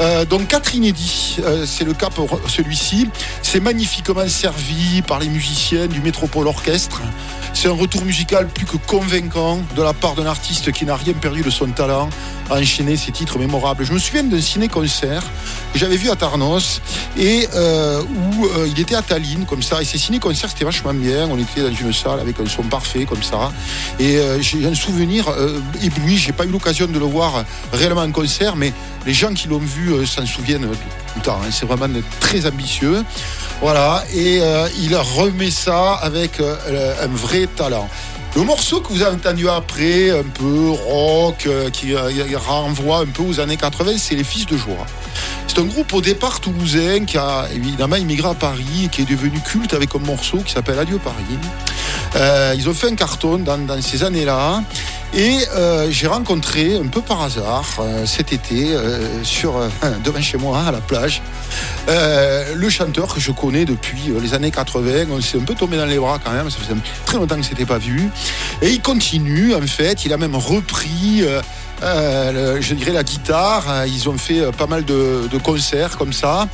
Euh, 0.00 0.24
donc 0.24 0.48
quatre 0.48 0.74
inédits, 0.74 1.36
Euh, 1.40 1.66
c'est 1.66 1.84
le 1.84 1.94
cas 1.94 2.10
pour 2.10 2.40
celui-ci. 2.48 3.08
C'est 3.42 3.60
magnifiquement 3.60 4.28
servi 4.28 5.02
par 5.02 5.18
les 5.18 5.28
musiciens 5.28 5.86
du 5.86 6.00
Métropole 6.00 6.46
Orchestre. 6.46 7.00
C'est 7.52 7.68
un 7.68 7.72
retour 7.72 8.04
musical 8.06 8.46
plus 8.48 8.64
que 8.64 8.78
convaincant 8.78 9.58
de 9.76 9.82
la 9.82 9.92
part 9.92 10.14
d'un 10.14 10.24
artiste 10.24 10.72
qui 10.72 10.86
n'a 10.86 10.96
rien 10.96 11.12
perdu 11.12 11.42
de 11.42 11.50
son 11.50 11.66
talent 11.66 12.08
à 12.48 12.54
enchaîner 12.58 12.96
ses 12.96 13.12
titres 13.12 13.38
mémorables. 13.38 13.84
Je 13.84 13.92
me 13.92 13.98
souviens 13.98 14.24
d'un 14.24 14.40
ciné-concert 14.40 15.22
que 15.72 15.78
j'avais 15.78 15.96
vu 15.98 16.10
à 16.10 16.16
Tarnos 16.16 16.80
et 17.18 17.46
euh, 17.54 18.02
où 18.02 18.46
euh, 18.46 18.66
il 18.66 18.80
était 18.80 18.94
à 18.94 19.02
Tallinn 19.02 19.44
comme 19.44 19.62
ça. 19.62 19.82
Et 19.82 19.84
ces 19.84 19.98
ciné-concerts 19.98 20.48
c'était 20.48 20.64
vachement 20.64 20.94
bien. 20.94 21.28
On 21.30 21.38
était 21.38 21.60
dans 21.60 21.74
une 21.74 21.92
salle 21.92 22.18
avec 22.20 22.40
un 22.40 22.46
son 22.46 22.62
parfait 22.62 23.04
comme 23.04 23.22
ça. 23.22 23.52
Et 23.98 24.16
euh, 24.16 24.40
j'ai 24.40 24.66
un 24.66 24.74
souvenir 24.74 25.28
euh, 25.28 25.60
ébloui. 25.82 26.16
J'ai 26.16 26.32
pas 26.32 26.46
eu 26.46 26.50
l'occasion 26.50 26.86
de 26.86 26.98
le 26.98 27.04
voir 27.04 27.44
réellement 27.74 28.02
en 28.02 28.10
concert, 28.10 28.56
mais 28.56 28.72
les 29.06 29.12
gens 29.14 29.34
qui 29.34 29.48
l'ont 29.48 29.58
vu 29.58 30.06
s'en 30.06 30.24
souviennent 30.26 30.62
tout 30.62 31.16
le 31.16 31.22
temps. 31.22 31.38
hein. 31.44 31.50
C'est 31.52 31.66
vraiment 31.66 31.88
très 32.20 32.46
ambitieux. 32.46 33.04
Voilà. 33.60 34.02
Et 34.14 34.40
il 34.78 34.96
remet 34.96 35.50
ça 35.50 35.94
avec 35.94 36.40
un 36.40 37.06
vrai 37.08 37.39
Le 38.36 38.42
morceau 38.42 38.80
que 38.80 38.92
vous 38.92 39.02
avez 39.02 39.16
entendu 39.16 39.48
après, 39.48 40.10
un 40.10 40.22
peu 40.22 40.70
rock, 40.70 41.46
euh, 41.46 41.70
qui 41.70 41.94
euh, 41.94 42.10
renvoie 42.36 42.98
un 42.98 43.06
peu 43.06 43.22
aux 43.22 43.40
années 43.40 43.56
80, 43.56 43.92
c'est 43.98 44.14
Les 44.14 44.24
Fils 44.24 44.46
de 44.46 44.56
Joie. 44.56 44.86
C'est 45.48 45.58
un 45.58 45.64
groupe 45.64 45.92
au 45.94 46.00
départ 46.00 46.40
toulousain 46.40 47.04
qui 47.06 47.18
a 47.18 47.46
évidemment 47.54 47.96
immigré 47.96 48.28
à 48.28 48.34
Paris 48.34 48.84
et 48.84 48.88
qui 48.88 49.02
est 49.02 49.10
devenu 49.10 49.40
culte 49.40 49.74
avec 49.74 49.94
un 49.96 49.98
morceau 50.00 50.38
qui 50.38 50.52
s'appelle 50.52 50.78
Adieu 50.78 50.98
Paris. 50.98 51.38
Euh, 52.16 52.54
ils 52.56 52.68
ont 52.68 52.74
fait 52.74 52.88
un 52.88 52.94
carton 52.94 53.38
dans, 53.38 53.58
dans 53.58 53.80
ces 53.80 54.04
années-là. 54.04 54.62
Et 55.12 55.38
j'ai 55.90 56.06
rencontré 56.06 56.76
un 56.76 56.86
peu 56.86 57.00
par 57.00 57.22
hasard 57.22 57.80
cet 58.06 58.32
été 58.32 58.76
sur 59.24 59.54
devant 60.04 60.22
chez 60.22 60.38
moi 60.38 60.60
à 60.60 60.70
la 60.70 60.78
plage 60.78 61.20
euh, 61.88 62.54
le 62.54 62.68
chanteur 62.68 63.12
que 63.12 63.20
je 63.20 63.32
connais 63.32 63.64
depuis 63.64 64.10
euh, 64.10 64.20
les 64.20 64.34
années 64.34 64.50
80. 64.50 65.06
On 65.10 65.20
s'est 65.20 65.38
un 65.38 65.44
peu 65.44 65.54
tombé 65.54 65.76
dans 65.76 65.86
les 65.86 65.98
bras 65.98 66.18
quand 66.22 66.32
même. 66.32 66.50
Ça 66.50 66.58
faisait 66.58 66.78
très 67.06 67.16
longtemps 67.16 67.36
que 67.36 67.42
c'était 67.42 67.66
pas 67.66 67.78
vu. 67.78 68.10
Et 68.62 68.70
il 68.70 68.80
continue 68.80 69.54
en 69.54 69.66
fait. 69.66 70.04
Il 70.04 70.12
a 70.12 70.16
même 70.16 70.36
repris. 70.36 71.24
euh, 71.82 72.58
je 72.60 72.74
dirais 72.74 72.92
la 72.92 73.02
guitare, 73.02 73.86
ils 73.86 74.08
ont 74.08 74.18
fait 74.18 74.52
pas 74.52 74.66
mal 74.66 74.84
de, 74.84 75.28
concerts 75.42 75.96
comme 75.96 76.12
ça. 76.12 76.48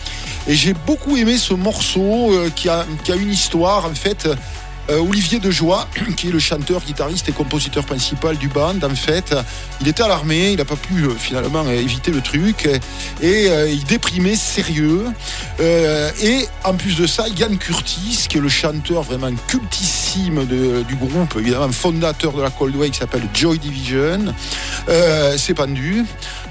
Et 0.47 0.55
j'ai 0.55 0.73
beaucoup 0.73 1.17
aimé 1.17 1.37
ce 1.37 1.55
morceau 1.55 2.33
qui 2.55 2.69
a 2.69 2.85
une 3.09 3.31
histoire 3.31 3.87
en 3.87 3.95
fait. 3.95 4.29
Euh, 4.89 4.99
Olivier 4.99 5.41
Dejoie, 5.41 5.89
qui 6.17 6.29
est 6.29 6.33
le 6.33 6.39
chanteur, 6.39 6.81
guitariste 6.83 7.29
et 7.29 7.33
compositeur 7.33 7.85
principal 7.85 8.37
du 8.37 8.49
band, 8.49 8.77
en 8.83 8.95
fait, 8.95 9.35
il 9.81 9.89
était 9.89 10.03
à 10.03 10.09
l'armée, 10.09 10.53
il 10.53 10.59
n'a 10.59 10.65
pas 10.65 10.77
pu 10.77 11.05
euh, 11.05 11.11
finalement 11.11 11.65
euh, 11.67 11.73
éviter 11.73 12.13
le 12.13 12.21
truc, 12.21 12.69
et 13.21 13.49
il 13.69 13.85
déprimait 13.85 14.37
sérieux. 14.37 15.07
Et 15.61 16.47
en 16.65 16.75
plus 16.75 16.97
de 16.97 17.07
ça, 17.07 17.27
Yann 17.29 17.57
Curtis, 17.59 18.27
qui 18.29 18.39
est 18.39 18.41
le 18.41 18.49
chanteur 18.49 19.03
vraiment 19.03 19.31
cultissime 19.47 20.45
du 20.47 20.95
groupe, 20.97 21.37
évidemment 21.39 21.71
fondateur 21.73 22.33
de 22.33 22.43
la 22.43 22.51
Cold 22.51 22.77
Wave, 22.77 22.91
qui 22.91 22.99
s'appelle 22.99 23.27
Joy 23.35 23.59
Division, 23.59 24.35
s'est 25.37 25.55
pendu, 25.55 26.05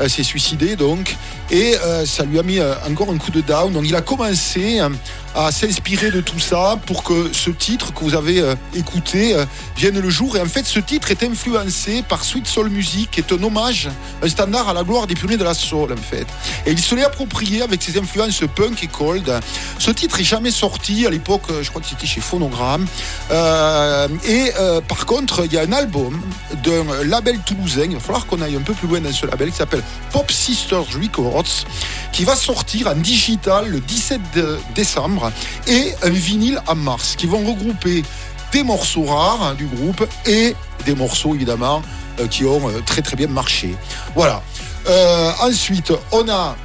s'est 0.07 0.23
suicidé 0.23 0.75
donc, 0.75 1.15
et 1.51 1.75
euh, 1.77 2.05
ça 2.05 2.23
lui 2.23 2.39
a 2.39 2.43
mis 2.43 2.59
euh, 2.59 2.73
encore 2.87 3.09
un 3.09 3.17
coup 3.17 3.31
de 3.31 3.41
down. 3.41 3.71
Donc 3.71 3.83
il 3.85 3.95
a 3.95 4.01
commencé 4.01 4.79
euh, 4.79 4.89
à 5.35 5.51
s'inspirer 5.51 6.11
de 6.11 6.21
tout 6.21 6.39
ça 6.39 6.79
pour 6.85 7.03
que 7.03 7.31
ce 7.33 7.49
titre 7.49 7.93
que 7.93 7.99
vous 7.99 8.15
avez 8.15 8.39
euh, 8.39 8.55
écouté 8.73 9.35
euh, 9.35 9.45
vienne 9.75 9.99
le 9.99 10.09
jour. 10.09 10.37
Et 10.37 10.41
en 10.41 10.45
fait, 10.45 10.65
ce 10.65 10.79
titre 10.79 11.11
est 11.11 11.23
influencé 11.23 12.03
par 12.07 12.23
Sweet 12.23 12.47
Soul 12.47 12.69
Music, 12.69 13.11
qui 13.11 13.19
est 13.19 13.33
un 13.33 13.43
hommage, 13.43 13.89
un 14.23 14.29
standard 14.29 14.69
à 14.69 14.73
la 14.73 14.83
gloire 14.83 15.07
des 15.07 15.13
pionniers 15.13 15.37
de 15.37 15.43
la 15.43 15.53
soul, 15.53 15.91
en 15.91 15.97
fait. 15.97 16.25
Et 16.65 16.71
il 16.71 16.79
se 16.79 16.95
l'est 16.95 17.03
approprié 17.03 17.61
avec 17.61 17.83
ses 17.83 17.97
influences 17.97 18.43
punk 18.55 18.81
et 18.83 18.87
cold. 18.87 19.29
Ce 19.77 19.91
titre 19.91 20.19
est 20.21 20.23
jamais 20.23 20.51
sorti 20.51 21.05
à 21.05 21.09
l'époque, 21.09 21.43
euh, 21.49 21.61
je 21.61 21.69
crois 21.69 21.81
que 21.81 21.87
c'était 21.87 22.07
chez 22.07 22.21
Phonogram. 22.21 22.85
Euh, 23.31 24.07
et 24.25 24.51
euh, 24.57 24.79
par 24.81 25.05
contre, 25.05 25.43
il 25.45 25.51
y 25.51 25.57
a 25.57 25.63
un 25.63 25.73
album 25.73 26.21
d'un 26.63 27.03
label 27.03 27.39
toulousain, 27.39 27.87
il 27.89 27.95
va 27.95 27.99
falloir 27.99 28.25
qu'on 28.25 28.41
aille 28.41 28.55
un 28.55 28.61
peu 28.61 28.73
plus 28.73 28.87
loin 28.87 29.01
dans 29.01 29.11
ce 29.11 29.25
label, 29.25 29.51
qui 29.51 29.57
s'appelle 29.57 29.83
Pop 30.11 30.31
Sisters 30.31 30.85
Records, 31.01 31.65
qui 32.11 32.23
va 32.23 32.35
sortir 32.35 32.87
en 32.87 32.95
digital 32.95 33.67
le 33.69 33.79
17 33.79 34.21
de- 34.35 34.59
décembre, 34.73 35.31
et 35.67 35.93
un 36.03 36.09
vinyle 36.09 36.59
en 36.67 36.75
mars, 36.75 37.15
qui 37.17 37.27
vont 37.27 37.43
regrouper 37.45 38.03
des 38.51 38.63
morceaux 38.63 39.03
rares 39.05 39.41
hein, 39.43 39.53
du 39.55 39.65
groupe 39.65 40.07
et 40.25 40.55
des 40.85 40.95
morceaux 40.95 41.35
évidemment 41.35 41.81
euh, 42.19 42.27
qui 42.27 42.45
ont 42.45 42.69
euh, 42.69 42.81
très 42.85 43.01
très 43.01 43.15
bien 43.17 43.27
marché. 43.27 43.75
Voilà. 44.15 44.41
Euh, 44.87 45.31
ensuite, 45.41 45.91
on 46.11 46.29
a 46.29 46.55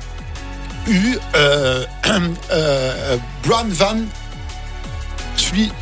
eu 0.87 1.17
Brand 3.43 3.69
Van 3.71 3.97
3000, 5.37 5.73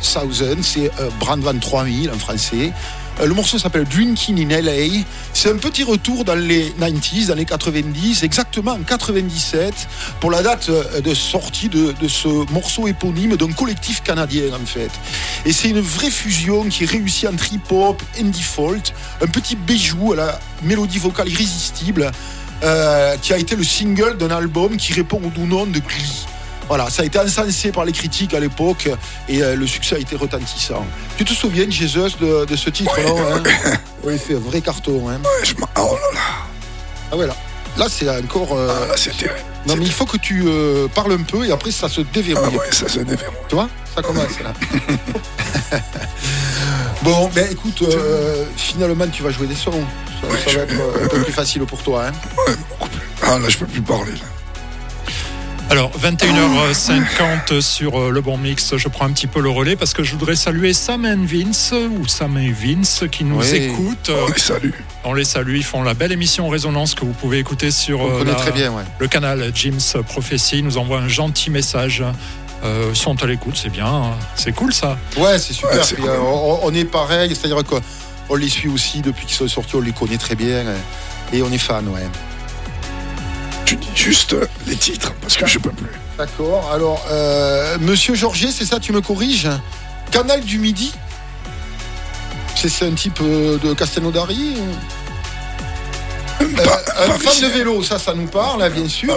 c'est 0.63 0.89
Brand 1.19 1.39
Van 1.41 1.57
3000 1.59 2.09
en 2.11 2.17
français. 2.17 2.71
Euh, 3.19 3.25
Le 3.25 3.33
morceau 3.33 3.57
s'appelle 3.57 3.85
Drinking 3.85 4.51
in 4.51 4.61
LA. 4.61 5.03
C'est 5.33 5.49
un 5.49 5.57
petit 5.57 5.83
retour 5.83 6.25
dans 6.25 6.35
les 6.35 6.69
90s, 6.79 7.27
dans 7.27 7.35
les 7.35 7.45
90, 7.45 8.23
exactement 8.23 8.71
en 8.71 8.79
97, 8.79 9.73
pour 10.19 10.31
la 10.31 10.41
date 10.41 10.69
euh, 10.69 11.01
de 11.01 11.13
sortie 11.13 11.69
de, 11.69 11.93
ce 12.07 12.27
morceau 12.51 12.87
éponyme 12.87 13.37
d'un 13.37 13.51
collectif 13.51 14.01
canadien 14.03 14.45
en 14.53 14.65
fait. 14.65 14.91
Et 15.45 15.53
c'est 15.53 15.69
une 15.69 15.81
vraie 15.81 16.09
fusion 16.09 16.65
qui 16.65 16.83
est 16.83 16.89
réussie 16.89 17.27
entre 17.27 17.53
hip-hop, 17.53 18.01
indie 18.19 18.41
folk, 18.41 18.93
un 19.21 19.27
petit 19.27 19.55
bijou 19.55 20.13
à 20.13 20.15
la 20.15 20.39
mélodie 20.63 20.99
vocale 20.99 21.29
irrésistible, 21.29 22.11
euh, 22.63 23.15
qui 23.21 23.33
a 23.33 23.37
été 23.37 23.55
le 23.55 23.63
single 23.63 24.17
d'un 24.17 24.31
album 24.31 24.77
qui 24.77 24.93
répond 24.93 25.21
au 25.23 25.29
doux 25.29 25.45
nom 25.45 25.65
de 25.65 25.79
Glee. 25.79 26.25
Voilà, 26.69 26.89
ça 26.89 27.01
a 27.01 27.05
été 27.05 27.19
encensé 27.19 27.71
par 27.71 27.83
les 27.83 27.91
critiques 27.91 28.33
à 28.33 28.39
l'époque 28.39 28.87
et 29.27 29.41
euh, 29.43 29.55
le 29.55 29.67
succès 29.67 29.95
a 29.95 29.99
été 29.99 30.15
retentissant. 30.15 30.85
Tu 31.17 31.25
te 31.25 31.33
souviens, 31.33 31.65
Jesus, 31.69 32.11
de, 32.21 32.45
de 32.45 32.55
ce 32.55 32.69
titre 32.69 32.95
non 33.01 33.17
hein 33.33 33.43
Oui, 34.03 34.13
il 34.13 34.19
fait 34.19 34.35
un 34.35 34.39
vrai 34.39 34.61
carton. 34.61 35.09
Hein. 35.09 35.19
Ouais, 35.23 35.45
je 35.45 35.55
m'en- 35.59 35.67
oh 35.77 35.95
là 35.95 36.13
là. 36.19 36.25
Ah 37.11 37.17
ouais, 37.17 37.25
là, 37.27 37.35
là 37.77 37.87
c'est 37.89 38.07
encore. 38.07 38.49
euh, 38.55 38.69
Ah, 38.83 38.87
là, 38.87 38.93
c'est 38.95 39.17
terrible. 39.17 39.39
non, 39.65 39.75
mais 39.77 39.85
il 39.85 39.91
faut 39.91 40.05
que 40.05 40.17
tu 40.17 40.43
euh, 40.45 40.87
parles 40.87 41.13
un 41.13 41.23
peu 41.23 41.43
et 41.45 41.51
après 41.51 41.71
ça 41.71 41.89
se 41.89 42.01
Ah 42.01 42.03
déverrouille. 42.13 42.55
ouais, 42.57 42.71
ça 42.71 42.87
se 42.87 42.99
déverrouille. 42.99 43.35
Tu 43.49 43.55
vois 43.55 43.67
Ça 43.95 44.03
commence 44.03 44.39
là. 44.43 44.53
bon, 47.01 47.29
ben 47.33 47.47
écoute, 47.51 47.81
euh, 47.81 48.45
finalement 48.57 49.07
tu 49.07 49.23
vas 49.23 49.31
jouer 49.31 49.47
des 49.47 49.55
sons. 49.55 49.71
Ça, 50.21 50.27
Ouais, 50.27 50.37
ça 50.43 50.49
je- 50.51 50.57
va 50.57 50.63
être 50.65 50.73
euh, 50.73 51.05
un 51.05 51.07
peu 51.07 51.21
plus 51.23 51.33
facile 51.33 51.63
pour 51.63 51.81
toi. 51.81 52.05
Hein. 52.07 52.11
Ouais, 52.47 52.53
beaucoup 52.69 52.89
plus. 52.89 52.99
Ah 53.23 53.39
là, 53.39 53.49
je 53.49 53.57
peux 53.57 53.65
plus 53.65 53.81
parler. 53.81 54.11
Là. 54.11 54.19
Alors, 55.71 55.91
21h50 55.99 57.61
sur 57.61 57.99
euh, 57.99 58.09
le 58.09 58.21
bon 58.21 58.37
mix, 58.37 58.75
je 58.75 58.87
prends 58.87 59.05
un 59.05 59.11
petit 59.11 59.27
peu 59.27 59.39
le 59.39 59.49
relais 59.49 59.75
parce 59.75 59.93
que 59.93 60.03
je 60.03 60.13
voudrais 60.13 60.35
saluer 60.35 60.73
Sam 60.73 61.05
and 61.05 61.25
Vince, 61.25 61.73
ou 61.99 62.07
Sam 62.07 62.39
et 62.39 62.49
Vince, 62.51 63.03
qui 63.11 63.23
nous 63.23 63.39
Oui. 63.39 63.55
écoutent. 63.55 64.09
On 64.11 64.27
les 64.31 64.39
salue. 64.39 64.71
On 65.03 65.13
les 65.13 65.23
salue, 65.25 65.55
ils 65.57 65.63
font 65.63 65.83
la 65.83 65.93
belle 65.93 66.11
émission 66.11 66.49
Résonance 66.49 66.95
que 66.95 67.01
vous 67.05 67.13
pouvez 67.13 67.37
écouter 67.37 67.69
sur 67.69 67.99
On 68.01 68.21
euh, 68.21 68.23
la- 68.23 68.33
très 68.33 68.51
bien, 68.51 68.71
ouais. 68.71 68.81
le 68.97 69.07
canal 69.07 69.51
Jim's 69.53 69.95
Prophecy. 70.07 70.57
Ils 70.59 70.65
nous 70.65 70.79
envoie 70.79 70.99
un 71.01 71.07
gentil 71.07 71.51
message. 71.51 72.03
Euh, 72.63 72.87
ils 72.89 72.95
sont 72.97 73.21
à 73.23 73.27
l'écoute, 73.27 73.55
c'est 73.55 73.69
bien, 73.69 73.85
hein. 73.85 74.11
c'est 74.35 74.51
cool 74.53 74.73
ça. 74.73 74.97
Ouais, 75.17 75.37
c'est 75.37 75.53
super. 75.53 75.71
Ouais, 75.71 75.79
c'est 75.83 75.93
Puis, 75.95 76.03
cool. 76.03 76.11
euh, 76.11 76.19
on, 76.19 76.59
on 76.63 76.73
est 76.73 76.83
pareil, 76.83 77.29
c'est-à-dire 77.35 77.63
qu'on 77.63 77.79
on 78.29 78.35
les 78.35 78.49
suit 78.49 78.69
aussi 78.69 79.01
depuis 79.01 79.27
qu'ils 79.27 79.37
sont 79.37 79.47
sortis, 79.47 79.75
on 79.75 79.81
les 79.81 79.91
connaît 79.93 80.17
très 80.17 80.35
bien 80.35 80.63
et 81.31 81.41
on 81.43 81.51
est 81.51 81.57
fan, 81.59 81.87
ouais. 81.89 82.01
Tu 83.69 83.75
dis 83.75 83.87
juste 83.93 84.33
euh, 84.33 84.47
les 84.65 84.75
titres, 84.75 85.13
parce 85.21 85.37
que 85.37 85.45
je 85.45 85.59
peux 85.59 85.69
plus. 85.69 85.91
D'accord. 86.17 86.71
Alors, 86.73 87.05
euh, 87.11 87.77
Monsieur 87.79 88.15
Georget, 88.15 88.47
c'est 88.51 88.65
ça, 88.65 88.79
tu 88.79 88.91
me 88.91 88.99
corriges? 88.99 89.47
Canal 90.09 90.41
du 90.41 90.57
Midi? 90.57 90.91
C'est 92.55 92.81
un 92.87 92.93
type 92.93 93.19
euh, 93.21 93.59
de 93.59 93.75
Castelnaudary 93.75 94.55
Euh, 96.41 96.45
Un 96.97 97.19
fan 97.19 97.41
de 97.41 97.45
vélo, 97.45 97.83
ça, 97.83 97.99
ça 97.99 98.15
nous 98.15 98.25
parle, 98.25 98.63
hein, 98.63 98.71
bien 98.71 98.89
sûr. 98.89 99.15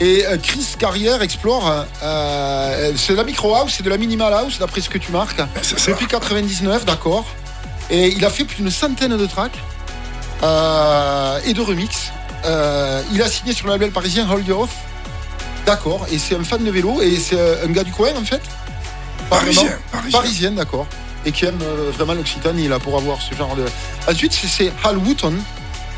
Et 0.00 0.24
Chris 0.42 0.66
Carrière 0.78 1.20
explore. 1.20 1.84
euh, 2.02 2.92
c'est 2.96 3.12
de 3.12 3.18
la 3.18 3.24
micro 3.24 3.54
house, 3.54 3.74
c'est 3.76 3.82
de 3.82 3.90
la 3.90 3.98
minimal 3.98 4.32
house, 4.32 4.58
d'après 4.60 4.80
ce 4.80 4.88
que 4.88 4.96
tu 4.96 5.12
marques. 5.12 5.42
C'est 5.60 5.78
ça. 5.78 5.90
Depuis 5.90 6.06
99, 6.06 6.86
d'accord. 6.86 7.26
Et 7.90 8.08
il 8.08 8.24
a 8.24 8.30
fait 8.30 8.44
plus 8.44 8.56
d'une 8.56 8.70
centaine 8.70 9.14
de 9.14 9.26
tracks 9.26 9.58
euh, 10.42 11.38
et 11.44 11.52
de 11.52 11.60
remix. 11.60 12.10
Euh, 12.46 13.02
il 13.12 13.22
a 13.22 13.28
signé 13.28 13.52
sur 13.52 13.66
le 13.66 13.72
label 13.72 13.90
parisien 13.90 14.28
Hold 14.30 14.50
Off. 14.50 14.70
D'accord. 15.66 16.06
Et 16.10 16.18
c'est 16.18 16.34
un 16.36 16.44
fan 16.44 16.62
de 16.62 16.70
vélo 16.70 17.00
et 17.00 17.16
c'est 17.18 17.38
un 17.64 17.68
gars 17.68 17.84
du 17.84 17.92
coin 17.92 18.10
en 18.16 18.24
fait. 18.24 18.40
Parisien, 19.30 19.62
vraiment. 19.62 19.78
parisien. 19.92 20.18
Parisienne, 20.20 20.54
d'accord. 20.56 20.86
Et 21.24 21.32
qui 21.32 21.46
aime 21.46 21.58
euh, 21.62 21.90
vraiment 21.96 22.12
l'Occitanie 22.14 22.68
là 22.68 22.78
pour 22.78 22.96
avoir 22.98 23.20
ce 23.22 23.34
genre 23.34 23.56
de. 23.56 23.64
Ensuite, 24.10 24.32
c'est- 24.32 24.72
Hal 24.84 24.98
Wooton. 24.98 25.32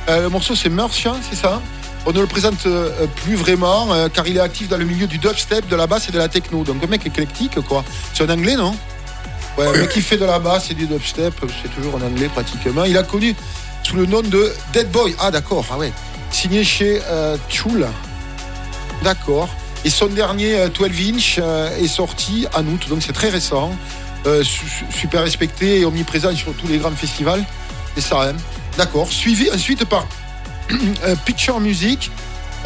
Euh, 0.09 0.23
le 0.23 0.29
morceau 0.29 0.55
c'est 0.55 0.69
Merchant, 0.69 1.17
c'est 1.29 1.37
ça 1.37 1.61
on 2.09 2.13
ne 2.13 2.21
le 2.21 2.29
présente 2.29 2.69
plus 3.17 3.35
vraiment 3.35 3.89
car 4.15 4.25
il 4.29 4.37
est 4.37 4.41
actif 4.41 4.69
dans 4.69 4.77
le 4.77 4.85
milieu 4.85 5.09
du 5.09 5.19
dubstep, 5.19 5.67
de 5.69 5.75
la 5.75 5.89
basse 5.89 6.09
et 6.09 6.13
de 6.13 6.19
la 6.19 6.29
techno. 6.29 6.63
Donc 6.63 6.77
un 6.85 6.87
mec 6.87 7.05
éclectique 7.05 7.61
quoi. 7.63 7.85
C'est 8.15 8.23
un 8.23 8.33
anglais 8.33 8.55
non 8.55 8.77
Ouais, 9.59 9.77
mec 9.77 9.89
qui 9.91 10.01
fait 10.01 10.17
de 10.17 10.25
la 10.25 10.39
basse 10.39 10.71
et 10.71 10.75
du 10.75 10.87
dubstep, 10.87 11.35
c'est 11.61 11.75
toujours 11.75 11.97
un 12.01 12.07
anglais 12.07 12.29
pratiquement. 12.29 12.85
Il 12.85 12.97
a 12.97 13.03
connu 13.03 13.35
sous 13.83 13.97
le 13.97 14.07
nom 14.07 14.21
de 14.23 14.53
Dead 14.73 14.89
Boy. 14.93 15.17
Ah 15.19 15.33
d'accord, 15.33 15.65
ah 15.73 15.79
ouais. 15.79 15.93
Signé 16.37 16.65
chez 16.65 17.01
euh. 17.09 17.37
D'accord. 19.03 19.49
Et 19.87 19.91
son 19.91 20.07
dernier 20.09 20.55
euh, 20.57 20.69
12 20.69 20.91
inch 21.15 21.37
euh, 21.39 21.75
est 21.79 21.87
sorti 21.89 22.47
en 22.55 22.67
août, 22.67 22.87
donc 22.91 23.03
c'est 23.03 23.13
très 23.15 23.31
récent. 23.31 23.71
Euh, 24.27 24.43
su- 24.43 24.69
su- 24.69 24.85
super 24.99 25.23
respecté 25.23 25.81
et 25.81 25.85
omniprésent 25.87 26.35
sur 26.37 26.53
tous 26.55 26.67
les 26.67 26.79
grands 26.79 26.91
festivals. 26.91 27.43
Et 27.97 28.01
ça, 28.03 28.29
hein. 28.29 28.35
D'accord. 28.77 29.09
Suivi 29.11 29.49
ensuite 29.51 29.85
par 29.87 30.07
euh, 31.05 31.15
Picture 31.25 31.59
Music. 31.61 32.11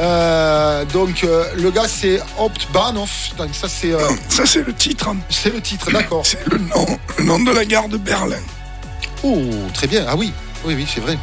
Euh, 0.01 0.85
donc 0.87 1.23
euh, 1.25 1.45
le 1.57 1.71
gars 1.71 1.87
c'est 1.87 2.21
Opt 2.39 2.67
Bahnhof. 2.73 3.31
Donc 3.39 3.51
ça 3.55 3.69
c'est 3.69 3.93
euh, 3.93 4.09
Ça, 4.29 4.47
c'est 4.47 4.67
le 4.67 4.73
titre. 4.75 5.09
hein. 5.09 5.17
c'est 5.29 5.53
le 5.53 5.61
titre, 5.61 5.91
d'accord. 5.93 6.27
C'est 6.27 6.45
le 6.51 6.59
nom, 6.59 6.87
le 7.19 7.25
nom 7.25 7.39
de 7.39 7.53
la 7.53 7.65
gare 7.65 7.89
de 7.89 7.99
Berlin. 7.99 8.41
Oh, 9.23 9.39
très 9.75 9.87
bien. 9.87 10.07
Ah 10.09 10.17
oui, 10.17 10.33
oui, 10.65 10.75
oui, 10.77 10.87
c'est 10.93 11.01
vrai. 11.01 11.17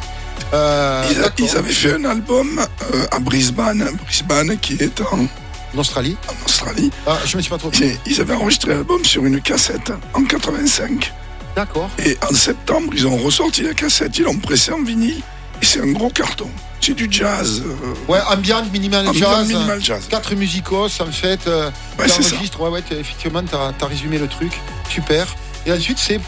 Euh, 0.54 1.04
Ils, 1.10 1.18
a- 1.18 1.22
d'accord. 1.22 1.46
ils 1.46 1.56
avaient 1.56 1.72
fait 1.72 1.94
un 1.94 2.04
album 2.04 2.58
euh, 2.94 3.06
à 3.10 3.18
Brisbane, 3.18 3.88
Brisbane 4.04 4.58
qui 4.58 4.74
est 4.74 5.00
en, 5.02 5.26
En 5.74 5.78
Australie. 5.78 6.16
en 6.28 6.44
Australie. 6.46 6.90
Ah, 7.06 7.18
je 7.26 7.36
me 7.36 7.42
suis 7.42 7.50
pas 7.50 7.58
trop. 7.58 7.70
Et 7.82 7.96
ils 8.06 8.20
avaient 8.20 8.34
enregistré 8.34 8.70
l'album 8.72 9.04
sur 9.04 9.24
une 9.26 9.40
cassette 9.42 9.92
en 10.14 10.24
85. 10.24 11.12
D'accord. 11.54 11.90
Et 12.04 12.16
en 12.30 12.34
septembre, 12.34 12.88
ils 12.94 13.06
ont 13.06 13.16
ressorti 13.16 13.62
la 13.62 13.74
cassette, 13.74 14.16
ils 14.18 14.24
l'ont 14.24 14.36
pressé 14.38 14.72
en 14.72 14.82
vinyle. 14.82 15.20
Et 15.60 15.66
c'est 15.66 15.80
un 15.82 15.90
gros 15.92 16.08
carton. 16.10 16.48
C'est 16.80 16.94
du 16.94 17.08
jazz. 17.10 17.62
euh, 17.66 17.94
Ouais, 18.10 18.20
ambient, 18.30 18.64
minimal 18.72 19.08
Ambient, 19.08 19.20
jazz. 19.20 19.48
minimal 19.48 19.82
jazz. 19.82 20.04
Quatre 20.08 20.34
musicos 20.36 21.00
en 21.00 21.10
fait. 21.12 21.40
Euh, 21.48 21.68
Ouais, 21.98 22.08
c'est 22.08 22.22
ça. 22.22 22.36
Ouais, 22.60 22.68
ouais, 22.70 22.82
effectivement, 22.92 23.42
t'as 23.42 23.72
as 23.84 23.86
résumé 23.88 24.18
le 24.18 24.28
truc. 24.28 24.52
Super. 24.88 25.26
Et 25.66 25.72
ensuite 25.72 25.98
c'est 25.98 26.20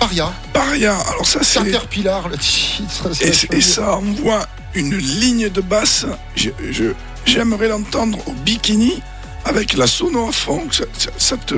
Paria. 0.00 0.32
Paria. 0.52 0.96
Alors 1.08 1.26
ça, 1.26 1.40
c'est... 1.42 1.62
Caterpillar, 1.64 2.28
le 2.28 2.36
titre. 2.38 3.08
Et, 3.20 3.56
et 3.56 3.60
ça 3.60 3.96
envoie 3.96 4.46
une 4.74 4.96
ligne 4.96 5.48
de 5.48 5.60
basse. 5.60 6.06
Je- 6.36 6.50
je- 6.70 6.92
J'aimerais 7.26 7.68
l'entendre 7.68 8.18
au 8.26 8.32
bikini 8.32 9.02
avec 9.44 9.74
la 9.74 9.86
sono 9.86 10.28
à 10.28 10.32
fond. 10.32 10.62
Ça, 10.70 10.84
ça- 10.96 11.10
ça 11.18 11.36
te, 11.36 11.54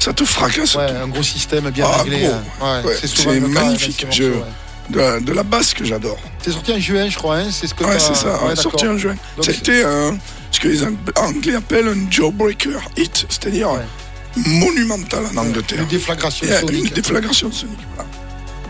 ça 0.00 0.12
te 0.12 0.24
fracasse. 0.24 0.74
Ouais, 0.74 0.90
un 0.90 1.06
gros 1.08 1.22
système 1.22 1.70
bien 1.70 1.86
Ah, 1.88 2.02
réglé. 2.02 2.26
hein. 2.26 2.42
Ouais, 2.60 2.88
Ouais, 2.90 2.96
c'est 3.02 3.40
magnifique. 3.40 4.06
Je-. 4.10 4.32
De, 4.90 4.98
la- 4.98 5.18
de 5.20 5.32
la 5.32 5.42
basse 5.44 5.72
que 5.72 5.82
j'adore. 5.84 6.18
C'est 6.42 6.50
sorti 6.52 6.72
en 6.74 6.78
juin, 6.78 7.08
je 7.08 7.16
crois. 7.16 7.36
Hein, 7.36 7.46
c'est 7.50 7.66
ce 7.66 7.72
que 7.74 7.84
Ouais, 7.84 7.98
c'est 7.98 8.14
ça. 8.14 8.44
ouais, 8.44 8.54
sorti 8.56 8.86
en 8.86 8.98
juin. 8.98 9.14
C'était 9.40 9.82
ce 10.50 10.60
que 10.60 10.68
les 10.68 10.82
Ang- 10.84 10.96
Anglais 11.16 11.54
appellent 11.54 11.88
un 11.88 12.10
jawbreaker 12.10 12.80
hit, 12.96 13.24
c'est-à-dire 13.30 13.68
Ouais. 14.36 14.42
monumental 14.60 15.24
en 15.34 15.36
Angleterre. 15.38 15.80
Une 15.82 15.88
déflagration 15.88 16.46
euh, 16.50 16.60
sonique. 16.60 16.88
Une 16.88 16.94
déflagration 16.94 17.52
sonique. 17.52 17.78
voilà. 17.94 18.08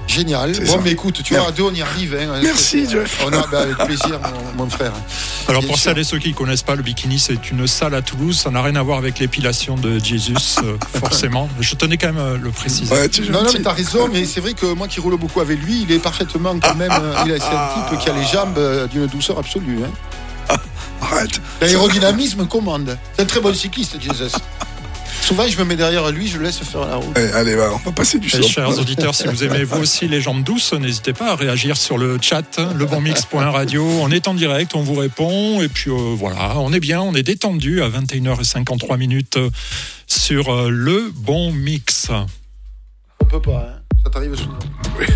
Génial. 0.06 0.52
Bon, 0.52 0.66
ça. 0.66 0.78
mais 0.84 0.90
écoute, 0.90 1.22
tu 1.24 1.34
vois, 1.34 1.48
à 1.48 1.50
deux, 1.50 1.62
on 1.62 1.72
y 1.72 1.80
arrive. 1.80 2.14
hein. 2.14 2.38
Merci, 2.42 2.86
Jeff. 2.88 3.22
On 3.24 3.32
a, 3.32 3.46
bah, 3.46 3.62
avec 3.62 3.76
plaisir, 3.78 4.20
mon, 4.56 4.64
mon 4.64 4.70
frère. 4.70 4.92
Alors 5.48 5.62
Bien 5.62 5.68
pour 5.68 5.78
sûr. 5.78 5.90
celles 5.90 5.98
et 5.98 6.04
ceux 6.04 6.18
qui 6.18 6.28
ne 6.28 6.34
connaissent 6.34 6.62
pas, 6.62 6.74
le 6.76 6.82
bikini, 6.82 7.18
c'est 7.18 7.50
une 7.50 7.66
salle 7.66 7.94
à 7.94 8.02
Toulouse. 8.02 8.38
Ça 8.38 8.50
n'a 8.50 8.60
rien 8.62 8.76
à 8.76 8.82
voir 8.82 8.98
avec 8.98 9.18
l'épilation 9.18 9.76
de 9.76 9.98
Jesus, 9.98 10.34
euh, 10.62 10.76
forcément. 11.00 11.48
Je 11.58 11.74
tenais 11.74 11.96
quand 11.96 12.12
même 12.12 12.18
à 12.22 12.36
le 12.36 12.50
préciser. 12.50 12.94
Ouais, 12.94 13.08
Non, 13.30 13.42
non, 13.44 13.50
mais 13.54 13.60
t'as 13.62 13.72
raison, 13.72 14.08
mais 14.12 14.26
c'est 14.26 14.40
vrai 14.40 14.52
que 14.52 14.66
moi 14.74 14.88
qui 14.88 15.00
roule 15.00 15.16
beaucoup 15.16 15.40
avec 15.40 15.58
lui, 15.62 15.82
il 15.88 15.90
est 15.90 15.98
parfaitement 15.98 16.54
quand 16.60 16.74
même. 16.76 16.92
euh, 16.92 17.14
il 17.24 17.32
est- 17.32 17.38
C'est 17.38 17.46
un 17.46 17.88
type 17.88 17.98
qui 17.98 18.10
a 18.10 18.12
les 18.12 18.26
jambes 18.26 18.58
euh, 18.58 18.86
d'une 18.86 19.06
douceur 19.06 19.38
absolue. 19.38 19.78
Hein. 20.50 20.56
Arrête. 21.00 21.40
L'aérodynamisme 21.62 22.46
commande. 22.46 22.96
C'est 23.16 23.22
un 23.22 23.26
très 23.26 23.40
bon 23.40 23.54
cycliste, 23.54 23.96
Jesus. 24.00 24.36
Souvent, 25.24 25.48
je 25.48 25.58
me 25.58 25.64
mets 25.64 25.76
derrière 25.76 26.10
lui, 26.10 26.28
je 26.28 26.36
le 26.36 26.44
laisse 26.44 26.58
faire 26.58 26.86
la 26.86 26.96
route. 26.96 27.16
Allez, 27.16 27.32
allez, 27.32 27.54
va, 27.54 27.72
on 27.72 27.78
va 27.78 27.92
passer 27.92 28.18
du 28.18 28.28
Et 28.28 28.30
son. 28.30 28.42
chers 28.42 28.78
auditeurs, 28.78 29.14
si 29.14 29.26
vous 29.26 29.42
aimez 29.42 29.64
vous 29.64 29.80
aussi 29.80 30.06
les 30.06 30.20
jambes 30.20 30.44
douces, 30.44 30.74
n'hésitez 30.74 31.14
pas 31.14 31.32
à 31.32 31.34
réagir 31.34 31.78
sur 31.78 31.96
le 31.96 32.18
chat, 32.20 32.58
lebonmix.radio. 32.76 33.82
On 34.02 34.10
est 34.10 34.28
en 34.28 34.34
direct, 34.34 34.74
on 34.74 34.82
vous 34.82 34.92
répond. 34.92 35.62
Et 35.62 35.68
puis 35.68 35.90
euh, 35.90 36.14
voilà, 36.14 36.58
on 36.58 36.74
est 36.74 36.80
bien, 36.80 37.00
on 37.00 37.14
est 37.14 37.22
détendu 37.22 37.82
à 37.82 37.88
21h53 37.88 38.98
minutes 38.98 39.38
euh, 39.38 39.48
sur 40.06 40.52
euh, 40.52 40.68
le 40.68 41.10
bon 41.14 41.52
mix. 41.52 42.10
On 43.18 43.24
peut 43.24 43.40
pas, 43.40 43.66
hein. 43.78 43.80
ça 44.04 44.10
t'arrive 44.10 44.36
souvent. 44.36 44.58
Le 44.98 45.06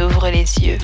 ouvre 0.00 0.28
les 0.28 0.58
yeux. 0.58 0.78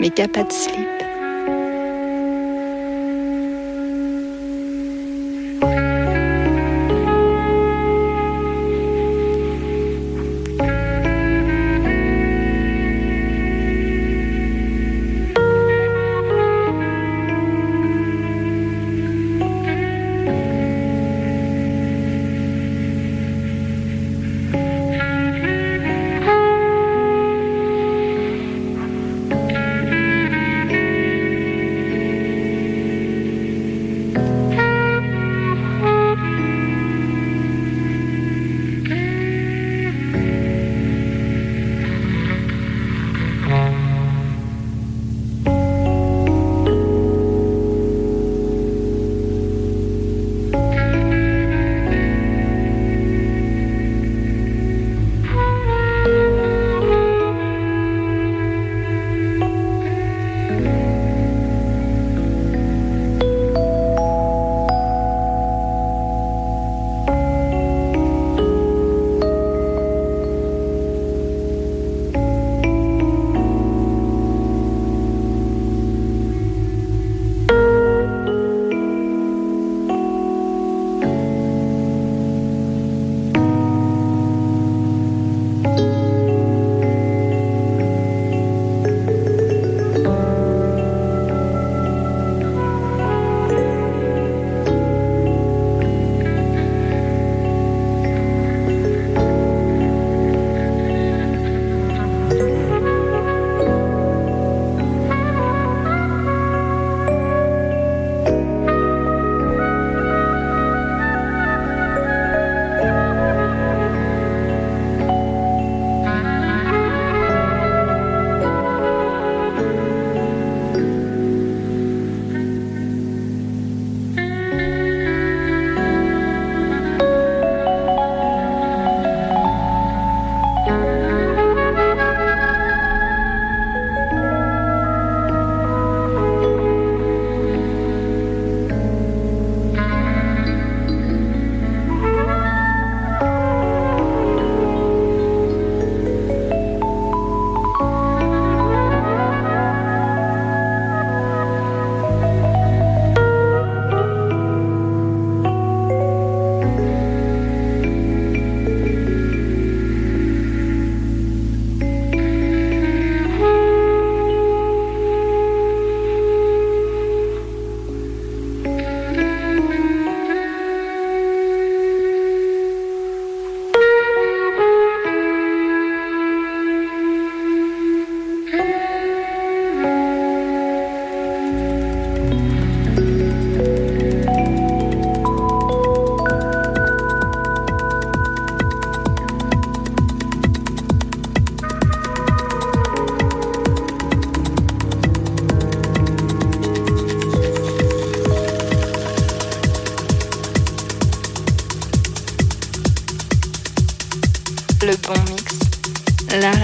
Mais 0.00 0.10
pas 0.28 0.44
de 0.44 0.52
slip. 0.52 0.87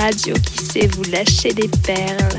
Radio 0.05 0.35
qui 0.35 0.59
sait 0.63 0.87
vous 0.89 1.05
lâcher 1.05 1.49
des 1.55 1.69
perles. 1.83 2.34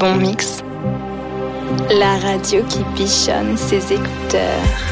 Bon 0.00 0.14
mix. 0.16 0.62
La 1.90 2.16
radio 2.18 2.62
qui 2.68 2.84
bichonne 2.96 3.56
ses 3.56 3.92
écouteurs. 3.92 4.87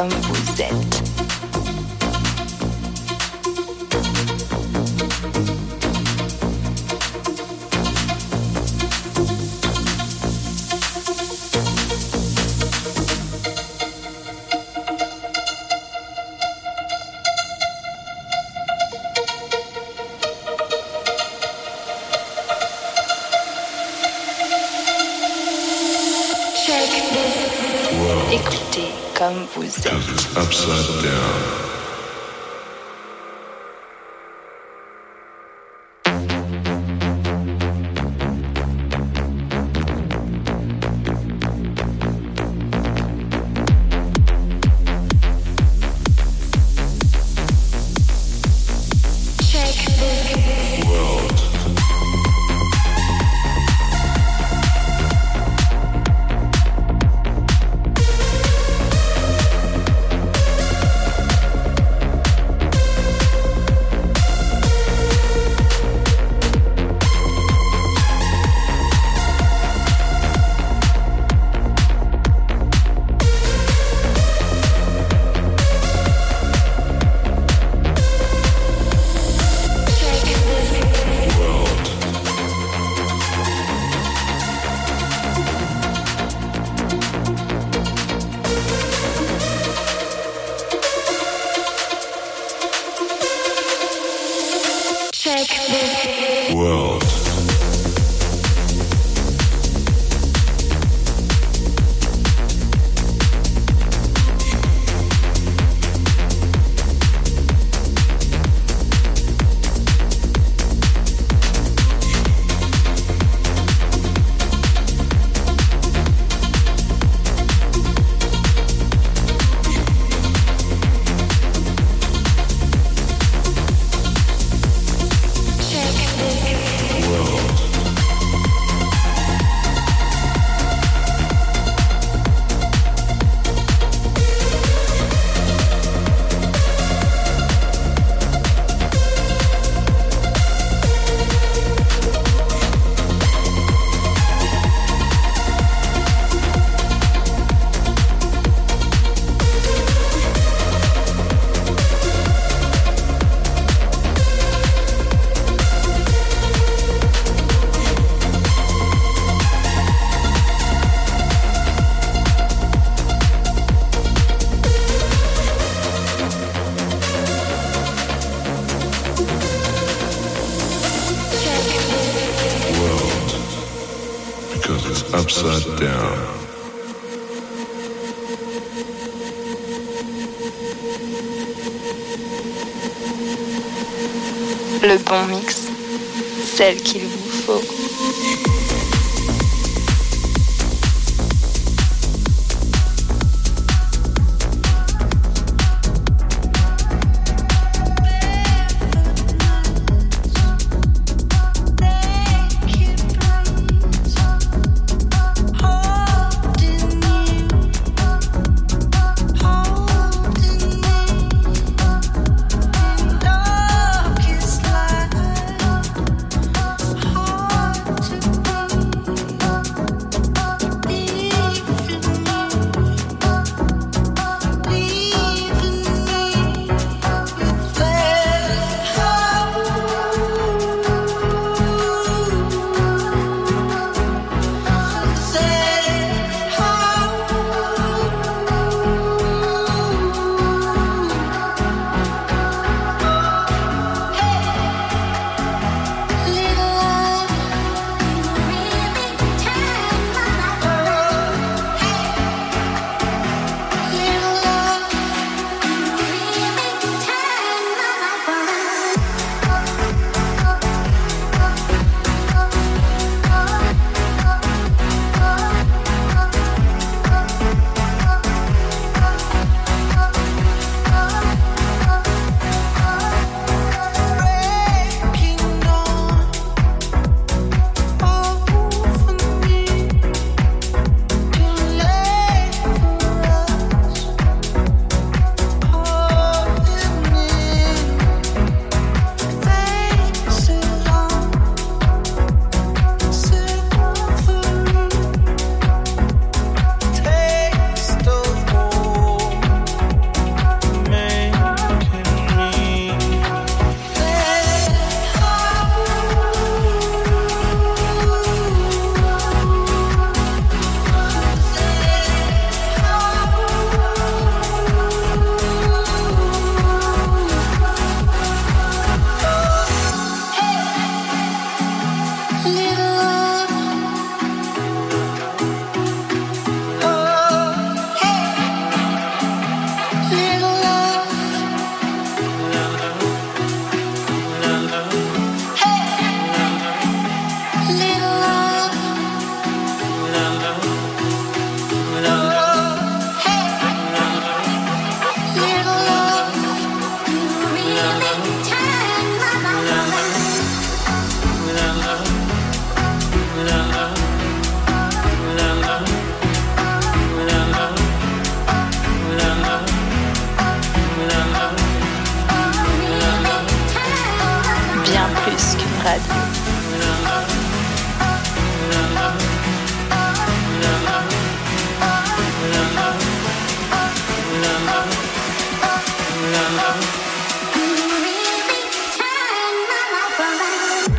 Comme 0.00 0.08
vous 0.08 0.62
êtes. 0.62 0.99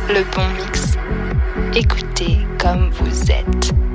Le 0.08 0.24
bon 0.36 0.46
mix. 0.48 0.98
Écoutez 1.74 2.38
comme 2.58 2.90
vous 2.90 3.30
êtes.– 3.30 3.72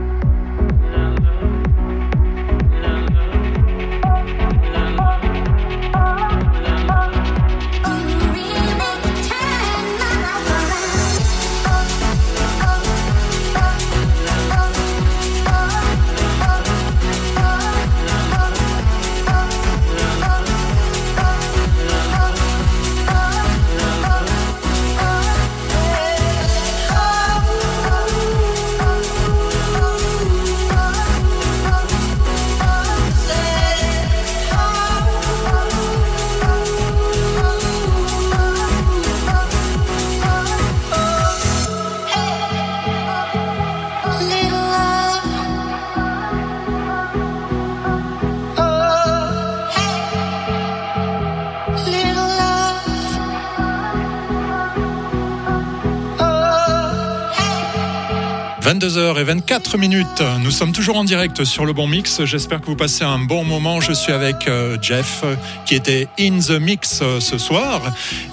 22h24 58.67 59.77
minutes. 59.77 60.21
Nous 60.41 60.51
sommes 60.51 60.73
toujours 60.73 60.97
en 60.97 61.05
direct 61.05 61.45
sur 61.45 61.65
le 61.65 61.71
bon 61.71 61.87
mix. 61.87 62.25
J'espère 62.25 62.59
que 62.59 62.65
vous 62.65 62.75
passez 62.75 63.05
un 63.05 63.17
bon 63.17 63.45
moment. 63.45 63.79
Je 63.79 63.93
suis 63.93 64.11
avec 64.11 64.49
euh, 64.49 64.75
Jeff 64.81 65.21
euh, 65.23 65.35
qui 65.65 65.73
était 65.73 66.09
in 66.19 66.39
the 66.39 66.59
mix 66.59 66.99
euh, 67.01 67.21
ce 67.21 67.37
soir 67.37 67.81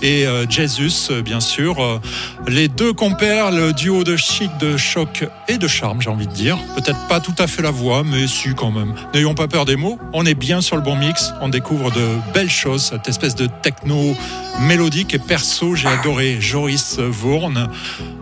et 0.03 0.27
Jesus 0.51 1.13
bien 1.25 1.39
sûr. 1.39 2.01
Les 2.49 2.67
deux 2.67 2.93
compères, 2.93 3.53
le 3.53 3.73
duo 3.73 4.03
de 4.03 4.17
chic, 4.17 4.51
de 4.59 4.77
choc 4.77 5.25
et 5.47 5.57
de 5.57 5.69
charme, 5.69 6.03
j'ai 6.03 6.11
envie 6.11 6.27
de 6.27 6.33
dire. 6.33 6.59
Peut-être 6.75 7.07
pas 7.07 7.21
tout 7.21 7.35
à 7.39 7.47
fait 7.47 7.63
la 7.63 7.71
voix, 7.71 8.03
mais 8.05 8.27
si 8.27 8.55
quand 8.57 8.73
même. 8.73 8.95
N'ayons 9.15 9.35
pas 9.35 9.47
peur 9.47 9.65
des 9.65 9.77
mots. 9.77 10.01
On 10.13 10.27
est 10.27 10.35
bien 10.35 10.61
sur 10.61 10.75
le 10.75 10.83
bon 10.83 10.97
mix. 10.97 11.33
On 11.43 11.49
découvre 11.49 11.93
de 11.93 12.19
belles 12.35 12.51
choses. 12.51 12.83
Cette 12.83 13.09
espèce 13.09 13.37
de 13.37 13.47
techno 13.47 14.17
mélodique 14.63 15.15
et 15.15 15.19
perso, 15.19 15.75
j'ai 15.75 15.89
adoré 15.89 16.41
Joris 16.41 16.99
Vourne, 16.99 17.69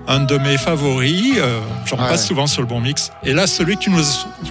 un 0.07 0.21
de 0.21 0.37
mes 0.39 0.59
favoris. 0.59 1.39
Ouais. 2.03 2.09
passe 2.11 2.27
souvent 2.27 2.47
sur 2.47 2.63
le 2.63 2.69
bon 2.69 2.81
mix. 2.81 3.11
Et 3.23 3.33
là, 3.33 3.47
celui 3.47 3.77
que 3.77 3.81
tu 3.83 3.91
nous, 3.91 4.03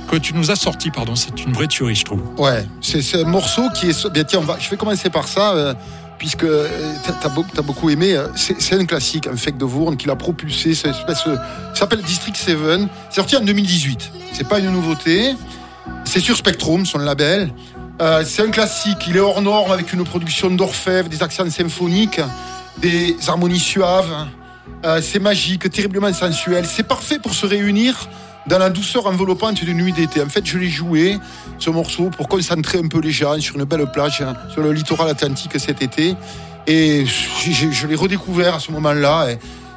que 0.10 0.16
tu 0.18 0.34
nous 0.34 0.52
as 0.52 0.56
sorti, 0.56 0.92
pardon, 0.92 1.16
c'est 1.16 1.44
une 1.44 1.54
vraie 1.54 1.68
tuerie, 1.68 1.96
je 1.96 2.06
trouve. 2.06 2.22
Ouais, 2.38 2.66
c'est 2.82 3.22
un 3.22 3.26
morceau 3.26 3.64
qui 3.76 3.90
est. 3.90 4.08
Bien, 4.10 4.24
tiens, 4.24 4.40
on 4.40 4.46
va, 4.46 4.58
je 4.60 4.70
vais 4.70 4.78
commencer 4.78 5.10
par 5.10 5.28
ça, 5.28 5.52
euh, 5.54 5.74
puisque 6.18 6.44
euh, 6.44 6.68
beau- 7.36 7.46
t'as 7.54 7.62
beaucoup 7.62 7.90
aimé. 7.90 8.16
euh, 8.16 8.28
C'est 8.36 8.74
un 8.80 8.86
classique, 8.86 9.28
un 9.28 9.36
fake 9.36 9.58
de 9.58 9.66
Vourne 9.66 9.98
qui 9.98 10.08
l'a 10.08 10.16
propulsé. 10.16 10.72
Espèce, 10.72 10.98
ça 11.24 11.30
s'appelle 11.74 12.02
District 12.02 12.36
7. 12.38 12.58
C'est 13.10 13.16
sorti 13.16 13.36
en 13.38 13.42
2018. 13.42 14.12
C'est 14.34 14.48
pas 14.48 14.60
une 14.60 14.72
nouveauté. 14.72 15.36
C'est 16.06 16.20
sur 16.20 16.36
Spectrum, 16.38 16.86
son 16.86 17.00
label. 17.00 17.52
Euh, 18.02 18.24
c'est 18.26 18.42
un 18.44 18.50
classique. 18.52 18.98
Il 19.08 19.16
est 19.18 19.20
hors 19.20 19.42
norme 19.42 19.72
avec 19.72 19.94
une 19.94 20.04
production 20.04 20.50
d'orfèvre, 20.50 21.08
des 21.10 21.22
accents 21.22 21.50
symphoniques, 21.50 22.20
des 22.82 23.16
harmonies 23.28 23.60
suaves. 23.60 24.28
Euh, 24.84 25.02
c'est 25.02 25.20
magique, 25.20 25.70
terriblement 25.70 26.12
sensuel. 26.14 26.66
C'est 26.66 26.88
parfait 26.88 27.20
pour 27.20 27.34
se 27.34 27.46
réunir 27.46 28.10
dans 28.48 28.58
la 28.58 28.70
douceur 28.70 29.06
enveloppante 29.06 29.64
d'une 29.64 29.78
nuit 29.78 29.94
d'été. 29.94 30.22
En 30.22 30.30
fait, 30.30 30.46
je 30.46 30.58
l'ai 30.58 30.70
joué, 30.70 31.20
ce 31.60 31.70
morceau, 31.70 32.10
pour 32.10 32.28
concentrer 32.28 32.80
un 32.80 32.88
peu 32.88 33.00
les 33.00 33.12
gens 33.12 33.40
sur 33.40 33.56
une 33.56 33.66
belle 33.66 33.86
plage, 33.92 34.22
hein, 34.22 34.34
sur 34.52 34.62
le 34.62 34.72
littoral 34.72 35.10
atlantique 35.10 35.52
cet 35.60 35.82
été. 35.82 36.16
Et 36.68 37.06
je, 37.06 37.88
l'ai 37.88 37.96
redécouvert 37.96 38.56
à 38.56 38.60
ce 38.60 38.72
moment-là. 38.72 39.28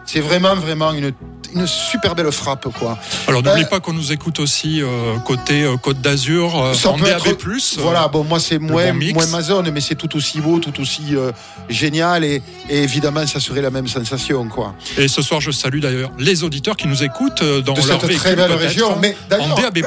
C'est 0.06 0.20
vraiment, 0.20 0.55
vraiment 0.55 0.93
une, 0.93 1.12
une 1.55 1.66
super 1.66 2.14
belle 2.14 2.31
frappe, 2.31 2.68
quoi. 2.78 2.98
Alors 3.26 3.43
n'oublie 3.43 3.62
Euh, 3.62 3.66
pas 3.66 3.81
qu'on 3.81 3.94
nous 3.94 4.12
écoute 4.12 4.39
aussi 4.39 4.82
euh, 4.82 5.16
côté 5.24 5.62
euh, 5.64 5.76
Côte 5.76 6.01
d'Azur, 6.01 6.52
euh, 6.62 6.74
en 6.89 6.98
DAB+. 6.98 7.09
être- 7.09 7.26
euh, 7.48 7.56
Voilà, 7.78 8.06
bon, 8.09 8.22
moi 8.22 8.39
c'est 8.39 8.59
moins, 8.59 8.93
bon 8.93 9.14
moins 9.14 9.26
ma 9.28 9.40
zone, 9.40 9.70
mais 9.70 9.81
c'est 9.81 9.94
tout 9.94 10.14
aussi 10.16 10.40
beau, 10.40 10.59
tout 10.59 10.78
aussi 10.81 11.16
euh, 11.16 11.32
génial, 11.70 12.22
et, 12.24 12.43
et 12.68 12.82
évidemment, 12.82 13.26
ça 13.26 13.40
serait 13.40 13.62
la 13.62 13.70
même 13.70 13.89
sensation, 13.89 14.47
quoi. 14.48 14.74
Et 14.98 15.09
ce 15.09 15.22
soir, 15.22 15.40
je 15.40 15.51
salue 15.51 15.81
d'ailleurs 15.81 16.10
les 16.18 16.44
auditeurs 16.44 16.76
qui 16.76 16.86
nous 16.86 17.02
écoutent 17.02 17.43
euh, 17.43 17.62
dans 17.62 17.72
De 17.72 17.78
leur 17.78 17.86
cette 18.01 18.09
véhicule, 18.09 18.18
très 18.18 18.36
belle 18.36 18.52
région, 18.52 18.98
mais 19.01 19.16
en 19.32 19.39
d'ailleurs- 19.39 19.56
DAB+. 19.72 19.82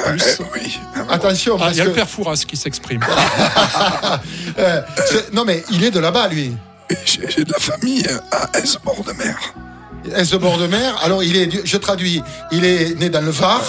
oui. 0.56 0.80
Attention, 1.10 1.56
Ah, 1.58 1.66
parce 1.66 1.76
il 1.76 1.78
y 1.78 1.82
a 1.82 1.84
que 1.86 1.90
le 1.90 1.96
père 1.96 2.10
Fouras 2.10 2.44
qui 2.48 2.58
s'exprime. 2.58 3.02
non, 5.34 5.46
mais 5.46 5.64
il 5.72 5.84
est 5.84 5.92
de 5.92 6.00
là-bas, 6.00 6.28
lui. 6.28 6.54
J'ai 7.06 7.30
j'ai 7.30 7.44
de 7.44 7.52
la 7.52 7.60
famille 7.60 8.06
à 8.32 8.58
Esbord 8.58 9.04
de 9.06 9.12
mer. 9.14 9.38
Est 10.16 10.32
de 10.32 10.38
bord 10.38 10.58
de 10.58 10.68
mer. 10.68 10.96
Alors, 11.04 11.24
il 11.24 11.36
est, 11.36 11.66
je 11.66 11.78
traduis, 11.78 12.22
il 12.52 12.66
est 12.66 13.00
né 13.00 13.10
dans 13.10 13.22
le 13.22 13.32
Var. 13.32 13.62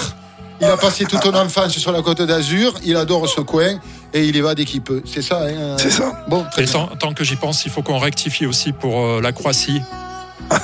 Il 0.60 0.66
a 0.66 0.77
passé 0.77 1.05
toute 1.05 1.23
son 1.23 1.35
enfance 1.35 1.78
sur 1.78 1.93
la 1.93 2.02
côte 2.02 2.20
d'Azur. 2.23 2.74
Il 2.85 2.97
adore 2.97 3.28
ce 3.28 3.40
coin 3.40 3.78
et 4.12 4.24
il 4.24 4.35
y 4.35 4.40
va 4.40 4.55
dès 4.56 4.65
qu'il 4.65 4.81
peut. 4.82 5.02
C'est 5.05 5.23
ça, 5.23 5.43
hein 5.43 5.77
C'est 5.78 5.90
ça. 5.90 6.24
Bon, 6.28 6.44
très 6.51 6.62
Et 6.62 6.65
bien. 6.65 6.73
tant, 6.73 6.86
tant 6.97 7.12
que 7.15 7.23
j'y 7.23 7.36
pense, 7.36 7.65
il 7.65 7.70
faut 7.70 7.82
qu'on 7.82 7.98
rectifie 7.98 8.44
aussi 8.44 8.73
pour 8.73 9.01
euh, 9.01 9.20
la 9.20 9.31
Croatie. 9.31 9.81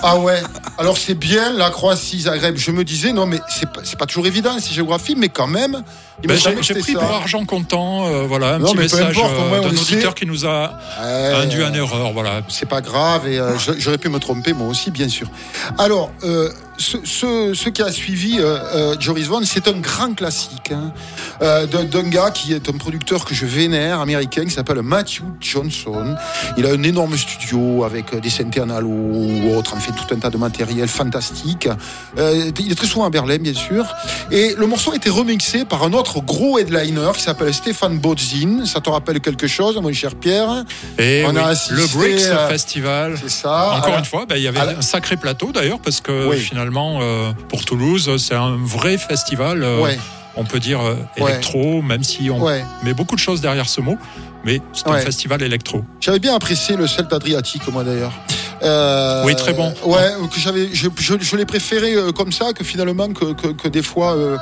Ah 0.02 0.18
ouais. 0.18 0.40
Alors 0.78 0.96
c'est 0.96 1.14
bien 1.14 1.52
la 1.52 1.70
Croatie 1.70 2.20
Zagreb. 2.22 2.56
Je 2.56 2.70
me 2.70 2.84
disais 2.84 3.12
non 3.12 3.26
mais 3.26 3.40
c'est 3.48 3.70
pas, 3.70 3.82
pas 3.98 4.06
toujours 4.06 4.26
évident 4.26 4.58
ces 4.58 4.72
géographies, 4.72 5.14
mais 5.16 5.28
quand 5.28 5.46
même. 5.46 5.82
Ben, 6.22 6.34
me 6.56 6.62
j'ai 6.62 6.74
pris 6.74 6.92
ça. 6.92 7.00
pour 7.00 7.10
argent 7.12 7.44
comptant, 7.44 8.06
euh, 8.06 8.24
voilà, 8.26 8.54
un 8.54 8.58
Non, 8.58 8.68
petit 8.72 8.78
message 8.78 9.18
euh, 9.18 9.60
d'un 9.60 9.68
auditeur 9.68 10.14
qui 10.14 10.26
nous 10.26 10.46
a 10.46 10.78
Ouais, 11.02 11.34
induit 11.42 11.64
en 11.64 11.74
erreur, 11.74 12.12
voilà. 12.12 12.40
C'est 12.48 12.68
pas 12.68 12.80
grave 12.80 13.26
et 13.28 13.38
euh, 13.38 13.52
j'aurais 13.78 13.98
pu 13.98 14.08
me 14.08 14.18
tromper 14.18 14.52
moi 14.52 14.68
aussi, 14.68 14.90
bien 14.90 15.08
sûr. 15.08 15.26
Alors, 15.76 16.10
euh, 16.22 16.50
ce, 16.78 16.98
ce, 17.04 17.52
ce 17.54 17.68
qui 17.68 17.82
a 17.82 17.90
suivi 17.92 18.38
euh, 18.38 18.58
euh, 18.74 18.96
Joris 18.98 19.26
Vaughan, 19.26 19.42
c'est 19.44 19.68
un 19.68 19.78
grand 19.78 20.14
classique 20.14 20.72
hein, 20.72 20.92
euh, 21.42 21.66
d'un 21.66 22.02
gars 22.04 22.30
qui 22.30 22.52
est 22.52 22.68
un 22.68 22.72
producteur 22.72 23.24
que 23.24 23.34
je 23.34 23.46
vénère, 23.46 24.00
américain, 24.00 24.44
qui 24.44 24.50
s'appelle 24.50 24.82
Matthew 24.82 25.22
Johnson. 25.40 26.14
Il 26.56 26.66
a 26.66 26.70
un 26.70 26.82
énorme 26.82 27.16
studio 27.16 27.84
avec 27.84 28.12
euh, 28.14 28.20
des 28.20 28.30
synthés 28.30 28.60
ou 28.60 29.56
autres, 29.56 29.74
en 29.74 29.80
fait 29.80 29.92
tout 29.92 30.14
un 30.14 30.18
tas 30.18 30.30
de 30.30 30.36
matériel 30.36 30.88
fantastique. 30.88 31.68
Euh, 32.18 32.50
il 32.58 32.72
est 32.72 32.74
très 32.76 32.86
souvent 32.86 33.04
à 33.06 33.10
Berlin, 33.10 33.38
bien 33.38 33.54
sûr. 33.54 33.84
Et 34.30 34.54
le 34.56 34.66
morceau 34.66 34.92
a 34.92 34.96
été 34.96 35.10
remixé 35.10 35.64
par 35.64 35.82
un 35.82 35.92
autre 35.92 36.03
gros 36.20 36.58
headliner 36.58 37.10
qui 37.14 37.22
s'appelle 37.22 37.52
Stéphane 37.54 37.98
Bodzin. 37.98 38.64
Ça 38.66 38.80
te 38.80 38.90
rappelle 38.90 39.20
quelque 39.20 39.46
chose, 39.46 39.76
mon 39.80 39.92
cher 39.92 40.14
Pierre? 40.14 40.64
Et 40.98 41.24
On 41.26 41.34
a 41.36 41.44
assisté 41.44 41.74
le 41.74 41.86
Bricks 41.86 42.48
Festival. 42.48 43.16
C'est 43.20 43.30
ça. 43.30 43.74
Encore 43.78 43.98
une 43.98 44.04
fois, 44.04 44.26
ben, 44.26 44.36
il 44.36 44.42
y 44.42 44.48
avait 44.48 44.58
la- 44.64 44.78
un 44.78 44.82
sacré 44.82 45.16
plateau 45.16 45.52
d'ailleurs, 45.52 45.78
parce 45.80 46.00
que 46.00 46.28
Oui. 46.28 46.38
finalement, 46.38 46.98
euh, 47.00 47.32
pour 47.48 47.64
Toulouse, 47.64 48.10
c'est 48.18 48.34
un 48.34 48.56
vrai 48.64 48.98
festival, 48.98 49.62
euh, 49.62 49.80
Ouais. 49.80 49.98
on 50.36 50.44
peut 50.44 50.60
dire 50.60 50.80
euh, 50.80 50.94
Ouais. 51.18 51.30
électro, 51.32 51.82
même 51.82 52.02
si 52.04 52.30
on 52.30 52.40
Ouais. 52.42 52.64
met 52.84 52.94
beaucoup 52.94 53.14
de 53.14 53.20
choses 53.20 53.40
derrière 53.40 53.68
ce 53.68 53.80
mot, 53.80 53.96
mais 54.44 54.60
c'est 54.72 54.88
un 54.88 54.98
festival 54.98 55.42
électro. 55.42 55.84
J'avais 56.00 56.18
bien 56.18 56.34
apprécié 56.34 56.76
le 56.76 56.86
Celte 56.86 57.12
Adriatique, 57.12 57.62
moi 57.72 57.84
d'ailleurs. 57.84 58.12
Euh, 58.62 59.22
Oui, 59.24 59.34
très 59.36 59.52
bon. 59.52 59.72
Ouais, 59.84 60.10
que 60.32 60.38
j'avais, 60.40 60.68
je, 60.72 60.88
je, 60.98 61.14
je 61.20 61.36
l'ai 61.36 61.46
préféré 61.46 61.94
euh, 61.94 62.12
comme 62.12 62.32
ça 62.32 62.52
que 62.52 62.64
finalement 62.64 63.08
que, 63.08 63.32
que, 63.32 63.48
que 63.48 63.68
des 63.68 63.82
fois, 63.82 64.14
euh, 64.14 64.36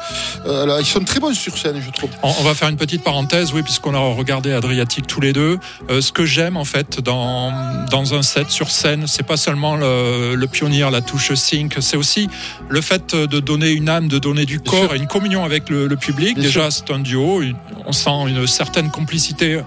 euh, 0.47 0.77
ils 0.81 0.87
sont 0.87 1.01
très 1.05 1.21
bons 1.21 1.35
sur 1.35 1.57
scène, 1.57 1.81
je 1.85 1.91
trouve. 1.91 2.11
On, 2.23 2.33
on 2.41 2.43
va 2.45 2.55
faire 2.55 2.69
une 2.69 2.77
petite 2.77 3.03
parenthèse, 3.03 3.53
oui, 3.53 3.63
puisqu'on 3.63 3.95
a 3.95 3.99
regardé 3.99 4.53
Adriatique 4.53 5.07
tous 5.07 5.21
les 5.21 5.33
deux. 5.33 5.59
Ce 5.89 6.13
que 6.13 6.25
j'aime 6.25 6.57
en 6.57 6.65
fait 6.65 7.01
dans 7.01 7.53
dans 7.91 8.15
un 8.15 8.23
set 8.23 8.51
sur 8.51 8.71
scène, 8.71 9.07
c'est 9.07 9.23
pas 9.23 9.37
seulement 9.37 9.77
le, 9.77 10.35
le 10.35 10.47
pionnier, 10.47 10.89
la 10.91 11.01
touche 11.01 11.33
sync, 11.35 11.77
c'est 11.81 11.97
aussi 11.97 12.29
le 12.69 12.81
fait 12.81 13.15
de 13.15 13.41
donner 13.41 13.71
une 13.71 13.89
âme, 13.89 14.09
de 14.09 14.19
donner 14.19 14.45
du 14.47 14.61
corps 14.61 14.81
sûr. 14.85 14.95
et 14.95 14.99
une 14.99 15.07
communion 15.07 15.45
avec 15.45 15.69
le, 15.69 15.87
le 15.87 15.97
public. 15.97 16.35
Bien 16.35 16.45
Déjà, 16.45 16.71
c'est 16.71 16.91
un 16.91 16.99
duo. 16.99 17.43
une- 17.43 17.57
on 17.87 17.93
sent 17.93 18.11
une 18.29 18.47
certaine 18.47 18.91
complicité 18.91 19.61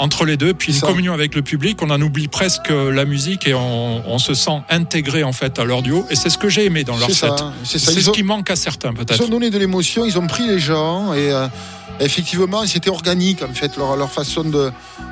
entre 0.00 0.24
les 0.24 0.36
deux, 0.36 0.54
puis 0.54 0.72
une 0.72 0.78
Ça. 0.80 0.86
communion 0.88 1.12
avec 1.12 1.34
le 1.34 1.42
public. 1.42 1.80
On 1.82 1.90
en 1.90 2.00
oublie 2.00 2.26
presque 2.26 2.70
la 2.70 3.04
musique 3.04 3.46
et 3.46 3.54
on, 3.54 4.02
on 4.10 4.18
se 4.18 4.34
sent 4.34 4.60
intégré 4.70 5.22
en 5.22 5.32
fait 5.32 5.58
à 5.58 5.64
leur 5.64 5.82
duo. 5.82 6.06
Et 6.10 6.16
c'est 6.16 6.30
ce 6.30 6.38
que 6.38 6.48
j'ai 6.48 6.64
aimé 6.64 6.82
dans 6.84 6.96
leur 6.96 7.08
set. 7.10 7.16
ça, 7.38 7.52
c'est 7.64 7.78
ça. 7.78 7.92
C'est 7.92 7.98
Ils 7.98 8.02
ce 8.04 8.08
ont- 8.10 8.12
qui 8.12 8.22
manque 8.22 8.50
à 8.50 8.56
certains 8.56 8.90
Ils 8.90 9.04
peut-être. 9.04 9.22
ont 9.24 9.28
donné 9.28 9.50
de 9.50 9.58
l'émotion, 9.58 10.04
ils 10.04 10.18
ont 10.18 10.26
pris 10.26 10.46
les 10.46 10.58
gens 10.58 11.12
et, 11.14 11.30
euh, 11.30 11.46
Effectivement, 11.98 12.66
c'était 12.66 12.90
organique 12.90 13.42
en 13.42 13.52
fait 13.52 13.76
leur, 13.76 13.96
leur 13.96 14.10
façon 14.10 14.44
de, 14.44 14.70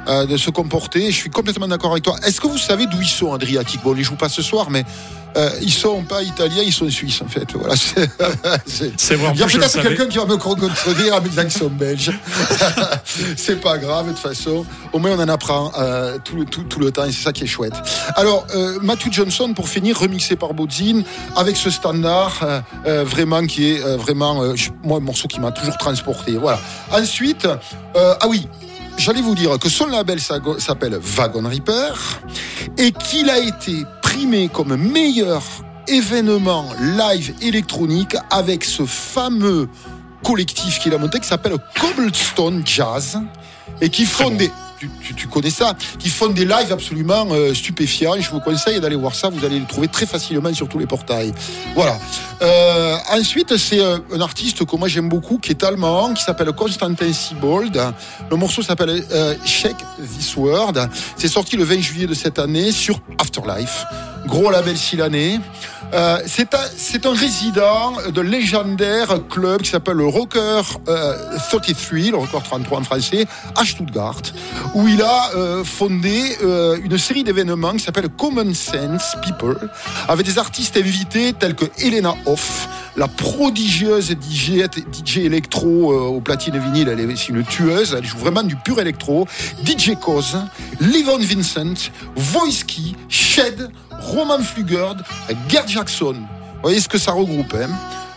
euh, 0.08 0.26
de 0.26 0.36
se 0.36 0.50
comporter. 0.50 1.10
Je 1.10 1.16
suis 1.16 1.30
complètement 1.30 1.68
d'accord 1.68 1.92
avec 1.92 2.04
toi. 2.04 2.16
Est-ce 2.26 2.40
que 2.40 2.46
vous 2.46 2.58
savez 2.58 2.86
d'où 2.86 3.00
ils 3.00 3.08
sont, 3.08 3.32
Adriatique? 3.34 3.80
Bon, 3.82 3.90
on 3.90 3.94
les 3.94 4.02
joue 4.02 4.14
pas 4.16 4.28
ce 4.28 4.40
soir, 4.42 4.70
mais 4.70 4.84
euh, 5.36 5.50
ils 5.60 5.72
sont 5.72 6.02
pas 6.04 6.22
italiens, 6.22 6.62
ils 6.64 6.72
sont 6.72 6.88
suisses 6.88 7.20
en 7.20 7.28
fait. 7.28 7.52
Voilà. 7.54 7.76
C'est- 7.76 8.08
vrai, 9.16 9.32
Il 9.34 9.40
y 9.40 9.42
a 9.42 9.46
peut-être 9.46 9.82
quelqu'un 9.82 10.06
qui 10.06 10.16
va 10.16 10.24
me 10.24 10.36
contredire 10.38 11.14
en 11.16 11.20
me 11.20 11.28
disant 11.28 11.42
qu'ils 11.42 11.50
sont 11.52 11.68
belges. 11.68 12.12
c'est 13.36 13.60
pas 13.60 13.76
grave 13.78 14.06
de 14.06 14.12
toute 14.12 14.20
façon. 14.20 14.64
Au 14.92 14.98
moins 14.98 15.12
on 15.12 15.20
en 15.22 15.28
apprend 15.28 15.70
euh, 15.78 16.16
tout, 16.24 16.36
le, 16.36 16.44
tout, 16.46 16.62
tout 16.62 16.80
le 16.80 16.90
temps 16.90 17.04
et 17.04 17.12
c'est 17.12 17.22
ça 17.22 17.32
qui 17.32 17.44
est 17.44 17.48
chouette. 17.48 17.74
Alors 18.16 18.46
euh, 18.54 18.78
Matthew 18.82 19.12
Johnson 19.12 19.52
pour 19.54 19.68
finir 19.68 19.98
remixé 19.98 20.36
par 20.36 20.54
Bodzin 20.54 21.02
avec 21.36 21.56
ce 21.56 21.70
standard 21.70 22.62
vraiment 22.84 23.46
qui 23.46 23.72
est 23.72 23.80
vraiment 23.96 24.42
moi 24.82 24.96
un 24.96 25.00
morceau 25.00 25.28
qui 25.28 25.40
m'a 25.40 25.52
toujours 25.52 25.76
transporté. 25.76 26.32
Voilà. 26.32 26.58
Ensuite 26.90 27.46
euh, 27.46 28.14
ah 28.20 28.26
oui. 28.28 28.48
J'allais 28.96 29.22
vous 29.22 29.36
dire 29.36 29.56
que 29.60 29.68
son 29.68 29.86
label 29.86 30.18
s'appelle 30.20 30.98
Wagon 31.00 31.48
Reaper 31.48 32.20
et 32.76 32.90
qu'il 32.90 33.30
a 33.30 33.38
été 33.38 33.84
primé 34.02 34.48
comme 34.48 34.74
meilleur 34.76 35.40
événement 35.86 36.68
live 36.80 37.32
électronique 37.40 38.16
avec 38.30 38.64
ce 38.64 38.84
fameux 38.84 39.68
collectif 40.24 40.80
qu'il 40.80 40.92
a 40.94 40.98
monté 40.98 41.20
qui 41.20 41.28
s'appelle 41.28 41.56
Cobblestone 41.80 42.62
Jazz 42.64 43.20
et 43.80 43.88
qui 43.88 44.04
font 44.04 44.30
des 44.30 44.50
tu, 44.78 44.90
tu- 45.02 45.14
tu 45.14 45.26
connais 45.28 45.50
ça, 45.50 45.74
qui 45.98 46.08
font 46.08 46.28
des 46.28 46.44
lives 46.44 46.72
absolument 46.72 47.26
euh, 47.30 47.54
stupéfiants. 47.54 48.14
Je 48.20 48.30
vous 48.30 48.40
conseille 48.40 48.80
d'aller 48.80 48.96
voir 48.96 49.14
ça. 49.14 49.28
Vous 49.28 49.44
allez 49.44 49.58
le 49.58 49.66
trouver 49.66 49.88
très 49.88 50.06
facilement 50.06 50.52
sur 50.54 50.68
tous 50.68 50.78
les 50.78 50.86
portails. 50.86 51.32
Voilà. 51.74 51.98
Euh, 52.42 52.96
ensuite, 53.12 53.56
c'est 53.56 53.80
euh, 53.80 53.98
un 54.12 54.20
artiste 54.20 54.64
que 54.64 54.76
moi 54.76 54.88
j'aime 54.88 55.08
beaucoup, 55.08 55.38
qui 55.38 55.50
est 55.50 55.64
allemand, 55.64 56.12
qui 56.14 56.22
s'appelle 56.22 56.52
Constantin 56.52 57.12
Siebold. 57.12 57.80
Le 58.30 58.36
morceau 58.36 58.62
s'appelle 58.62 59.04
euh, 59.10 59.34
Shake 59.44 59.76
This 60.16 60.36
World. 60.36 60.88
C'est 61.16 61.28
sorti 61.28 61.56
le 61.56 61.64
20 61.64 61.80
juillet 61.80 62.06
de 62.06 62.14
cette 62.14 62.38
année 62.38 62.72
sur 62.72 63.00
Afterlife. 63.18 63.84
Gros 64.26 64.50
label 64.50 64.76
l'année. 64.96 65.40
Euh, 65.94 66.18
c'est 66.26 66.54
un, 67.06 67.12
résident 67.12 67.94
de 68.12 68.20
légendaire 68.20 69.26
club 69.28 69.62
qui 69.62 69.70
s'appelle 69.70 69.96
le 69.96 70.06
Rocker 70.06 70.60
euh, 70.88 71.38
33, 71.48 71.98
le 72.10 72.16
Rocker 72.16 72.42
33 72.44 72.78
en 72.78 72.82
français, 72.82 73.26
à 73.56 73.64
Stuttgart, 73.64 74.20
où 74.74 74.86
il 74.86 75.00
a 75.00 75.30
euh, 75.34 75.64
fondé 75.64 76.36
euh, 76.42 76.78
une 76.82 76.98
série 76.98 77.24
d'événements 77.24 77.72
qui 77.72 77.80
s'appelle 77.80 78.08
Common 78.10 78.52
Sense 78.52 79.16
People, 79.22 79.70
avec 80.08 80.26
des 80.26 80.38
artistes 80.38 80.76
invités 80.76 81.32
tels 81.32 81.54
que 81.54 81.64
Elena 81.78 82.14
Hoff, 82.26 82.68
la 82.98 83.08
prodigieuse 83.08 84.10
DJ, 84.10 85.18
électro 85.18 85.92
euh, 85.92 86.16
au 86.16 86.20
platine 86.20 86.58
vinyle, 86.58 86.88
elle 86.88 87.00
est 87.00 87.28
une 87.28 87.44
tueuse, 87.44 87.94
elle 87.96 88.04
joue 88.04 88.18
vraiment 88.18 88.42
du 88.42 88.56
pur 88.56 88.80
électro, 88.80 89.26
DJ 89.64 89.92
Cause, 90.00 90.36
Livon 90.80 91.18
Vincent, 91.18 91.90
Voiski, 92.16 92.96
Shed, 93.08 93.70
Roman 93.98 94.40
Flugerd, 94.40 95.02
Gerd 95.48 95.68
Jackson. 95.68 96.14
Vous 96.14 96.62
voyez 96.62 96.80
ce 96.80 96.88
que 96.88 96.98
ça 96.98 97.12
regroupe. 97.12 97.54
Hein 97.54 97.70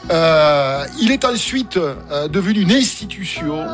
Euh, 0.10 0.86
il 1.00 1.12
est 1.12 1.24
ensuite 1.26 1.78
euh, 1.78 2.28
devenu 2.28 2.62
une 2.62 2.72
institution, 2.72 3.66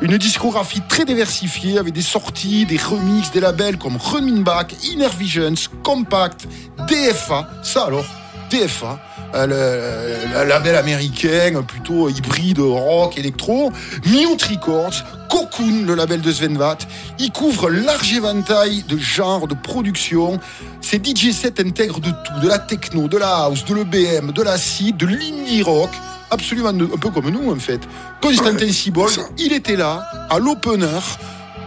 une 0.00 0.16
discographie 0.16 0.80
très 0.88 1.04
diversifiée 1.04 1.78
avec 1.78 1.92
des 1.92 2.02
sorties, 2.02 2.64
des 2.66 2.76
remixes, 2.76 3.32
des 3.32 3.40
labels 3.40 3.78
comme 3.78 3.96
Running 3.96 4.44
Back, 4.44 4.74
Inner 4.84 5.08
Visions, 5.18 5.54
Compact, 5.82 6.46
DFA. 6.88 7.48
Ça 7.62 7.86
alors, 7.86 8.06
DFA. 8.50 8.98
Euh, 9.34 10.16
le, 10.34 10.42
le 10.42 10.48
label 10.48 10.76
américain 10.76 11.62
plutôt 11.66 12.08
hybride 12.08 12.58
rock 12.60 13.18
électro. 13.18 13.72
Mute 14.06 14.42
Records 14.42 15.04
Cocoon 15.30 15.84
le 15.86 15.94
label 15.94 16.20
de 16.20 16.30
Sven 16.30 16.58
Vath 16.58 16.86
il 17.18 17.32
couvre 17.32 17.70
large 17.70 18.12
éventail 18.12 18.82
de 18.88 18.98
genres 18.98 19.48
de 19.48 19.54
production. 19.54 20.38
Ces 20.80 20.98
DJ 20.98 21.32
sets 21.32 21.60
intègrent 21.60 22.00
de 22.00 22.10
tout 22.10 22.40
de 22.42 22.48
la 22.48 22.58
techno 22.58 23.08
de 23.08 23.16
la 23.16 23.44
house 23.44 23.64
de 23.64 23.74
l'EBM 23.74 24.32
de 24.32 24.42
la 24.42 24.58
seed 24.58 24.96
de 24.96 25.06
l'indie 25.06 25.62
rock. 25.62 25.90
Absolument 26.30 26.68
un 26.68 26.98
peu 26.98 27.10
comme 27.10 27.30
nous 27.30 27.50
en 27.50 27.58
fait. 27.58 27.80
Constantin 28.20 28.70
Siebold 28.70 29.18
il 29.38 29.52
était 29.52 29.76
là 29.76 30.06
à 30.28 30.38
l'opener 30.38 30.86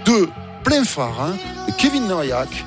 de 0.06 0.30
plein 0.64 0.84
phare 0.84 1.20
hein, 1.22 1.36
de 1.68 1.74
Kevin 1.74 2.08
Nariak 2.08 2.66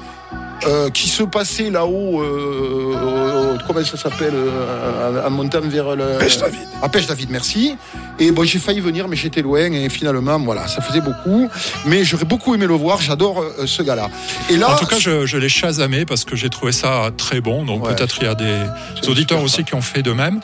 euh, 0.66 0.90
qui 0.90 1.09
se 1.09 1.22
passait 1.22 1.70
là-haut, 1.70 2.20
euh, 2.22 2.94
euh, 2.97 3.56
comment 3.66 3.85
ça 3.85 3.97
s'appelle, 3.97 4.32
euh, 4.35 5.26
en 5.26 5.30
montant 5.30 5.60
vers 5.60 5.94
le... 5.97 6.18
Pêche 6.18 6.39
David. 6.39 6.60
À 6.82 6.89
Pêche 6.89 7.06
David, 7.06 7.30
merci. 7.30 7.76
Et 8.18 8.30
bon, 8.32 8.43
j'ai 8.44 8.59
failli 8.59 8.80
venir, 8.80 9.06
mais 9.09 9.16
j'étais 9.16 9.43
loin, 9.43 9.70
et 9.72 9.89
finalement, 9.89 10.39
voilà, 10.40 10.66
ça 10.66 10.80
faisait 10.82 11.01
beaucoup. 11.01 11.48
Mais 11.86 12.05
j'aurais 12.05 12.24
beaucoup 12.24 12.55
aimé 12.55 12.66
le 12.66 12.74
voir, 12.74 13.01
j'adore 13.01 13.40
euh, 13.43 13.66
ce 13.66 13.82
gars-là. 13.82 14.09
Et 14.51 14.56
là, 14.56 14.72
En 14.74 14.76
tout 14.76 14.86
cas, 14.86 14.98
je, 14.98 15.24
je 15.26 15.36
l'ai 15.36 15.48
chasamé 15.48 16.05
parce 16.05 16.24
que 16.24 16.35
j'ai 16.35 16.51
trouvé 16.51 16.72
ça 16.72 17.10
très 17.16 17.40
bon. 17.40 17.64
Donc 17.64 17.86
Ouais. 17.86 17.94
peut-être 17.94 18.16
il 18.20 18.24
y 18.24 18.28
a 18.28 18.35
des 18.35 19.09
auditeurs 19.09 19.43
aussi 19.43 19.62
qui 19.64 19.74
ont 19.74 19.80
fait 19.82 20.02
de 20.02 20.12
même. 20.12 20.40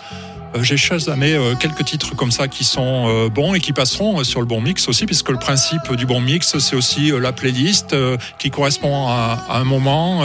Euh, 0.55 0.63
J'ai 0.63 0.77
chasamé 0.77 1.35
euh, 1.35 1.55
quelques 1.57 1.85
titres 1.85 2.15
comme 2.15 2.31
ça 2.31 2.49
qui 2.49 2.65
sont 2.65 3.07
euh, 3.09 3.29
bons 3.29 3.55
et 3.55 3.61
qui 3.61 3.73
passeront 3.73 4.23
sur 4.25 4.41
le 4.41 4.47
bon 4.47 4.61
mix 4.61 4.89
aussi, 4.89 5.07
puisque 5.07 5.31
le 5.31 5.39
principe 5.39 5.93
du 5.95 6.07
bon 6.07 6.21
mix, 6.21 6.59
c'est 6.59 6.77
aussi 6.77 7.11
la 7.11 7.33
playlist 7.33 7.95
qui 8.39 8.51
correspond 8.51 9.09
à, 9.09 9.39
un 9.51 9.65
moment, 9.65 10.23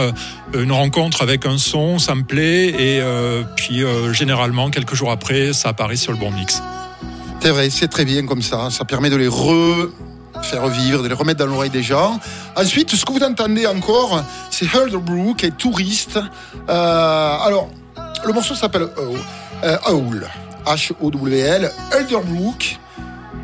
une 0.54 0.72
rencontre 0.72 1.22
avec 1.22 1.46
un 1.46 1.58
son, 1.58 1.98
ça 1.98 2.14
me 2.14 2.22
plaît, 2.22 2.68
et 2.68 3.02
puis 3.56 3.82
généralement, 4.12 4.70
quelques 4.70 4.94
jours 4.94 5.10
après, 5.10 5.52
ça 5.52 5.70
apparaît 5.70 5.96
sur 5.96 6.12
le 6.12 6.18
bon 6.18 6.30
mix. 6.30 6.62
c'est 7.40 7.50
vrai, 7.50 7.70
c'est 7.70 7.88
très 7.88 8.04
bien 8.04 8.26
comme 8.26 8.42
ça. 8.42 8.70
Ça 8.70 8.84
permet 8.84 9.10
de 9.10 9.16
les 9.16 9.28
re 9.28 9.90
faire 10.42 10.68
vivre, 10.68 11.02
de 11.02 11.08
les 11.08 11.14
remettre 11.14 11.40
dans 11.40 11.50
l'oreille 11.50 11.70
des 11.70 11.82
gens. 11.82 12.18
Ensuite, 12.56 12.94
ce 12.94 13.04
que 13.04 13.12
vous 13.12 13.22
entendez 13.22 13.66
encore, 13.66 14.22
c'est 14.50 14.66
Hulderbrook, 14.66 15.38
qui 15.38 15.46
est 15.46 15.56
touriste. 15.56 16.18
Alors, 16.68 17.68
le 18.24 18.32
morceau 18.32 18.54
s'appelle. 18.54 18.88
Euh, 19.62 19.76
Howl. 19.86 20.26
H-O-W-L. 20.64 21.70
Hulderbrook, 21.92 22.78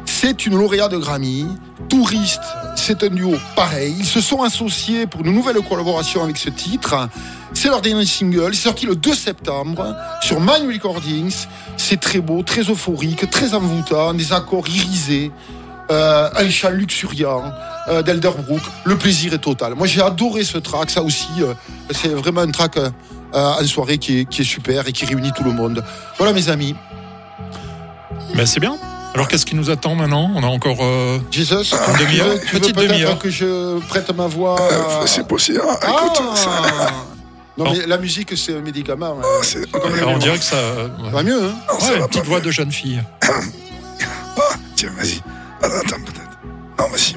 c'est 0.07 0.47
une 0.47 0.57
lauréate 0.57 0.93
de 0.93 0.97
Grammy. 0.97 1.47
Touriste, 1.91 2.41
c'est 2.75 3.03
un 3.03 3.09
duo 3.09 3.35
pareil. 3.55 3.95
Ils 3.99 4.07
se 4.07 4.21
sont 4.21 4.43
associés 4.43 5.07
pour 5.07 5.23
une 5.23 5.33
nouvelle 5.33 5.57
collaboration 5.57 6.23
avec 6.23 6.39
ce 6.39 6.49
titre. 6.49 7.09
C'est 7.53 7.69
leur 7.69 7.83
dernier 7.83 8.07
single. 8.07 8.55
C'est 8.55 8.63
sorti 8.63 8.87
le 8.87 8.97
2 8.97 9.15
septembre 9.15 9.95
sur 10.23 10.41
Mind 10.41 10.71
Recordings. 10.73 11.47
C'est 11.77 12.01
très 12.01 12.21
beau, 12.21 12.43
très 12.43 12.63
euphorique, 12.63 13.29
très 13.31 13.55
envoûtant, 13.55 14.15
des 14.15 14.33
accords 14.33 14.69
irisés, 14.69 15.31
euh, 15.91 16.31
un 16.35 16.51
chant 16.51 16.71
luxuriant 16.71 17.45
euh, 17.89 18.03
d'Elderbrook. 18.03 18.63
Le 18.85 18.97
plaisir 18.97 19.35
est 19.35 19.39
total. 19.39 19.75
Moi, 19.75 19.87
j'ai 19.87 20.01
adoré 20.01 20.45
ce 20.45 20.59
track. 20.59 20.91
Ça 20.91 21.03
aussi, 21.03 21.29
c'est 21.91 22.09
vraiment 22.09 22.41
un 22.41 22.51
track 22.51 22.79
euh, 23.35 23.39
euh, 23.39 23.63
en 23.63 23.67
soirée 23.67 23.99
qui 23.99 24.21
est, 24.21 24.25
qui 24.25 24.43
est 24.43 24.45
super 24.45 24.87
et 24.89 24.93
qui 24.93 25.05
réunit 25.07 25.33
tout 25.33 25.45
le 25.45 25.53
monde. 25.53 25.85
Voilà, 26.19 26.33
mes 26.33 26.49
amis. 26.49 26.75
Ben, 28.35 28.47
c'est 28.47 28.61
bien. 28.61 28.77
Alors 29.15 29.29
qu'est-ce 29.29 29.47
qui 29.47 29.55
nous 29.57 29.71
attend 29.71 29.95
maintenant? 29.95 30.31
On 30.35 30.43
a 30.43 30.47
encore 30.47 30.77
euh, 30.83 31.19
Jesus, 31.31 31.55
une 31.55 31.63
tu 31.63 31.77
veux, 31.77 32.05
demi-heure, 32.07 32.41
tu 32.47 32.55
veux 32.55 32.61
petite 32.61 32.77
demi-heure. 32.77 33.19
que 33.19 33.31
je 33.31 33.79
prête 33.89 34.11
ma 34.15 34.27
voix 34.27 34.61
Euh, 34.61 35.03
à- 35.03 35.07
c'est 35.07 35.27
possible. 35.27 35.63
Ah, 35.67 35.79
écoute, 35.89 36.23
Ah 36.33 36.37
ça- 36.37 36.93
Non, 37.57 37.73
mais 37.73 37.87
la 37.87 37.97
musique, 37.97 38.37
c'est 38.37 38.55
un 38.55 38.61
médicament. 38.61 39.17
hein. 39.19 39.27
c'est- 39.43 39.61
C'est 39.61 39.71
comme 39.71 39.91
le 39.95 39.99
Alors, 40.03 40.11
on 40.15 40.19
dirait 40.19 40.37
que 40.37 40.45
ça. 40.45 40.57
Ça 40.57 41.11
va 41.11 41.23
mieux, 41.23 41.43
hein 41.43 41.55
non, 41.73 41.81
ça 41.81 41.87
Ouais, 41.87 41.93
va 41.99 41.99
une 42.05 42.09
petite 42.09 42.25
voix 42.27 42.39
mieux. 42.41 42.45
de 42.45 42.51
jeune 42.51 42.71
fille. 42.73 43.03
Ah, 44.39 44.55
tiens, 44.77 44.91
vas-y. 44.99 45.23
Attends, 45.63 45.77
attends, 45.79 46.05
peut-être. 46.05 46.39
Non, 46.79 46.89
vas-y. 46.91 47.17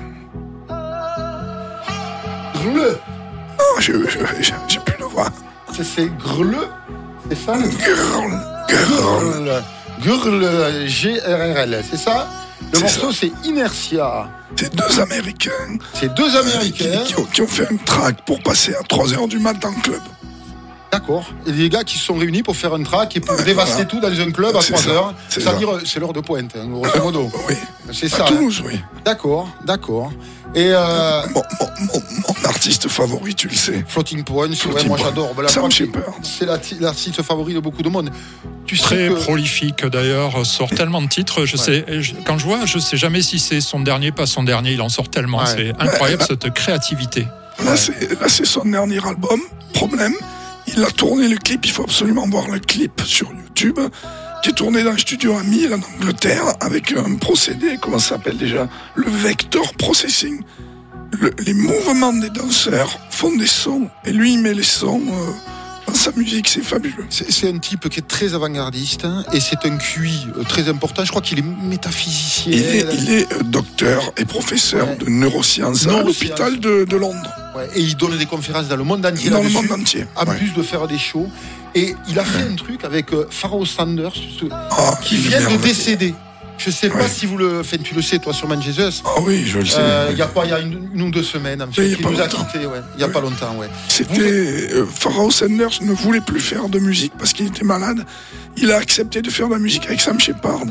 Greleux. 2.55 2.97
Non, 3.57 3.81
je- 3.81 3.91
je- 4.07 4.41
je- 4.41 4.53
j'ai 4.69 4.79
plus 4.79 4.97
de 4.97 5.03
voix. 5.03 5.27
C'est- 5.73 6.09
greleux. 6.17 6.67
C'est 7.29 7.37
ça 7.45 7.55
le 7.57 7.69
girl. 7.69 8.39
Gurl. 8.67 9.63
Gurl, 10.01 10.87
G-R-R-L, 10.87 11.83
c'est 11.89 11.97
ça? 11.97 12.27
Le 12.73 12.79
morceau, 12.79 13.11
c'est 13.11 13.31
Inertia. 13.43 14.29
C'est 14.55 14.73
deux 14.75 14.99
Américains 14.99 15.77
C'est 15.93 16.13
deux 16.13 16.29
qui, 16.29 16.37
Américains. 16.37 17.03
qui 17.05 17.15
ont, 17.19 17.25
qui 17.25 17.41
ont 17.41 17.47
fait 17.47 17.67
un 17.71 17.77
track 17.85 18.25
pour 18.25 18.41
passer 18.41 18.73
à 18.75 18.81
3h 18.83 19.27
du 19.29 19.39
matin 19.39 19.69
dans 19.69 19.75
le 19.77 19.81
club. 19.81 20.01
D'accord. 20.91 21.23
Et 21.45 21.51
des 21.51 21.69
gars 21.69 21.83
qui 21.83 21.99
se 21.99 22.05
sont 22.05 22.15
réunis 22.15 22.41
pour 22.41 22.55
faire 22.57 22.73
un 22.73 22.81
track 22.81 23.15
et 23.15 23.19
pour 23.19 23.35
dévaster 23.43 23.73
voilà. 23.73 23.85
tout 23.85 23.99
dans 23.99 24.19
un 24.27 24.31
club 24.31 24.55
à 24.55 24.61
C'est 24.61 24.73
3 24.73 24.83
ça, 24.83 24.89
heures. 24.89 25.13
c'est 25.29 25.39
C'est-à-dire, 25.41 25.69
euh, 25.75 25.81
c'est 25.85 25.99
l'heure 25.99 26.13
de 26.13 26.19
pointe, 26.19 26.51
hein, 26.57 26.67
grosso 26.67 27.03
modo. 27.03 27.31
Oui. 27.47 27.55
C'est 27.91 28.07
À 28.13 28.17
ça. 28.17 28.23
hein. 28.23 28.27
Toulouse, 28.27 28.63
oui. 28.65 28.79
D'accord, 29.05 29.49
d'accord. 29.65 30.11
Et 30.55 30.69
euh, 30.71 31.21
Mon, 31.33 31.43
mon- 31.59 31.85
mon- 31.93 32.03
mon 32.27 32.45
artiste 32.49 32.87
favori, 32.87 33.35
tu 33.35 33.47
le 33.47 33.55
sais. 33.55 33.83
Floating 33.87 34.23
Points, 34.23 34.47
ouais, 34.49 34.83
moi 34.85 34.97
Point. 34.97 35.05
j'adore. 35.05 35.71
Shepard. 35.71 36.13
C'est 36.23 36.45
la- 36.47 36.57
l'artiste 36.79 37.21
favori 37.21 37.53
de 37.53 37.59
beaucoup 37.59 37.83
de 37.83 37.89
monde. 37.89 38.09
Tu 38.65 38.75
sais 38.75 38.83
Très 38.83 39.07
que... 39.09 39.13
prolifique 39.13 39.85
d'ailleurs, 39.85 40.43
sort 40.45 40.69
tellement 40.71 41.03
de 41.03 41.07
titres. 41.07 41.45
Je 41.45 41.55
sais, 41.55 41.85
je- 42.01 42.13
quand 42.25 42.39
je 42.39 42.45
vois, 42.45 42.65
je 42.65 42.79
sais 42.79 42.97
jamais 42.97 43.21
si 43.21 43.37
c'est 43.37 43.61
son 43.61 43.79
dernier, 43.79 44.11
pas 44.11 44.25
son 44.25 44.41
dernier. 44.41 44.73
Il 44.73 44.81
en 44.81 44.89
sort 44.89 45.09
tellement. 45.09 45.39
Ouais. 45.39 45.45
C'est 45.55 45.73
incroyable 45.79 46.23
cette 46.27 46.49
créativité. 46.51 47.27
Là, 47.63 47.75
c'est 47.77 48.19
là, 48.19 48.27
c'est 48.27 48.45
son 48.45 48.65
dernier 48.65 49.05
album. 49.05 49.39
Problème, 49.73 50.13
il 50.75 50.83
a 50.83 50.91
tourné 50.91 51.27
le 51.27 51.37
clip. 51.37 51.65
Il 51.65 51.71
faut 51.71 51.83
absolument 51.83 52.27
voir 52.27 52.47
le 52.49 52.59
clip 52.59 53.01
sur 53.05 53.31
YouTube. 53.31 53.79
qui 54.41 54.49
est 54.51 54.53
tourné 54.53 54.83
dans 54.83 54.93
le 54.93 54.97
studio 54.97 55.35
à 55.35 55.43
Mill 55.43 55.73
en 55.73 55.81
Angleterre 55.97 56.45
avec 56.61 56.93
un 56.93 57.15
procédé, 57.15 57.77
comment 57.81 57.99
ça 57.99 58.15
s'appelle 58.15 58.37
déjà 58.37 58.69
Le 58.95 59.09
vector 59.09 59.73
processing. 59.73 60.41
Le- 61.19 61.33
les 61.45 61.53
mouvements 61.53 62.13
des 62.13 62.29
danseurs 62.29 62.99
font 63.09 63.35
des 63.35 63.47
sons 63.47 63.89
et 64.05 64.13
lui 64.13 64.33
il 64.35 64.39
met 64.39 64.53
les 64.53 64.63
sons 64.63 65.01
euh, 65.11 65.31
sa 65.95 66.11
musique, 66.11 66.47
c'est 66.47 66.61
fabuleux. 66.63 67.05
C'est 67.09 67.47
un 67.49 67.57
type 67.57 67.89
qui 67.89 67.99
est 67.99 68.07
très 68.07 68.33
avant-gardiste 68.33 69.05
hein, 69.05 69.23
et 69.33 69.39
c'est 69.39 69.65
un 69.65 69.77
QI 69.77 70.27
euh, 70.37 70.43
très 70.43 70.67
important. 70.69 71.03
Je 71.05 71.09
crois 71.09 71.21
qu'il 71.21 71.39
est 71.39 71.43
métaphysicien. 71.63 72.51
Il 72.53 72.59
est, 72.63 72.85
il 73.01 73.09
est, 73.11 73.33
euh, 73.33 73.43
docteur 73.43 74.11
et 74.17 74.25
professeur 74.25 74.87
Ouais. 74.87 74.95
de 74.97 75.09
neurosciences 75.09 75.87
à 75.87 76.01
l'hôpital 76.03 76.59
de, 76.59 76.85
de 76.85 76.95
Londres. 76.97 77.29
Ouais, 77.55 77.67
et 77.75 77.81
il 77.81 77.95
donne 77.97 78.17
des 78.17 78.25
conférences 78.25 78.67
dans 78.67 78.77
le 78.77 78.83
monde 78.83 79.05
entier. 79.05 79.29
Dans 79.29 79.41
le 79.41 79.49
monde 79.49 79.71
entier. 79.71 80.05
En 80.15 80.25
ouais. 80.25 80.37
plus 80.37 80.53
de 80.53 80.61
faire 80.63 80.87
des 80.87 80.97
shows. 80.97 81.29
Et 81.75 81.95
il 82.09 82.17
a 82.17 82.23
fait 82.23 82.43
un 82.51 82.55
truc 82.55 82.83
avec 82.83 83.13
euh, 83.13 83.27
Pharaoh 83.29 83.65
Sanders, 83.65 84.13
Ah, 84.71 84.97
qui 85.03 85.17
vient 85.17 85.39
de 85.49 85.57
décéder. 85.57 86.13
Je 86.59 86.69
sais 86.71 86.89
pas 86.89 86.99
Ouais. 86.99 87.07
si 87.07 87.25
vous 87.25 87.37
le. 87.37 87.61
Enfin, 87.61 87.77
tu 87.81 87.95
le 87.95 88.01
sais, 88.01 88.19
toi, 88.19 88.33
sur 88.33 88.47
Man 88.47 88.61
Jesus. 88.61 89.01
Ah 89.05 89.21
oui, 89.21 89.45
je 89.45 89.59
le 89.59 89.65
sais. 89.65 89.77
Euh, 89.79 90.09
Il 90.11 90.17
y 90.17 90.21
a 90.21 90.29
il 90.43 90.49
y 90.49 90.53
a 90.53 90.59
une, 90.59 90.89
une 90.93 91.01
ou 91.03 91.09
deux 91.09 91.23
semaines, 91.23 91.63
il 91.77 91.97
pas 91.97 92.09
nous 92.11 92.19
a 92.19 92.23
longtemps. 92.27 92.43
quittés, 92.45 92.65
ouais. 92.65 92.79
Il 92.95 93.01
y 93.01 93.03
a 93.03 93.07
Ouais. 93.07 93.13
pas 93.13 93.21
longtemps, 93.21 93.55
ouais. 93.57 93.67
C'était 93.87 94.19
euh, 94.73 94.85
Pharaoh 94.85 95.31
Sanders 95.31 95.81
ne 95.81 95.93
voulait 95.93 96.19
plus 96.21 96.41
faire 96.41 96.67
de 96.67 96.77
musique 96.79 97.13
parce 97.17 97.31
qu'il 97.33 97.47
était 97.47 97.63
malade. 97.63 98.05
Il 98.57 98.71
a 98.73 98.77
accepté 98.77 99.21
de 99.21 99.29
faire 99.29 99.47
de 99.47 99.53
la 99.53 99.59
musique 99.59 99.85
avec 99.85 100.01
Sam 100.01 100.19
Shepard 100.19 100.65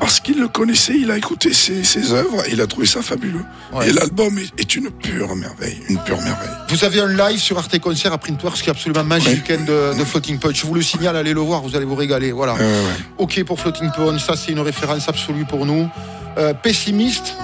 parce 0.00 0.20
qu'il 0.20 0.38
le 0.38 0.48
connaissait, 0.48 0.96
il 0.96 1.10
a 1.10 1.16
écouté 1.16 1.52
ses, 1.52 1.84
ses 1.84 2.12
œuvres 2.12 2.46
et 2.46 2.52
il 2.52 2.60
a 2.60 2.66
trouvé 2.66 2.86
ça 2.86 3.02
fabuleux. 3.02 3.44
Ouais. 3.72 3.88
Et 3.88 3.92
l'album 3.92 4.38
est, 4.38 4.60
est 4.60 4.76
une 4.76 4.90
pure 4.90 5.34
merveille, 5.34 5.80
une 5.88 5.98
pure 5.98 6.20
merveille. 6.20 6.48
Vous 6.68 6.84
avez 6.84 7.00
un 7.00 7.08
live 7.08 7.40
sur 7.40 7.58
Arte 7.58 7.78
Concert 7.78 8.12
à 8.12 8.18
Printworks 8.18 8.58
qui 8.62 8.68
est 8.68 8.70
absolument 8.70 9.04
magique 9.04 9.50
hein, 9.50 9.58
de, 9.66 9.98
de 9.98 10.04
Floating 10.04 10.38
Punch. 10.38 10.60
Je 10.60 10.66
vous 10.66 10.74
le 10.74 10.82
signale, 10.82 11.16
allez 11.16 11.34
le 11.34 11.40
voir, 11.40 11.62
vous 11.62 11.74
allez 11.76 11.84
vous 11.84 11.94
régaler. 11.96 12.32
Voilà. 12.32 12.54
Ouais, 12.54 12.60
ouais, 12.60 12.66
ouais. 12.66 13.04
Ok 13.18 13.42
pour 13.44 13.58
Floating 13.60 13.90
Punch, 13.90 14.24
ça 14.24 14.36
c'est 14.36 14.52
une 14.52 14.60
référence 14.60 15.08
absolue 15.08 15.44
pour 15.44 15.66
nous. 15.66 15.88
Euh, 16.36 16.54
pessimiste, 16.54 17.34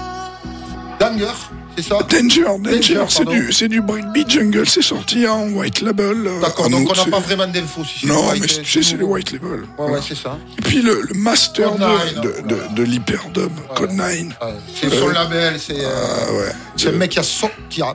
Danger, 0.99 1.33
c'est 1.75 1.81
ça 1.83 1.97
Danger, 2.09 2.45
Danger, 2.59 3.05
c'est 3.09 3.27
du, 3.27 3.51
c'est 3.53 3.67
du 3.67 3.81
breakbeat 3.81 4.29
jungle, 4.29 4.67
c'est 4.67 4.81
sorti 4.81 5.27
en 5.27 5.49
white 5.49 5.81
label. 5.81 6.25
euh, 6.27 6.41
D'accord, 6.41 6.69
donc 6.69 6.89
on 6.89 6.95
n'a 6.95 7.05
pas 7.11 7.19
vraiment 7.19 7.47
d'infos. 7.47 7.83
Si 7.83 8.05
Non, 8.07 8.31
mais 8.33 8.39
tu 8.47 8.63
sais, 8.65 8.81
c'est 8.83 8.93
le 8.93 8.99
nouveau. 9.01 9.13
white 9.13 9.31
label. 9.33 9.49
Ouais, 9.61 9.65
Voilà. 9.77 9.93
ouais, 9.93 9.99
c'est 10.07 10.15
ça. 10.17 10.37
Et 10.57 10.61
puis 10.61 10.81
le, 10.81 11.01
le 11.01 11.13
master 11.19 11.71
Code 11.71 11.79
de, 11.79 11.85
Nine, 11.85 12.21
de, 12.21 12.29
hein, 12.29 12.67
de, 12.71 12.75
de 12.75 12.83
l'hyperdub, 12.83 13.51
Code 13.75 13.91
9. 13.91 14.07
Ouais, 14.07 14.27
c'est 14.73 14.89
son 14.89 15.09
Euh, 15.09 15.13
label, 15.13 15.59
c'est 15.59 15.83
euh, 15.83 15.89
Ah 16.27 16.33
ouais. 16.33 16.51
c'est 16.77 16.89
un 16.89 16.91
mec 16.93 17.11
qui 17.11 17.19
a, 17.19 17.23
so- 17.23 17.49
qui 17.69 17.81
a 17.81 17.93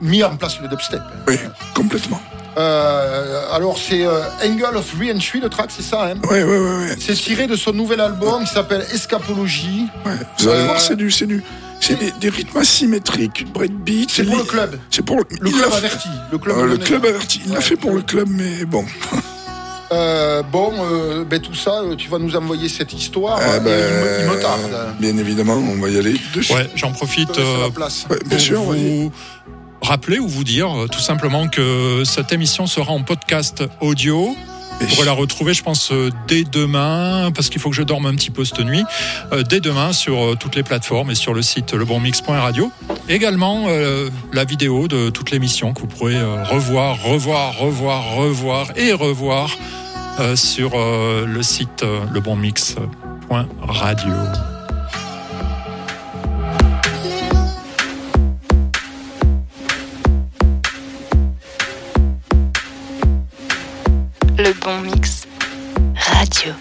mis 0.00 0.22
en 0.22 0.36
place 0.36 0.60
le 0.60 0.68
dubstep. 0.68 1.00
Oui, 1.28 1.36
complètement. 1.74 2.20
Euh, 2.58 3.42
alors 3.52 3.76
c'est 3.78 4.02
euh, 4.06 4.22
Angle 4.42 4.76
of 4.78 4.90
Re-Entry, 4.98 5.40
le 5.40 5.48
track, 5.50 5.70
c'est 5.76 5.82
ça. 5.82 6.06
Hein? 6.06 6.14
Ouais, 6.30 6.42
ouais, 6.42 6.58
ouais, 6.58 6.76
ouais. 6.88 6.96
c'est 6.98 7.12
tiré 7.14 7.46
de 7.46 7.54
son 7.54 7.72
nouvel 7.72 8.00
album 8.00 8.44
qui 8.44 8.52
s'appelle 8.52 8.84
Escapologie. 8.92 9.86
Ouais. 10.06 10.12
Vous 10.38 10.48
allez 10.48 10.60
Euh, 10.60 10.64
voir, 10.64 10.80
c'est 10.80 10.96
du, 10.96 11.10
c'est 11.10 11.26
du, 11.26 11.42
c'est 11.80 11.98
des, 11.98 12.12
des 12.20 12.28
rythmes 12.28 12.58
asymétriques, 12.58 13.40
une 13.40 13.50
breakbeat. 13.50 14.10
C'est 14.10 14.24
pour 14.24 14.36
le 14.36 14.44
club. 14.44 14.78
C'est 14.90 15.04
pour 15.04 15.16
le, 15.16 15.24
club 15.24 15.72
averti. 15.72 16.08
Le 16.32 16.38
club, 16.38 16.56
euh, 16.58 16.66
le 16.66 16.78
club 16.78 17.04
averti. 17.04 17.40
Il 17.46 17.52
l'a 17.52 17.60
fait 17.60 17.76
pour 17.76 17.92
le 17.92 18.02
club, 18.02 18.28
mais 18.28 18.64
bon. 18.64 18.84
Euh, 19.92 20.42
bon, 20.42 20.72
euh, 20.80 21.24
ben, 21.24 21.40
tout 21.40 21.54
ça, 21.54 21.80
euh, 21.80 21.94
tu 21.94 22.08
vas 22.08 22.18
nous 22.18 22.34
envoyer 22.34 22.68
cette 22.68 22.92
histoire. 22.92 23.38
Ah, 23.40 23.56
et 23.56 23.60
ben, 23.60 23.70
il, 23.70 24.26
me, 24.26 24.32
il 24.32 24.36
me 24.36 24.42
tarde. 24.42 24.96
Bien 24.98 25.16
évidemment, 25.16 25.54
on 25.54 25.80
va 25.80 25.88
y 25.88 25.96
aller 25.96 26.16
de 26.34 26.42
suite. 26.42 26.56
Ouais, 26.56 26.68
j'en 26.74 26.90
profite 26.90 27.28
Je 27.28 27.34
te 27.34 27.40
laisse 27.40 27.48
euh, 27.48 27.62
la 27.62 27.70
place. 27.70 28.06
Ouais, 28.10 28.18
bien 28.18 28.28
pour 28.30 28.40
sûr, 28.40 28.62
vous 28.62 29.12
rappeler 29.82 30.18
ou 30.18 30.26
vous 30.26 30.44
dire 30.44 30.76
euh, 30.76 30.88
tout 30.88 31.00
simplement 31.00 31.46
que 31.48 32.02
cette 32.04 32.32
émission 32.32 32.66
sera 32.66 32.92
en 32.92 33.02
podcast 33.02 33.62
audio. 33.80 34.34
Vous 34.80 34.86
pourrez 34.88 35.06
la 35.06 35.12
retrouver, 35.12 35.54
je 35.54 35.62
pense, 35.62 35.90
euh, 35.90 36.10
dès 36.28 36.44
demain, 36.44 37.30
parce 37.34 37.48
qu'il 37.48 37.60
faut 37.60 37.70
que 37.70 37.76
je 37.76 37.82
dorme 37.82 38.06
un 38.06 38.14
petit 38.14 38.30
peu 38.30 38.44
cette 38.44 38.60
nuit, 38.60 38.84
euh, 39.32 39.42
dès 39.42 39.60
demain 39.60 39.92
sur 39.92 40.22
euh, 40.22 40.36
toutes 40.38 40.54
les 40.54 40.62
plateformes 40.62 41.10
et 41.10 41.14
sur 41.14 41.34
le 41.34 41.42
site 41.42 41.72
lebonmix.radio. 41.72 42.70
Également, 43.08 43.64
euh, 43.68 44.10
la 44.32 44.44
vidéo 44.44 44.88
de 44.88 45.10
toute 45.10 45.30
l'émission 45.30 45.72
que 45.72 45.80
vous 45.80 45.86
pourrez 45.86 46.16
euh, 46.16 46.42
revoir, 46.44 47.02
revoir, 47.02 47.56
revoir, 47.56 48.16
revoir 48.16 48.68
et 48.76 48.92
revoir 48.92 49.56
euh, 50.20 50.36
sur 50.36 50.72
le 50.76 51.42
site 51.42 51.84
lebonmix.radio. 52.12 54.55
Le 64.46 64.52
bon 64.64 64.80
mix 64.82 65.26
radio. 65.96 66.52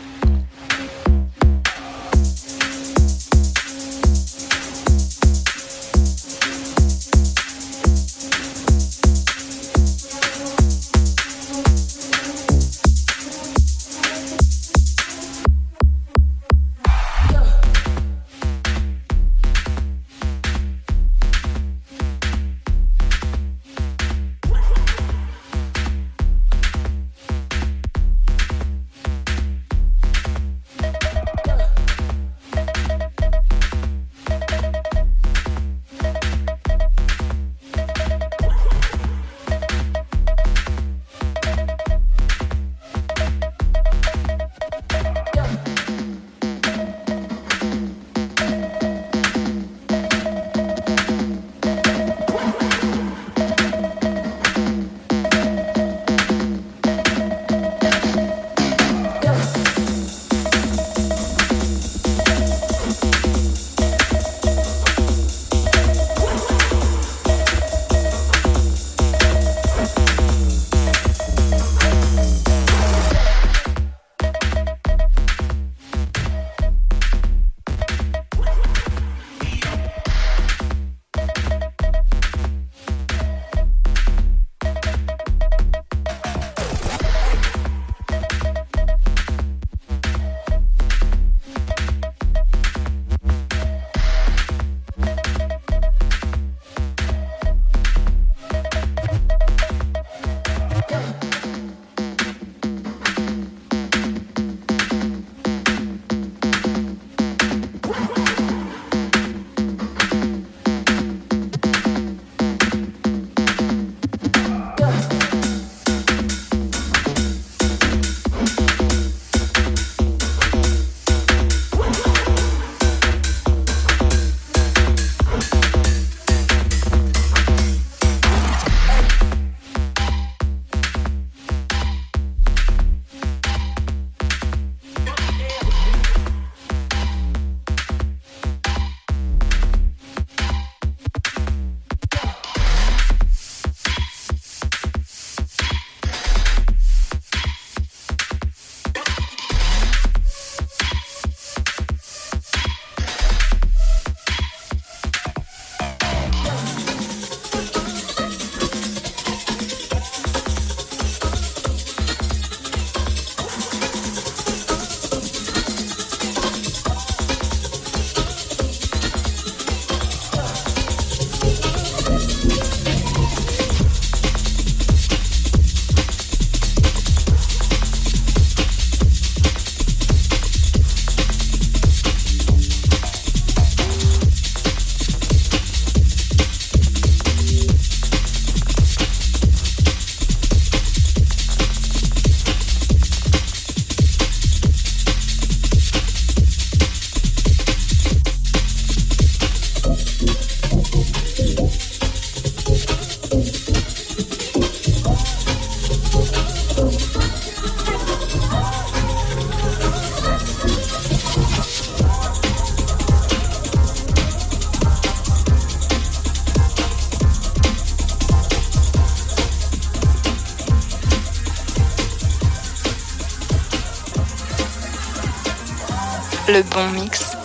Bon 226.76 226.89
mix. 226.91 227.38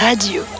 Radio. 0.00 0.53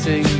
sing. 0.00 0.39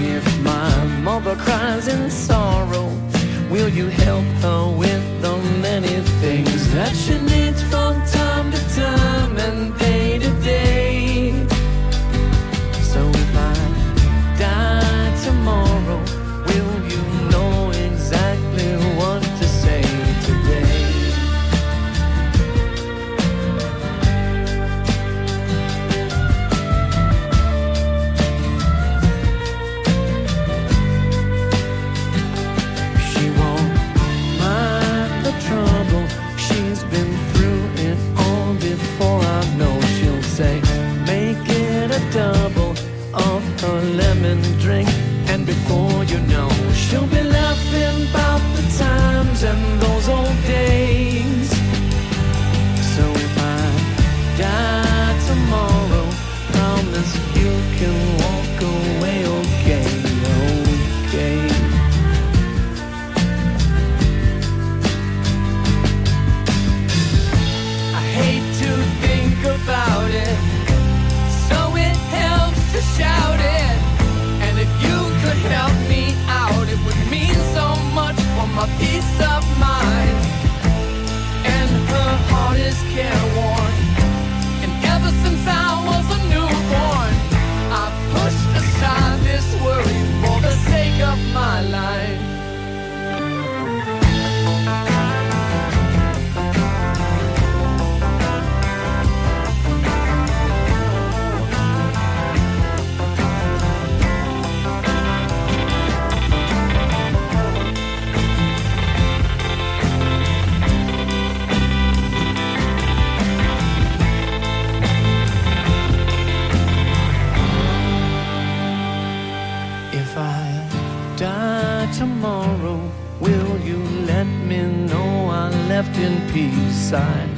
peace 126.32 126.74
sign. 126.74 127.28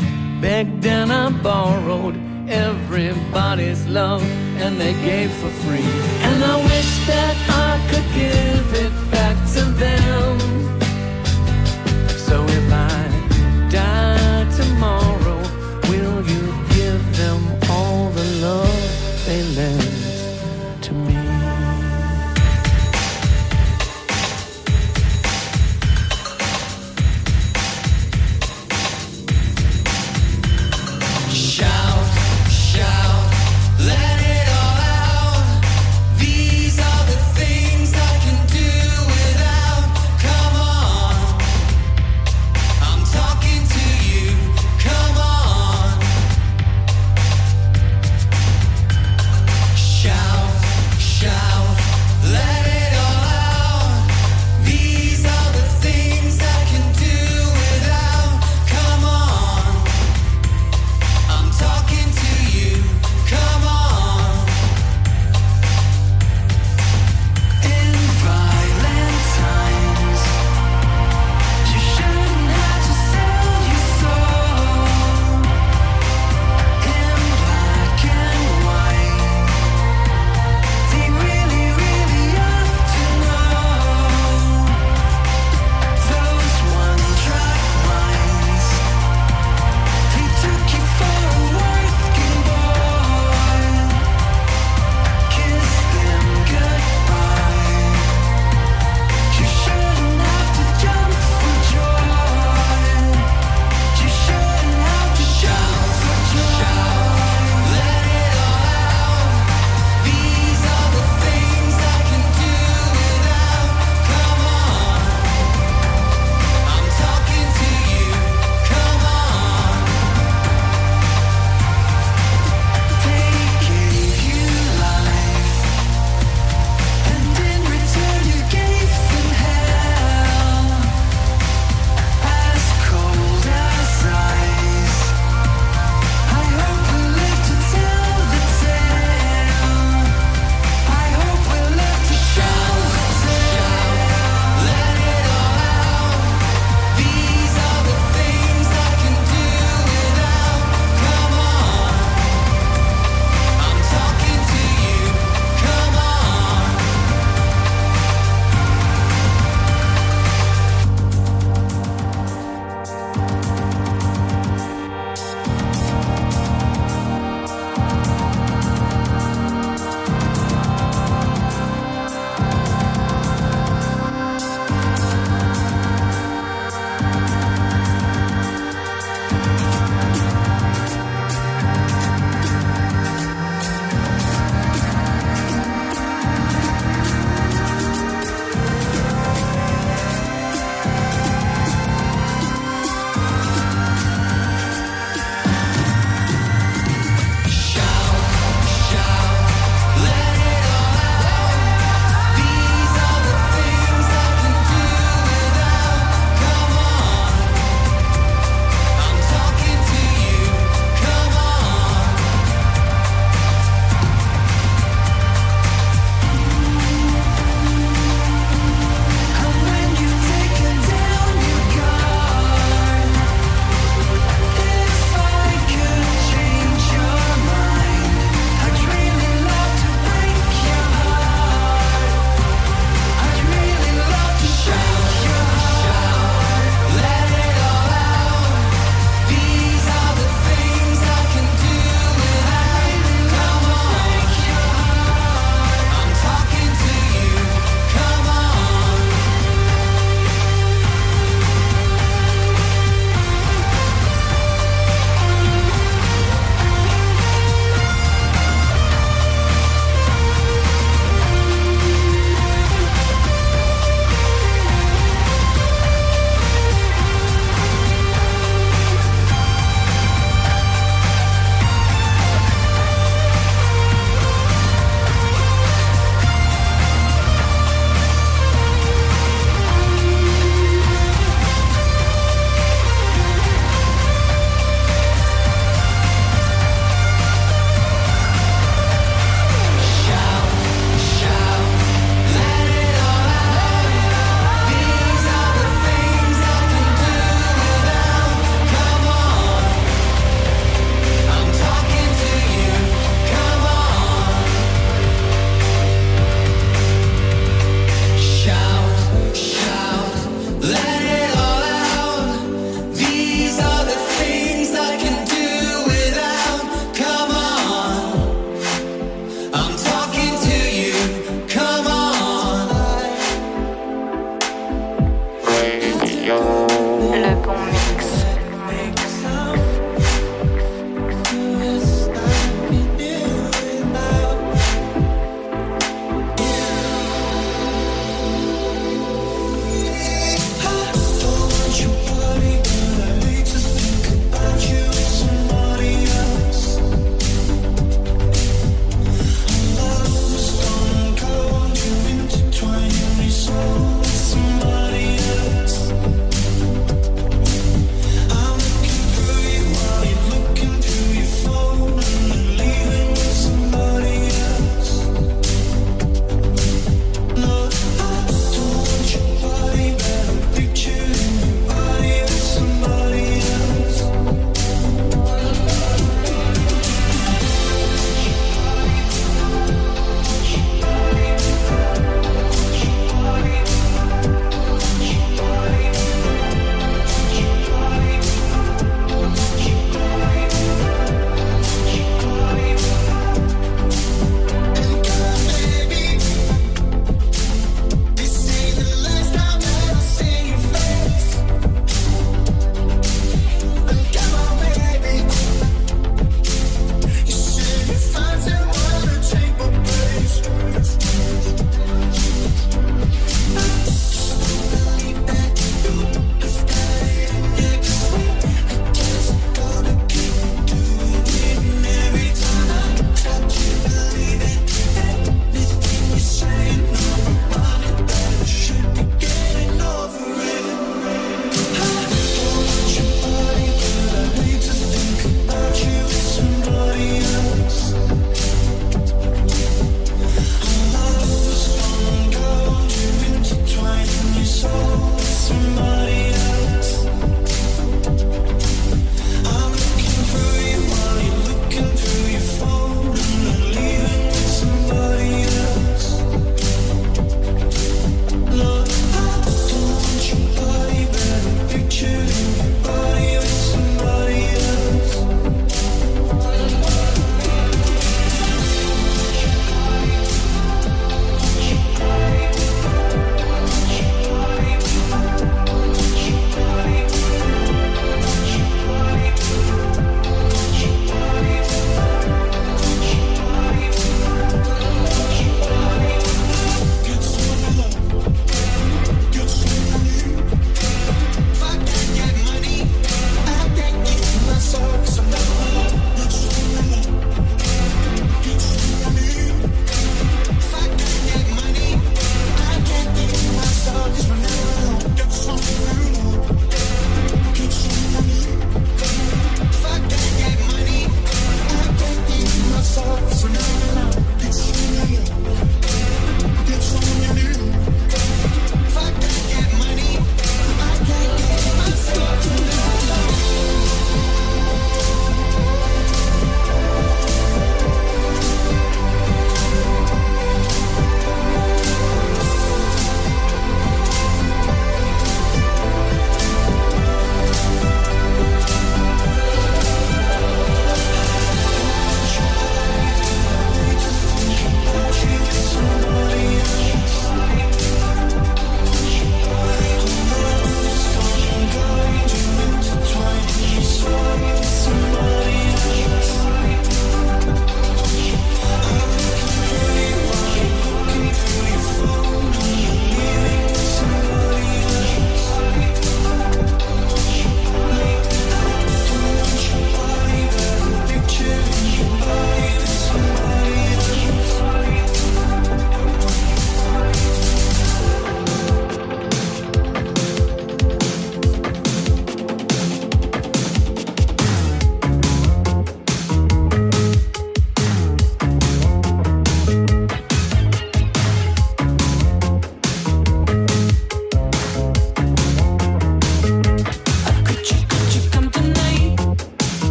Begged 0.40 0.84
and 0.86 1.12
I 1.12 1.30
borrowed 1.30 2.16
everybody's 2.48 3.86
love, 3.86 4.22
and 4.56 4.80
they 4.80 4.92
gave 5.04 5.30
for 5.30 5.48
free. 5.64 5.92
And 6.28 6.44
I 6.44 6.56
wish 6.56 7.06
that 7.06 7.36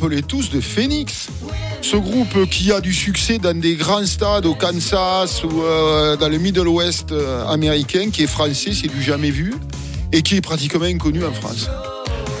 rappelez 0.00 0.22
tous 0.22 0.50
de 0.50 0.60
Phoenix 0.60 1.26
ce 1.80 1.96
groupe 1.96 2.48
qui 2.50 2.70
a 2.72 2.80
du 2.80 2.92
succès 2.94 3.38
dans 3.38 3.58
des 3.58 3.74
grands 3.74 4.04
stades 4.06 4.46
au 4.46 4.54
Kansas 4.54 5.42
ou 5.44 5.62
euh, 5.62 6.16
dans 6.16 6.28
le 6.28 6.38
Middle 6.38 6.68
West 6.68 7.10
euh, 7.12 7.44
américain, 7.46 8.10
qui 8.12 8.22
est 8.24 8.26
français, 8.28 8.70
c'est 8.74 8.86
du 8.88 9.02
jamais 9.02 9.30
vu, 9.30 9.54
et 10.12 10.22
qui 10.22 10.36
est 10.36 10.40
pratiquement 10.40 10.84
inconnu 10.84 11.24
en 11.24 11.32
France. 11.32 11.68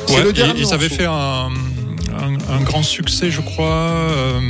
C'est 0.06 0.14
Ouais, 0.16 0.22
le 0.24 0.30
et- 0.30 0.32
dernier 0.34 0.60
ils 0.60 0.72
avaient 0.72 0.88
fait 0.88 1.04
un, 1.06 1.48
un- 1.50 2.54
un 2.54 2.60
grand 2.62 2.82
succès, 2.82 3.30
je 3.30 3.40
crois. 3.40 3.66
euh, 3.66 4.40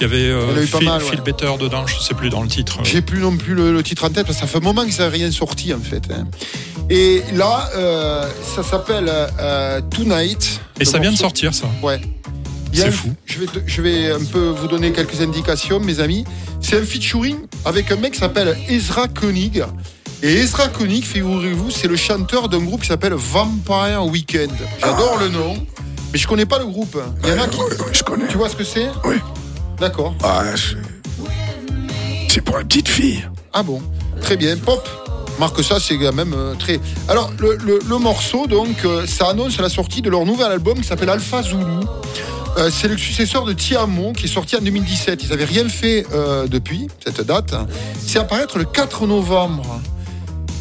il 0.00 0.02
y 0.02 0.04
avait 0.04 0.16
euh, 0.30 0.66
Phil, 0.66 0.84
mal, 0.88 1.00
ouais. 1.02 1.10
Phil 1.10 1.20
Better 1.20 1.52
dedans, 1.60 1.86
je 1.86 1.98
sais 2.00 2.14
plus 2.14 2.28
dans 2.28 2.42
le 2.42 2.48
titre. 2.48 2.78
J'ai 2.82 3.02
plus 3.02 3.20
non 3.20 3.36
plus 3.36 3.54
le, 3.54 3.72
le 3.72 3.82
titre 3.84 4.04
en 4.04 4.08
tête 4.08 4.26
parce 4.26 4.36
que 4.38 4.40
ça 4.40 4.46
fait 4.48 4.58
un 4.58 4.60
moment 4.60 4.84
qu'ils 4.84 4.98
n'avaient 4.98 5.16
rien 5.18 5.30
sorti 5.30 5.72
en 5.72 5.78
fait. 5.80 6.02
hein. 6.12 6.26
Et 6.90 7.22
là, 7.34 7.70
euh, 7.76 8.28
ça 8.56 8.62
s'appelle 8.64 9.08
euh, 9.08 9.80
Tonight. 9.90 10.60
Et 10.80 10.84
ça 10.84 10.98
vient 10.98 11.12
de 11.12 11.16
sortir, 11.16 11.54
ça. 11.54 11.66
Ouais. 11.82 12.00
C'est 12.72 12.90
fou. 12.90 13.12
Je 13.26 13.38
vais, 13.38 13.46
te- 13.46 13.58
je 13.66 13.82
vais 13.82 14.10
un 14.12 14.24
peu 14.24 14.48
vous 14.48 14.66
donner 14.68 14.92
quelques 14.92 15.20
indications, 15.20 15.78
mes 15.80 16.00
amis. 16.00 16.24
C'est 16.60 16.78
un 16.78 16.84
featuring 16.84 17.36
avec 17.64 17.90
un 17.90 17.96
mec 17.96 18.12
qui 18.14 18.18
s'appelle 18.20 18.56
Ezra 18.68 19.08
Koenig. 19.08 19.62
Et 20.22 20.32
Ezra 20.34 20.68
Koenig, 20.68 21.04
figurez-vous, 21.04 21.70
c'est 21.70 21.88
le 21.88 21.96
chanteur 21.96 22.48
d'un 22.48 22.60
groupe 22.62 22.82
qui 22.82 22.88
s'appelle 22.88 23.14
Vampire 23.14 24.04
Weekend. 24.06 24.52
J'adore 24.80 25.18
le 25.20 25.28
nom, 25.28 25.54
mais 26.12 26.18
je 26.18 26.26
connais 26.28 26.46
pas 26.46 26.58
le 26.58 26.66
groupe. 26.66 26.96
Il 27.24 27.28
y 27.30 27.32
en 27.32 27.42
a 27.42 27.48
qui. 27.48 27.58
je 27.92 28.02
connais. 28.04 28.28
Tu 28.28 28.36
vois 28.36 28.48
ce 28.48 28.56
que 28.56 28.64
c'est? 28.64 28.88
Oui. 29.04 29.16
D'accord. 29.78 30.14
Ah, 30.22 30.44
c'est- 32.28 32.40
pour 32.40 32.56
les 32.58 32.64
petites 32.64 32.88
filles. 32.88 33.28
Ah 33.52 33.62
bon 33.62 33.82
Très 34.20 34.36
bien. 34.36 34.56
Pop 34.56 34.88
Marque 35.38 35.62
ça, 35.64 35.78
c'est 35.80 35.98
quand 35.98 36.12
même 36.12 36.34
euh, 36.36 36.54
très. 36.58 36.78
Alors, 37.08 37.30
le, 37.38 37.56
le- 37.64 37.78
le 37.88 37.98
morceau, 37.98 38.46
donc, 38.46 38.84
euh, 38.84 39.06
ça 39.06 39.28
annonce 39.30 39.58
la 39.58 39.68
sortie 39.70 40.02
de 40.02 40.10
leur 40.10 40.24
nouvel 40.26 40.46
album 40.52 40.78
qui 40.78 40.84
s'appelle 40.86 41.08
Alpha 41.08 41.42
Zulu. 41.42 41.64
Euh, 42.58 42.70
c'est 42.70 42.88
le 42.88 42.98
successeur 42.98 43.44
de 43.44 43.52
Tiamo 43.52 44.12
qui 44.12 44.26
est 44.26 44.28
sorti 44.28 44.56
en 44.56 44.60
2017. 44.60 45.22
Ils 45.24 45.30
n'avaient 45.30 45.44
rien 45.44 45.68
fait 45.68 46.06
euh, 46.12 46.46
depuis 46.46 46.88
cette 47.04 47.22
date. 47.22 47.54
C'est 47.98 48.18
apparaître 48.18 48.58
le 48.58 48.64
4 48.64 49.06
novembre. 49.06 49.80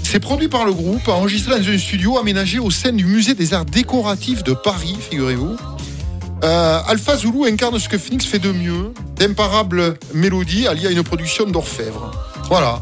C'est 0.03 0.19
produit 0.19 0.47
par 0.47 0.65
le 0.65 0.73
groupe, 0.73 1.07
enregistré 1.07 1.59
dans 1.59 1.69
un 1.69 1.77
studio 1.77 2.17
aménagé 2.17 2.59
au 2.59 2.69
sein 2.69 2.91
du 2.91 3.05
musée 3.05 3.33
des 3.33 3.53
arts 3.53 3.65
décoratifs 3.65 4.43
de 4.43 4.53
Paris, 4.53 4.97
figurez-vous. 5.09 5.55
Euh, 6.43 6.79
Alpha 6.87 7.15
Zulu 7.15 7.47
incarne 7.47 7.77
ce 7.79 7.87
que 7.87 7.97
Phoenix 7.97 8.25
fait 8.25 8.39
de 8.39 8.51
mieux, 8.51 8.93
d'imparables 9.15 9.97
mélodies 10.13 10.67
alliées 10.67 10.87
à 10.87 10.91
une 10.91 11.03
production 11.03 11.45
d'orfèvre. 11.45 12.11
Voilà. 12.49 12.81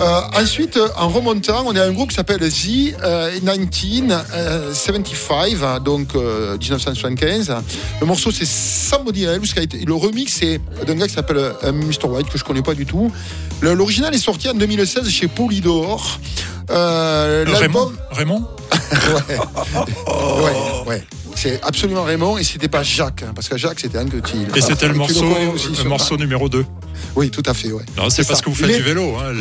Euh, 0.00 0.20
ensuite, 0.34 0.76
euh, 0.78 0.88
en 0.96 1.08
remontant, 1.08 1.62
on 1.66 1.76
a 1.76 1.84
un 1.84 1.92
groupe 1.92 2.08
qui 2.08 2.16
s'appelle 2.16 2.40
The 2.40 2.94
euh, 3.02 3.32
1975, 3.32 5.82
donc 5.84 6.14
euh, 6.14 6.56
1975. 6.56 7.54
Le 8.00 8.06
morceau 8.06 8.30
c'est 8.30 8.46
Somebody 8.46 9.24
Else, 9.24 9.54
le 9.86 9.94
remix 9.94 10.32
c'est 10.32 10.58
d'un 10.86 10.94
gars 10.94 11.06
qui 11.06 11.12
s'appelle 11.14 11.36
euh, 11.36 11.72
Mr. 11.72 12.08
White, 12.08 12.30
que 12.30 12.38
je 12.38 12.44
connais 12.44 12.62
pas 12.62 12.72
du 12.74 12.86
tout. 12.86 13.12
L'original 13.60 14.14
est 14.14 14.18
sorti 14.18 14.48
en 14.48 14.54
2016 14.54 15.06
chez 15.10 15.28
Polydor. 15.28 16.18
Euh, 16.70 17.44
Raymond. 17.46 17.92
Raymond 18.10 18.48
ouais. 19.26 19.38
ouais, 20.42 20.52
ouais. 20.86 21.04
C'est 21.40 21.58
absolument 21.62 22.02
Raymond 22.02 22.36
et 22.36 22.44
c'était 22.44 22.68
pas 22.68 22.82
Jacques, 22.82 23.22
hein, 23.22 23.32
parce 23.34 23.48
que 23.48 23.56
Jacques 23.56 23.80
c'était 23.80 23.96
un 23.98 24.04
petit. 24.06 24.36
Et 24.54 24.60
c'était 24.60 24.88
le 24.88 24.94
morceau, 24.94 25.24
le 26.16 26.16
numéro 26.18 26.48
2. 26.50 26.66
Oui, 27.16 27.30
tout 27.30 27.42
à 27.46 27.54
fait, 27.54 27.72
ouais. 27.72 27.82
Non, 27.96 28.10
c'est 28.10 28.26
parce 28.26 28.40
ça. 28.40 28.44
que 28.44 28.50
vous 28.50 28.54
faites 28.56 28.68
Les- 28.68 28.76
du 28.76 28.82
vélo. 28.82 29.14
Hein. 29.16 29.32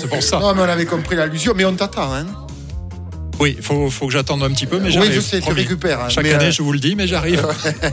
C'est 0.00 0.08
pour 0.08 0.22
ça. 0.22 0.38
Non, 0.38 0.54
mais 0.54 0.60
on 0.62 0.68
avait 0.68 0.86
compris 0.86 1.16
l'allusion, 1.16 1.52
mais 1.56 1.64
on 1.64 1.74
t'attend, 1.74 2.14
hein. 2.14 2.26
Oui, 3.40 3.56
il 3.58 3.62
faut, 3.64 3.90
faut 3.90 4.06
que 4.06 4.12
j'attende 4.12 4.44
un 4.44 4.50
petit 4.50 4.66
peu, 4.66 4.78
mais 4.78 4.96
Oui, 4.96 5.08
je 5.12 5.20
sais, 5.20 5.40
tu 5.40 5.50
récupères, 5.52 6.00
hein, 6.02 6.08
Chaque 6.08 6.26
année, 6.26 6.44
euh, 6.46 6.50
je 6.52 6.62
vous 6.62 6.72
le 6.72 6.78
dis, 6.78 6.94
mais 6.94 7.08
j'arrive. 7.08 7.44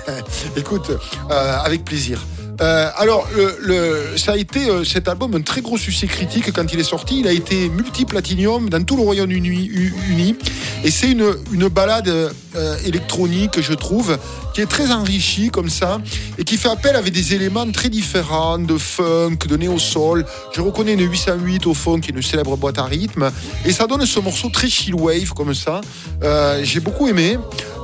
Écoute, 0.55 0.91
euh, 1.31 1.57
avec 1.63 1.83
plaisir. 1.83 2.19
Euh, 2.61 2.89
alors, 2.97 3.27
le, 3.35 3.57
le- 3.63 4.17
ça 4.17 4.33
a 4.33 4.37
été 4.37 4.69
euh, 4.69 4.83
cet 4.83 5.07
album 5.07 5.33
un 5.33 5.41
très 5.41 5.61
gros 5.61 5.79
succès 5.79 6.05
critique 6.05 6.51
quand 6.53 6.71
il 6.71 6.79
est 6.79 6.83
sorti. 6.83 7.21
Il 7.21 7.27
a 7.27 7.31
été 7.31 7.69
multiplatinium 7.69 8.69
dans 8.69 8.83
tout 8.83 8.95
le 8.97 9.01
Royaume-Uni. 9.01 9.71
Uni, 10.09 10.35
et 10.83 10.91
c'est 10.91 11.09
une, 11.09 11.25
une 11.51 11.67
balade 11.69 12.31
euh, 12.55 12.77
électronique, 12.85 13.61
je 13.61 13.73
trouve, 13.73 14.17
qui 14.53 14.61
est 14.61 14.65
très 14.65 14.91
enrichi 14.91 15.49
comme 15.49 15.69
ça 15.69 15.99
et 16.37 16.43
qui 16.43 16.57
fait 16.57 16.67
appel 16.67 16.95
avec 16.95 17.13
des 17.13 17.33
éléments 17.33 17.69
très 17.71 17.89
différents 17.89 18.59
de 18.59 18.77
funk, 18.77 19.37
de 19.47 19.55
néo-soul. 19.55 20.25
Je 20.53 20.61
reconnais 20.61 20.93
une 20.93 21.09
808 21.09 21.67
au 21.67 21.73
fond 21.73 21.99
qui 21.99 22.11
est 22.11 22.13
une 22.13 22.21
célèbre 22.21 22.57
boîte 22.57 22.77
à 22.77 22.83
rythme 22.83 23.31
et 23.63 23.71
ça 23.71 23.87
donne 23.87 24.05
ce 24.05 24.19
morceau 24.19 24.49
très 24.49 24.67
chill 24.67 24.95
wave 24.95 25.33
comme 25.33 25.53
ça. 25.53 25.81
Euh, 26.23 26.59
J'ai 26.63 26.79
beaucoup 26.81 27.07
aimé. 27.07 27.37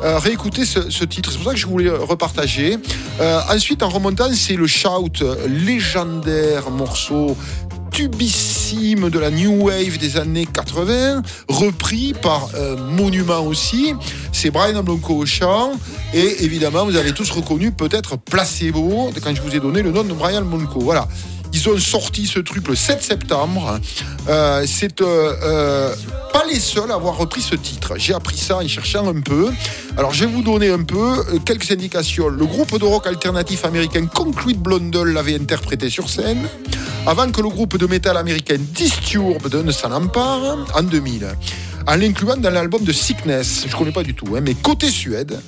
Euh, 0.04 0.20
réécouter 0.20 0.64
ce, 0.64 1.04
titre, 1.06 1.32
c'est 1.32 1.38
pour 1.38 1.48
ça 1.48 1.54
que 1.54 1.60
je 1.60 1.66
voulais 1.66 1.90
repartager. 1.90 2.78
Ensuite, 3.50 3.82
en 3.82 3.90
remontant, 3.90 4.30
c'est 4.32 4.56
le 4.56 4.68
Shout, 4.68 5.24
légendaire 5.48 6.70
morceau 6.70 7.36
de 8.76 9.20
la 9.20 9.32
new 9.32 9.68
wave 9.68 9.98
des 9.98 10.18
années 10.18 10.46
80, 10.46 11.22
repris 11.48 12.14
par 12.22 12.50
euh, 12.56 12.76
Monument 12.76 13.40
aussi. 13.40 13.94
C'est 14.34 14.52
Brian 14.52 14.84
Blanco 14.84 15.14
au 15.14 15.26
chant. 15.26 15.72
Et 16.14 16.44
évidemment, 16.44 16.84
vous 16.84 16.98
avez 16.98 17.14
tous 17.14 17.30
reconnu 17.32 17.72
peut-être 17.72 18.18
Placebo, 18.18 19.12
quand 19.24 19.34
je 19.34 19.42
vous 19.42 19.56
ai 19.56 19.62
donné 19.62 19.82
le 19.82 19.92
nom 19.92 20.04
de 20.04 20.12
Brian 20.12 20.42
Blanco. 20.42 20.82
Voilà. 20.82 21.08
Ils 21.54 21.70
ont 21.70 21.78
sorti 21.78 22.28
ce 22.28 22.40
truc 22.40 22.68
le 22.68 22.76
7 22.76 23.02
septembre. 23.02 23.80
Euh, 24.30 24.66
c'est 24.68 25.02
euh, 25.02 25.34
euh, 25.44 25.96
pas 26.34 26.44
les 26.46 26.60
seuls 26.60 26.92
à 26.92 26.96
avoir 26.96 27.18
repris 27.18 27.42
ce 27.42 27.56
titre. 27.56 27.94
J'ai 27.98 28.14
appris 28.14 28.38
ça 28.38 28.58
en 28.58 28.68
cherchant 28.68 29.08
un 29.08 29.22
peu. 29.22 29.52
Alors 29.98 30.14
je 30.14 30.26
vais 30.26 30.32
vous 30.32 30.44
donner 30.44 30.70
un 30.70 30.84
peu 30.84 31.20
euh, 31.20 31.40
quelques 31.44 31.72
indications. 31.72 32.28
Le 32.28 32.46
groupe 32.46 32.78
de 32.78 32.86
rock 32.86 33.08
alternatif 33.08 33.66
américain 33.66 34.06
Concrete 34.06 34.60
Blondel 34.60 35.08
l'avait 35.14 35.36
interprété 35.36 35.90
sur 35.90 36.10
scène 36.10 36.48
avant 37.08 37.32
que 37.32 37.42
le 37.42 37.50
groupe 37.50 37.78
de 37.78 37.88
métal 37.88 38.18
américain 38.18 38.58
Disturbed 38.60 39.56
ne 39.56 39.72
s'en 39.72 39.92
empare 39.94 40.58
en 40.76 40.84
2000, 40.84 41.28
en 41.88 41.96
l'incluant 41.96 42.38
dans 42.38 42.50
l'album 42.50 42.84
de 42.84 42.92
Sickness. 42.92 43.66
Je 43.68 43.76
connais 43.76 43.92
pas 43.92 44.04
du 44.04 44.14
tout, 44.14 44.36
hein, 44.36 44.42
mais 44.42 44.54
côté 44.54 44.90
Suède, 44.90 45.40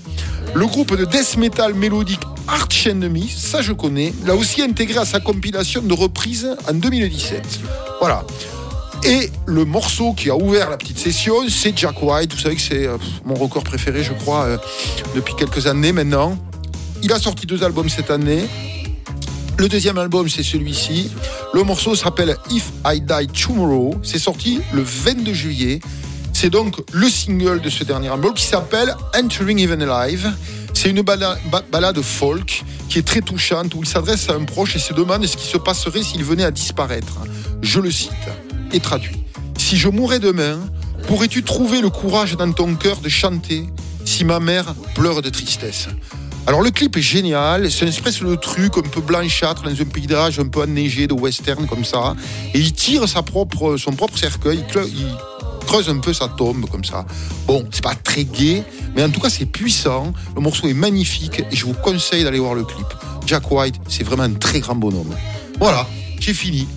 le 0.56 0.66
groupe 0.66 0.96
de 0.96 1.06
death 1.06 1.38
metal 1.38 1.74
mélodique 1.74 2.22
Arch 2.48 2.88
Enemy, 2.88 3.30
ça 3.30 3.62
je 3.62 3.74
connais, 3.74 4.14
l'a 4.26 4.36
aussi 4.36 4.62
intégré 4.62 4.98
à 5.00 5.06
sa 5.06 5.20
compilation 5.20 5.82
de 5.82 5.94
reprises 5.94 6.50
en 6.68 6.74
2017. 6.74 7.60
Voilà. 8.00 8.26
Et 9.04 9.30
le 9.46 9.66
morceau 9.66 10.14
qui 10.14 10.30
a 10.30 10.36
ouvert 10.36 10.70
la 10.70 10.78
petite 10.78 10.98
session, 10.98 11.48
c'est 11.48 11.78
Jack 11.78 12.02
White. 12.02 12.34
Vous 12.34 12.40
savez 12.40 12.56
que 12.56 12.62
c'est 12.62 12.86
euh, 12.86 12.98
mon 13.24 13.36
record 13.36 13.64
préféré, 13.64 14.04
je 14.04 14.14
crois, 14.14 14.46
euh, 14.46 14.58
depuis 15.16 15.36
quelques 15.36 15.68
années 15.68 15.94
maintenant. 15.94 16.38
Il 17.02 17.14
a 17.14 17.20
sorti 17.20 17.46
deux 17.46 17.64
albums 17.64 17.88
cette 17.88 18.12
année. 18.12 18.46
Le 19.58 19.70
deuxième 19.70 19.98
album, 19.98 20.28
c'est 20.28 20.44
celui-ci. 20.44 21.12
Le 21.54 21.64
morceau 21.64 21.96
s'appelle 21.96 22.36
If 22.50 22.72
I 22.86 23.02
Die 23.02 23.28
Tomorrow. 23.28 23.96
C'est 24.04 24.20
sorti 24.20 24.62
le 24.74 24.82
22 24.82 25.34
juillet. 25.34 25.80
C'est 26.42 26.50
donc 26.50 26.78
le 26.94 27.10
single 27.10 27.60
de 27.60 27.70
ce 27.70 27.84
dernier 27.84 28.08
album 28.08 28.34
qui 28.34 28.46
s'appelle 28.46 28.96
Entering 29.14 29.60
Even 29.60 29.82
Alive. 29.82 30.32
C'est 30.74 30.90
une 30.90 31.02
bala- 31.02 31.38
ba- 31.52 31.66
balade 31.70 32.00
folk 32.00 32.64
qui 32.88 32.98
est 32.98 33.02
très 33.06 33.20
touchante 33.20 33.76
où 33.76 33.82
il 33.84 33.86
s'adresse 33.86 34.30
à 34.30 34.36
un 34.36 34.46
proche 34.46 34.74
et 34.78 34.80
se 34.80 34.94
demande 34.94 35.26
ce 35.26 35.36
qui 35.36 35.46
se 35.46 35.58
passerait 35.58 36.02
s'il 36.02 36.24
venait 36.24 36.46
à 36.46 36.52
disparaître. 36.52 37.18
Je 37.62 37.82
le 37.82 37.92
cite 37.92 38.14
et 38.72 38.80
traduit. 38.80 39.18
Si 39.58 39.76
je 39.76 39.90
mourais 39.90 40.20
demain, 40.20 40.62
pourrais-tu 41.08 41.44
trouver 41.44 41.82
le 41.82 41.90
courage 41.90 42.38
dans 42.38 42.54
ton 42.54 42.74
cœur 42.76 43.02
de 43.02 43.10
chanter 43.10 43.66
si 44.06 44.24
ma 44.24 44.40
mère 44.40 44.76
pleure 44.96 45.22
de 45.22 45.30
tristesse? 45.30 45.90
Alors 46.48 46.62
le 46.62 46.72
clip 46.72 46.96
est 46.96 47.02
génial, 47.02 47.70
c'est 47.70 47.82
une 47.82 47.90
espèce 47.90 48.22
de 48.22 48.36
truc 48.36 48.78
un 48.78 48.90
peu 48.90 49.02
blanchâtre 49.02 49.64
dans 49.64 49.72
un 49.72 49.86
paysage 49.86 50.40
un 50.40 50.48
peu 50.48 50.62
enneigé 50.62 51.06
de 51.06 51.14
western 51.14 51.68
comme 51.68 51.84
ça. 51.84 52.16
Et 52.54 52.60
il 52.60 52.72
tire 52.72 53.10
son 53.10 53.24
propre 53.24 53.76
cercueil, 54.16 54.64
creuse 55.66 55.90
un 55.90 56.00
peu 56.00 56.14
sa 56.14 56.28
tombe 56.28 56.70
comme 56.70 56.84
ça. 56.84 57.06
Bon, 57.46 57.68
c'est 57.72 57.84
pas 57.84 57.96
très 57.96 58.24
gai, 58.24 58.64
mais 58.96 59.04
en 59.04 59.10
tout 59.10 59.20
cas 59.20 59.30
c'est 59.30 59.46
puissant. 59.46 60.14
Le 60.36 60.42
morceau 60.42 60.68
est 60.68 60.74
magnifique 60.74 61.40
et 61.52 61.56
je 61.56 61.66
vous 61.66 61.74
conseille 61.74 62.24
d'aller 62.24 62.40
voir 62.40 62.56
le 62.56 62.64
clip. 62.64 62.88
Jack 63.26 63.52
White, 63.52 63.76
c'est 63.88 64.04
vraiment 64.04 64.24
un 64.24 64.34
très 64.34 64.60
grand 64.60 64.76
bonhomme. 64.76 65.14
Voilà, 65.60 65.86
j'ai 66.20 66.34
fini. 66.34 66.68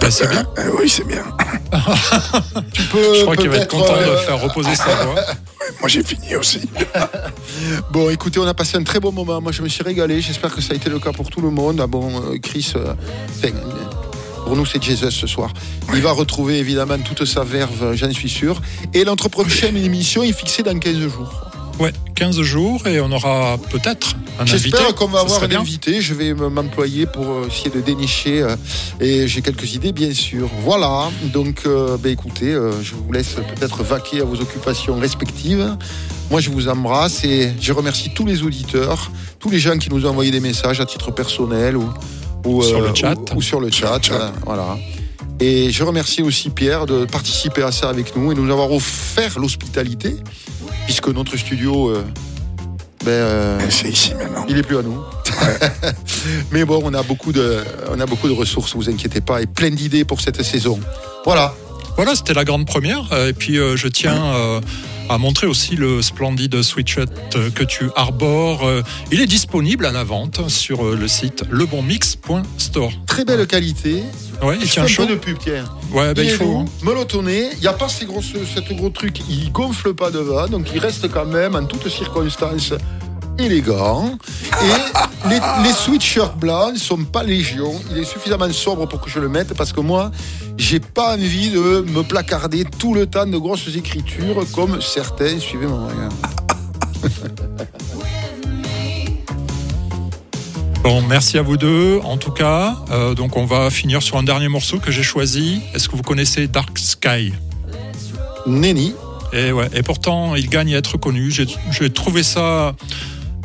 Bah, 0.00 0.10
c'est 0.10 0.28
bien. 0.28 0.46
Euh, 0.58 0.70
oui, 0.78 0.88
c'est 0.88 1.06
bien. 1.06 1.24
Tu 2.72 2.82
peux 2.82 3.14
Je 3.14 3.22
crois 3.22 3.36
qu'il 3.36 3.48
va 3.48 3.56
être 3.56 3.70
content 3.70 3.96
de 3.96 4.02
euh, 4.02 4.16
faire 4.18 4.40
reposer 4.40 4.74
sa 4.74 4.94
voix. 5.04 5.14
Moi, 5.80 5.88
j'ai 5.88 6.02
fini 6.02 6.36
aussi. 6.36 6.60
Bon, 7.90 8.10
écoutez, 8.10 8.38
on 8.38 8.46
a 8.46 8.54
passé 8.54 8.76
un 8.76 8.84
très 8.84 9.00
bon 9.00 9.12
moment. 9.12 9.40
Moi, 9.40 9.52
je 9.52 9.62
me 9.62 9.68
suis 9.68 9.82
régalé. 9.82 10.20
J'espère 10.20 10.54
que 10.54 10.60
ça 10.60 10.74
a 10.74 10.76
été 10.76 10.90
le 10.90 10.98
cas 10.98 11.12
pour 11.12 11.30
tout 11.30 11.40
le 11.40 11.50
monde. 11.50 11.80
Ah 11.82 11.86
bon, 11.86 12.20
euh, 12.22 12.38
Chris, 12.38 12.72
euh, 12.76 12.94
pour 14.46 14.54
nous, 14.54 14.64
c'est 14.64 14.80
Jesus 14.80 15.10
ce 15.10 15.26
soir. 15.26 15.50
Il 15.92 16.02
va 16.02 16.12
retrouver 16.12 16.58
évidemment 16.58 16.98
toute 16.98 17.24
sa 17.24 17.42
verve, 17.42 17.96
j'en 17.96 18.12
suis 18.12 18.28
sûr. 18.28 18.62
Et 18.94 19.04
notre 19.04 19.28
prochaine 19.28 19.76
émission 19.76 20.22
est 20.22 20.30
fixée 20.30 20.62
dans 20.62 20.78
15 20.78 21.00
jours. 21.00 21.32
Ouais, 21.80 21.92
15 22.14 22.40
jours 22.42 22.86
et 22.86 23.00
on 23.00 23.10
aura 23.10 23.58
peut-être 23.70 24.14
un 24.38 24.42
invité. 24.42 24.58
J'espère 24.70 24.94
qu'on 24.94 25.08
va 25.08 25.20
avoir 25.20 25.42
un 25.42 25.48
bien. 25.48 25.60
invité. 25.60 26.00
Je 26.00 26.14
vais 26.14 26.32
m'employer 26.32 27.06
pour 27.06 27.24
euh, 27.28 27.48
essayer 27.48 27.70
de 27.70 27.80
dénicher. 27.80 28.40
euh, 28.40 28.54
et 29.00 29.26
j'ai 29.26 29.42
quelques 29.42 29.74
idées, 29.74 29.90
bien 29.92 30.14
sûr. 30.14 30.48
Voilà. 30.62 31.10
Donc, 31.24 31.62
euh, 31.66 31.96
ben, 31.98 32.12
écoutez, 32.12 32.52
euh, 32.52 32.70
je 32.84 32.94
vous 32.94 33.10
laisse 33.12 33.34
peut-être 33.34 33.82
vaquer 33.82 34.20
à 34.20 34.24
vos 34.24 34.40
occupations 34.40 34.96
respectives. 34.96 35.76
Moi, 36.30 36.40
je 36.40 36.50
vous 36.50 36.68
embrasse 36.68 37.24
et 37.24 37.50
je 37.60 37.72
remercie 37.72 38.10
tous 38.14 38.26
les 38.26 38.42
auditeurs, 38.44 39.10
tous 39.40 39.50
les 39.50 39.58
gens 39.58 39.76
qui 39.76 39.90
nous 39.90 40.06
ont 40.06 40.10
envoyé 40.10 40.30
des 40.30 40.40
messages 40.40 40.80
à 40.80 40.86
titre 40.86 41.10
personnel 41.10 41.76
ou, 41.76 41.90
ou, 42.46 42.62
Sur 42.62 42.78
euh, 42.82 42.88
le 42.88 42.94
chat. 42.94 43.14
ou- 43.32 43.36
ou 43.38 43.42
sur 43.42 43.60
le 43.60 43.70
chat. 43.70 44.00
euh, 44.10 44.30
voilà. 44.44 44.76
Et 45.40 45.70
je 45.70 45.84
remercie 45.84 46.22
aussi 46.22 46.48
Pierre 46.50 46.86
de 46.86 47.04
participer 47.04 47.62
à 47.62 47.70
ça 47.72 47.88
avec 47.90 48.16
nous 48.16 48.32
et 48.32 48.34
de 48.34 48.40
nous 48.40 48.50
avoir 48.52 48.72
offert 48.72 49.38
l'hospitalité, 49.38 50.16
puisque 50.86 51.08
notre 51.08 51.36
studio, 51.36 51.90
euh, 51.90 52.02
ben, 53.04 53.10
euh, 53.10 53.58
C'est 53.68 53.88
ici 53.90 54.14
maintenant. 54.14 54.46
il 54.48 54.56
est 54.56 54.62
plus 54.62 54.78
à 54.78 54.82
nous. 54.82 54.98
Mais 56.52 56.64
bon, 56.64 56.80
on 56.84 56.94
a 56.94 57.02
beaucoup 57.02 57.32
de, 57.32 57.58
on 57.90 58.00
a 58.00 58.06
beaucoup 58.06 58.28
de 58.28 58.32
ressources, 58.32 58.74
vous 58.74 58.88
inquiétez 58.88 59.20
pas, 59.20 59.42
et 59.42 59.46
plein 59.46 59.70
d'idées 59.70 60.04
pour 60.04 60.20
cette 60.20 60.42
saison. 60.42 60.80
Voilà. 61.24 61.54
Voilà, 61.96 62.14
c'était 62.14 62.34
la 62.34 62.44
grande 62.44 62.66
première. 62.66 63.12
Euh, 63.12 63.28
Et 63.30 63.32
puis, 63.32 63.58
euh, 63.58 63.76
je 63.76 63.88
tiens 63.88 64.22
euh, 64.34 64.60
à 65.08 65.18
montrer 65.18 65.46
aussi 65.46 65.76
le 65.76 66.02
splendide 66.02 66.54
euh, 66.54 67.50
que 67.50 67.64
tu 67.64 67.88
arbores. 67.96 68.68
Il 69.10 69.20
est 69.20 69.26
disponible 69.26 69.86
à 69.86 69.92
la 69.92 70.04
vente 70.04 70.48
sur 70.48 70.84
le 70.94 71.08
site 71.08 71.44
lebonmix.store. 71.50 72.92
Très 73.06 73.24
belle 73.24 73.46
qualité. 73.46 74.02
Ouais, 74.42 74.58
il 74.60 74.68
tient 74.68 74.84
un 74.84 74.86
chaud. 74.86 75.06
peu 75.06 75.12
de 75.14 75.18
pub, 75.18 75.38
Pierre. 75.38 75.72
Ouais, 75.92 76.12
ben, 76.12 76.22
il 76.22 76.30
est 76.30 76.34
faut. 76.34 76.58
hein. 76.58 76.64
Il 77.54 77.60
n'y 77.60 77.66
a 77.66 77.72
pas 77.72 77.88
ces 77.88 78.04
gros, 78.04 78.20
ce, 78.20 78.60
gros 78.74 78.90
truc. 78.90 79.20
Il 79.30 79.50
gonfle 79.52 79.94
pas 79.94 80.10
devant, 80.10 80.46
donc 80.48 80.66
il 80.74 80.78
reste 80.80 81.10
quand 81.10 81.24
même 81.26 81.54
en 81.54 81.64
toutes 81.64 81.88
circonstances 81.88 82.74
élégant. 83.38 84.18
Et 84.62 85.28
les, 85.28 85.40
les 85.64 85.72
sweatshirts 85.72 86.36
blancs 86.36 86.74
ne 86.74 86.78
sont 86.78 87.04
pas 87.04 87.22
légion. 87.22 87.72
Il 87.90 87.98
est 87.98 88.04
suffisamment 88.04 88.50
sobre 88.52 88.86
pour 88.86 89.00
que 89.00 89.10
je 89.10 89.18
le 89.18 89.28
mette 89.28 89.54
parce 89.54 89.72
que 89.72 89.80
moi, 89.80 90.10
j'ai 90.56 90.80
pas 90.80 91.14
envie 91.14 91.50
de 91.50 91.84
me 91.88 92.02
placarder 92.02 92.64
tout 92.64 92.94
le 92.94 93.06
temps 93.06 93.26
de 93.26 93.36
grosses 93.36 93.68
écritures 93.74 94.44
comme 94.52 94.80
certains. 94.80 95.38
Suivez 95.38 95.66
mon 95.66 95.86
regard. 95.86 96.12
Bon, 100.82 101.02
merci 101.02 101.36
à 101.36 101.42
vous 101.42 101.56
deux. 101.56 102.00
En 102.04 102.16
tout 102.16 102.30
cas, 102.30 102.76
euh, 102.92 103.14
donc 103.14 103.36
on 103.36 103.44
va 103.44 103.70
finir 103.70 104.02
sur 104.02 104.18
un 104.18 104.22
dernier 104.22 104.48
morceau 104.48 104.78
que 104.78 104.92
j'ai 104.92 105.02
choisi. 105.02 105.60
Est-ce 105.74 105.88
que 105.88 105.96
vous 105.96 106.04
connaissez 106.04 106.46
Dark 106.46 106.78
Sky? 106.78 107.32
Nenny. 108.46 108.94
Et 109.32 109.50
ouais. 109.50 109.68
Et 109.74 109.82
pourtant, 109.82 110.36
il 110.36 110.48
gagne 110.48 110.76
à 110.76 110.78
être 110.78 110.96
connu. 110.96 111.32
J'ai 111.32 111.46
j'ai 111.72 111.90
trouvé 111.90 112.22
ça. 112.22 112.76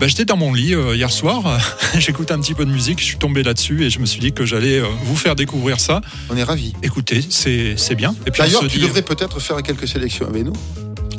Ben, 0.02 0.08
J'étais 0.10 0.26
dans 0.26 0.36
mon 0.36 0.52
lit 0.52 0.74
euh, 0.74 0.96
hier 0.96 1.12
soir, 1.12 1.44
j'écoutais 2.00 2.34
un 2.34 2.40
petit 2.40 2.56
peu 2.56 2.66
de 2.66 2.72
musique, 2.72 3.00
je 3.00 3.06
suis 3.06 3.18
tombé 3.18 3.44
là-dessus 3.44 3.84
et 3.86 3.92
je 3.92 4.00
me 4.00 4.08
suis 4.08 4.20
dit 4.20 4.34
que 4.34 4.46
j'allais 4.48 4.80
euh, 4.80 4.88
vous 5.04 5.16
faire 5.16 5.36
découvrir 5.36 5.80
ça. 5.80 6.02
On 6.32 6.36
est 6.36 6.44
ravis. 6.44 6.74
Écoutez, 6.82 7.24
c'est 7.30 7.76
c'est 7.78 7.94
bien. 7.94 8.16
Et 8.26 8.32
puis 8.32 8.42
on 8.42 8.46
D'ailleurs, 8.46 8.62
se 8.64 8.68
tu 8.68 8.78
dit- 8.80 8.84
devrais 8.86 9.04
peut-être 9.04 9.40
faire 9.40 9.62
quelques 9.62 9.88
sélections 9.88 10.28
avec 10.28 10.44
nous. 10.44 10.54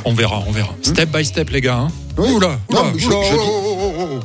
On 0.05 0.13
verra, 0.15 0.43
on 0.49 0.51
verra. 0.51 0.75
Step 0.83 1.11
by 1.17 1.25
step, 1.25 1.51
les 1.51 1.61
gars. 1.61 1.77
hein. 1.77 1.89
Oui. 2.19 2.29
Oula, 2.33 2.59
oula, 2.69 2.83
Non, 2.83 2.91
mais 2.93 2.99
je- 2.99 3.07
oula, 3.07 3.17
je 3.23 3.35
oula, 3.35 3.43
dis- 3.45 3.49
oula, 3.49 3.87
oula, 3.87 4.13
oula. 4.15 4.21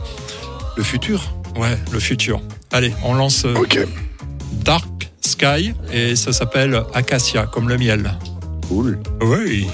Le 0.76 0.84
futur. 0.84 1.34
Ouais, 1.56 1.77
le 1.92 2.00
futur. 2.00 2.42
Allez, 2.72 2.94
on 3.03 3.14
lance 3.14 3.45
euh, 3.45 3.53
Ok. 3.56 3.77
Dark 4.64 4.88
Sky 5.22 5.74
et 5.94 6.16
ça 6.16 6.34
s'appelle 6.34 6.82
Acacia, 6.95 7.45
comme 7.45 7.69
le 7.69 7.77
miel. 7.77 8.11
Cool. 8.68 9.00
Oui. 9.22 9.68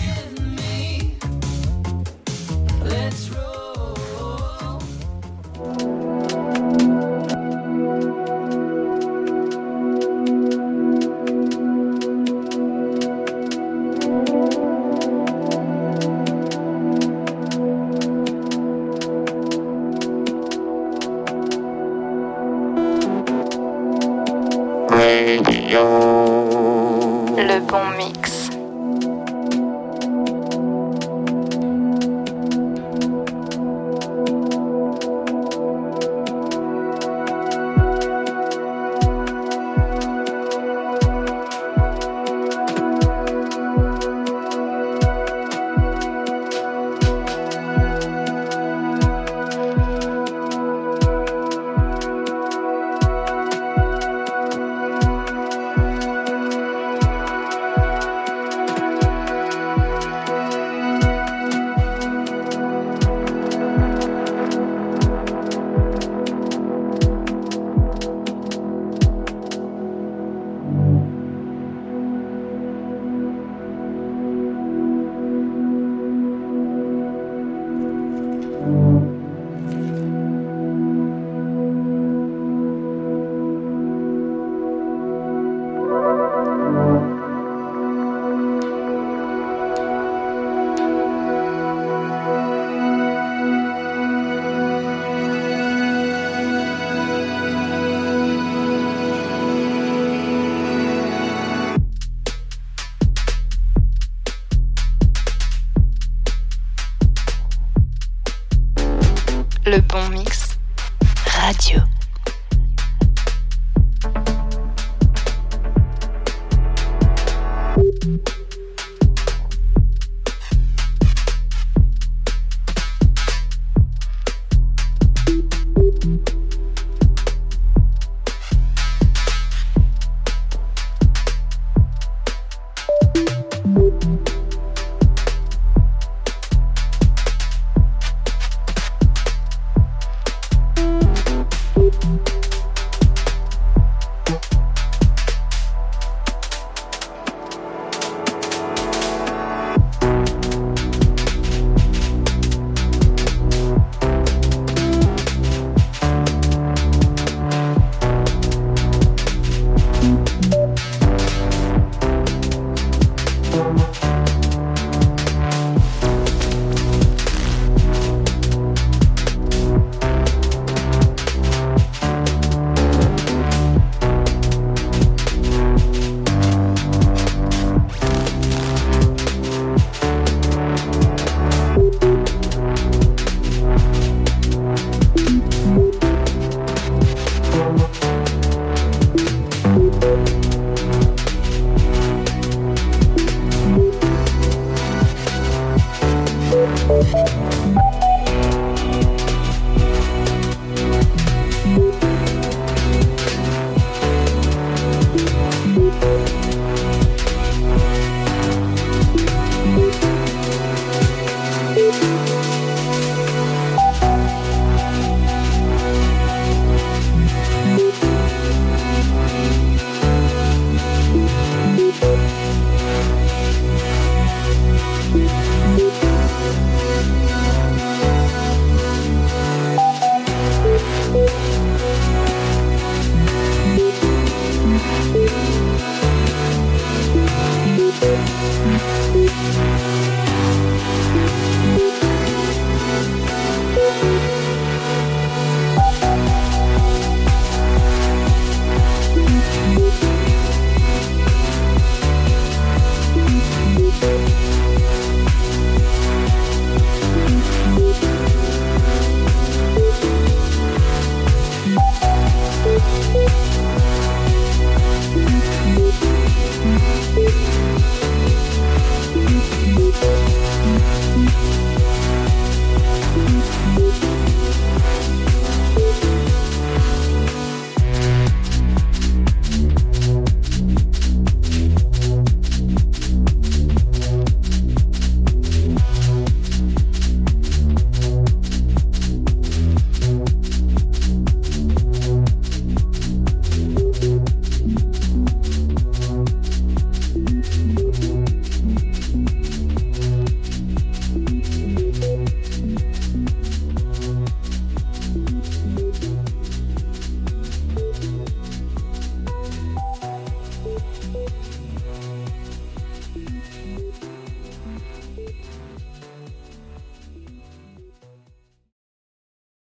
Le 25.74 26.23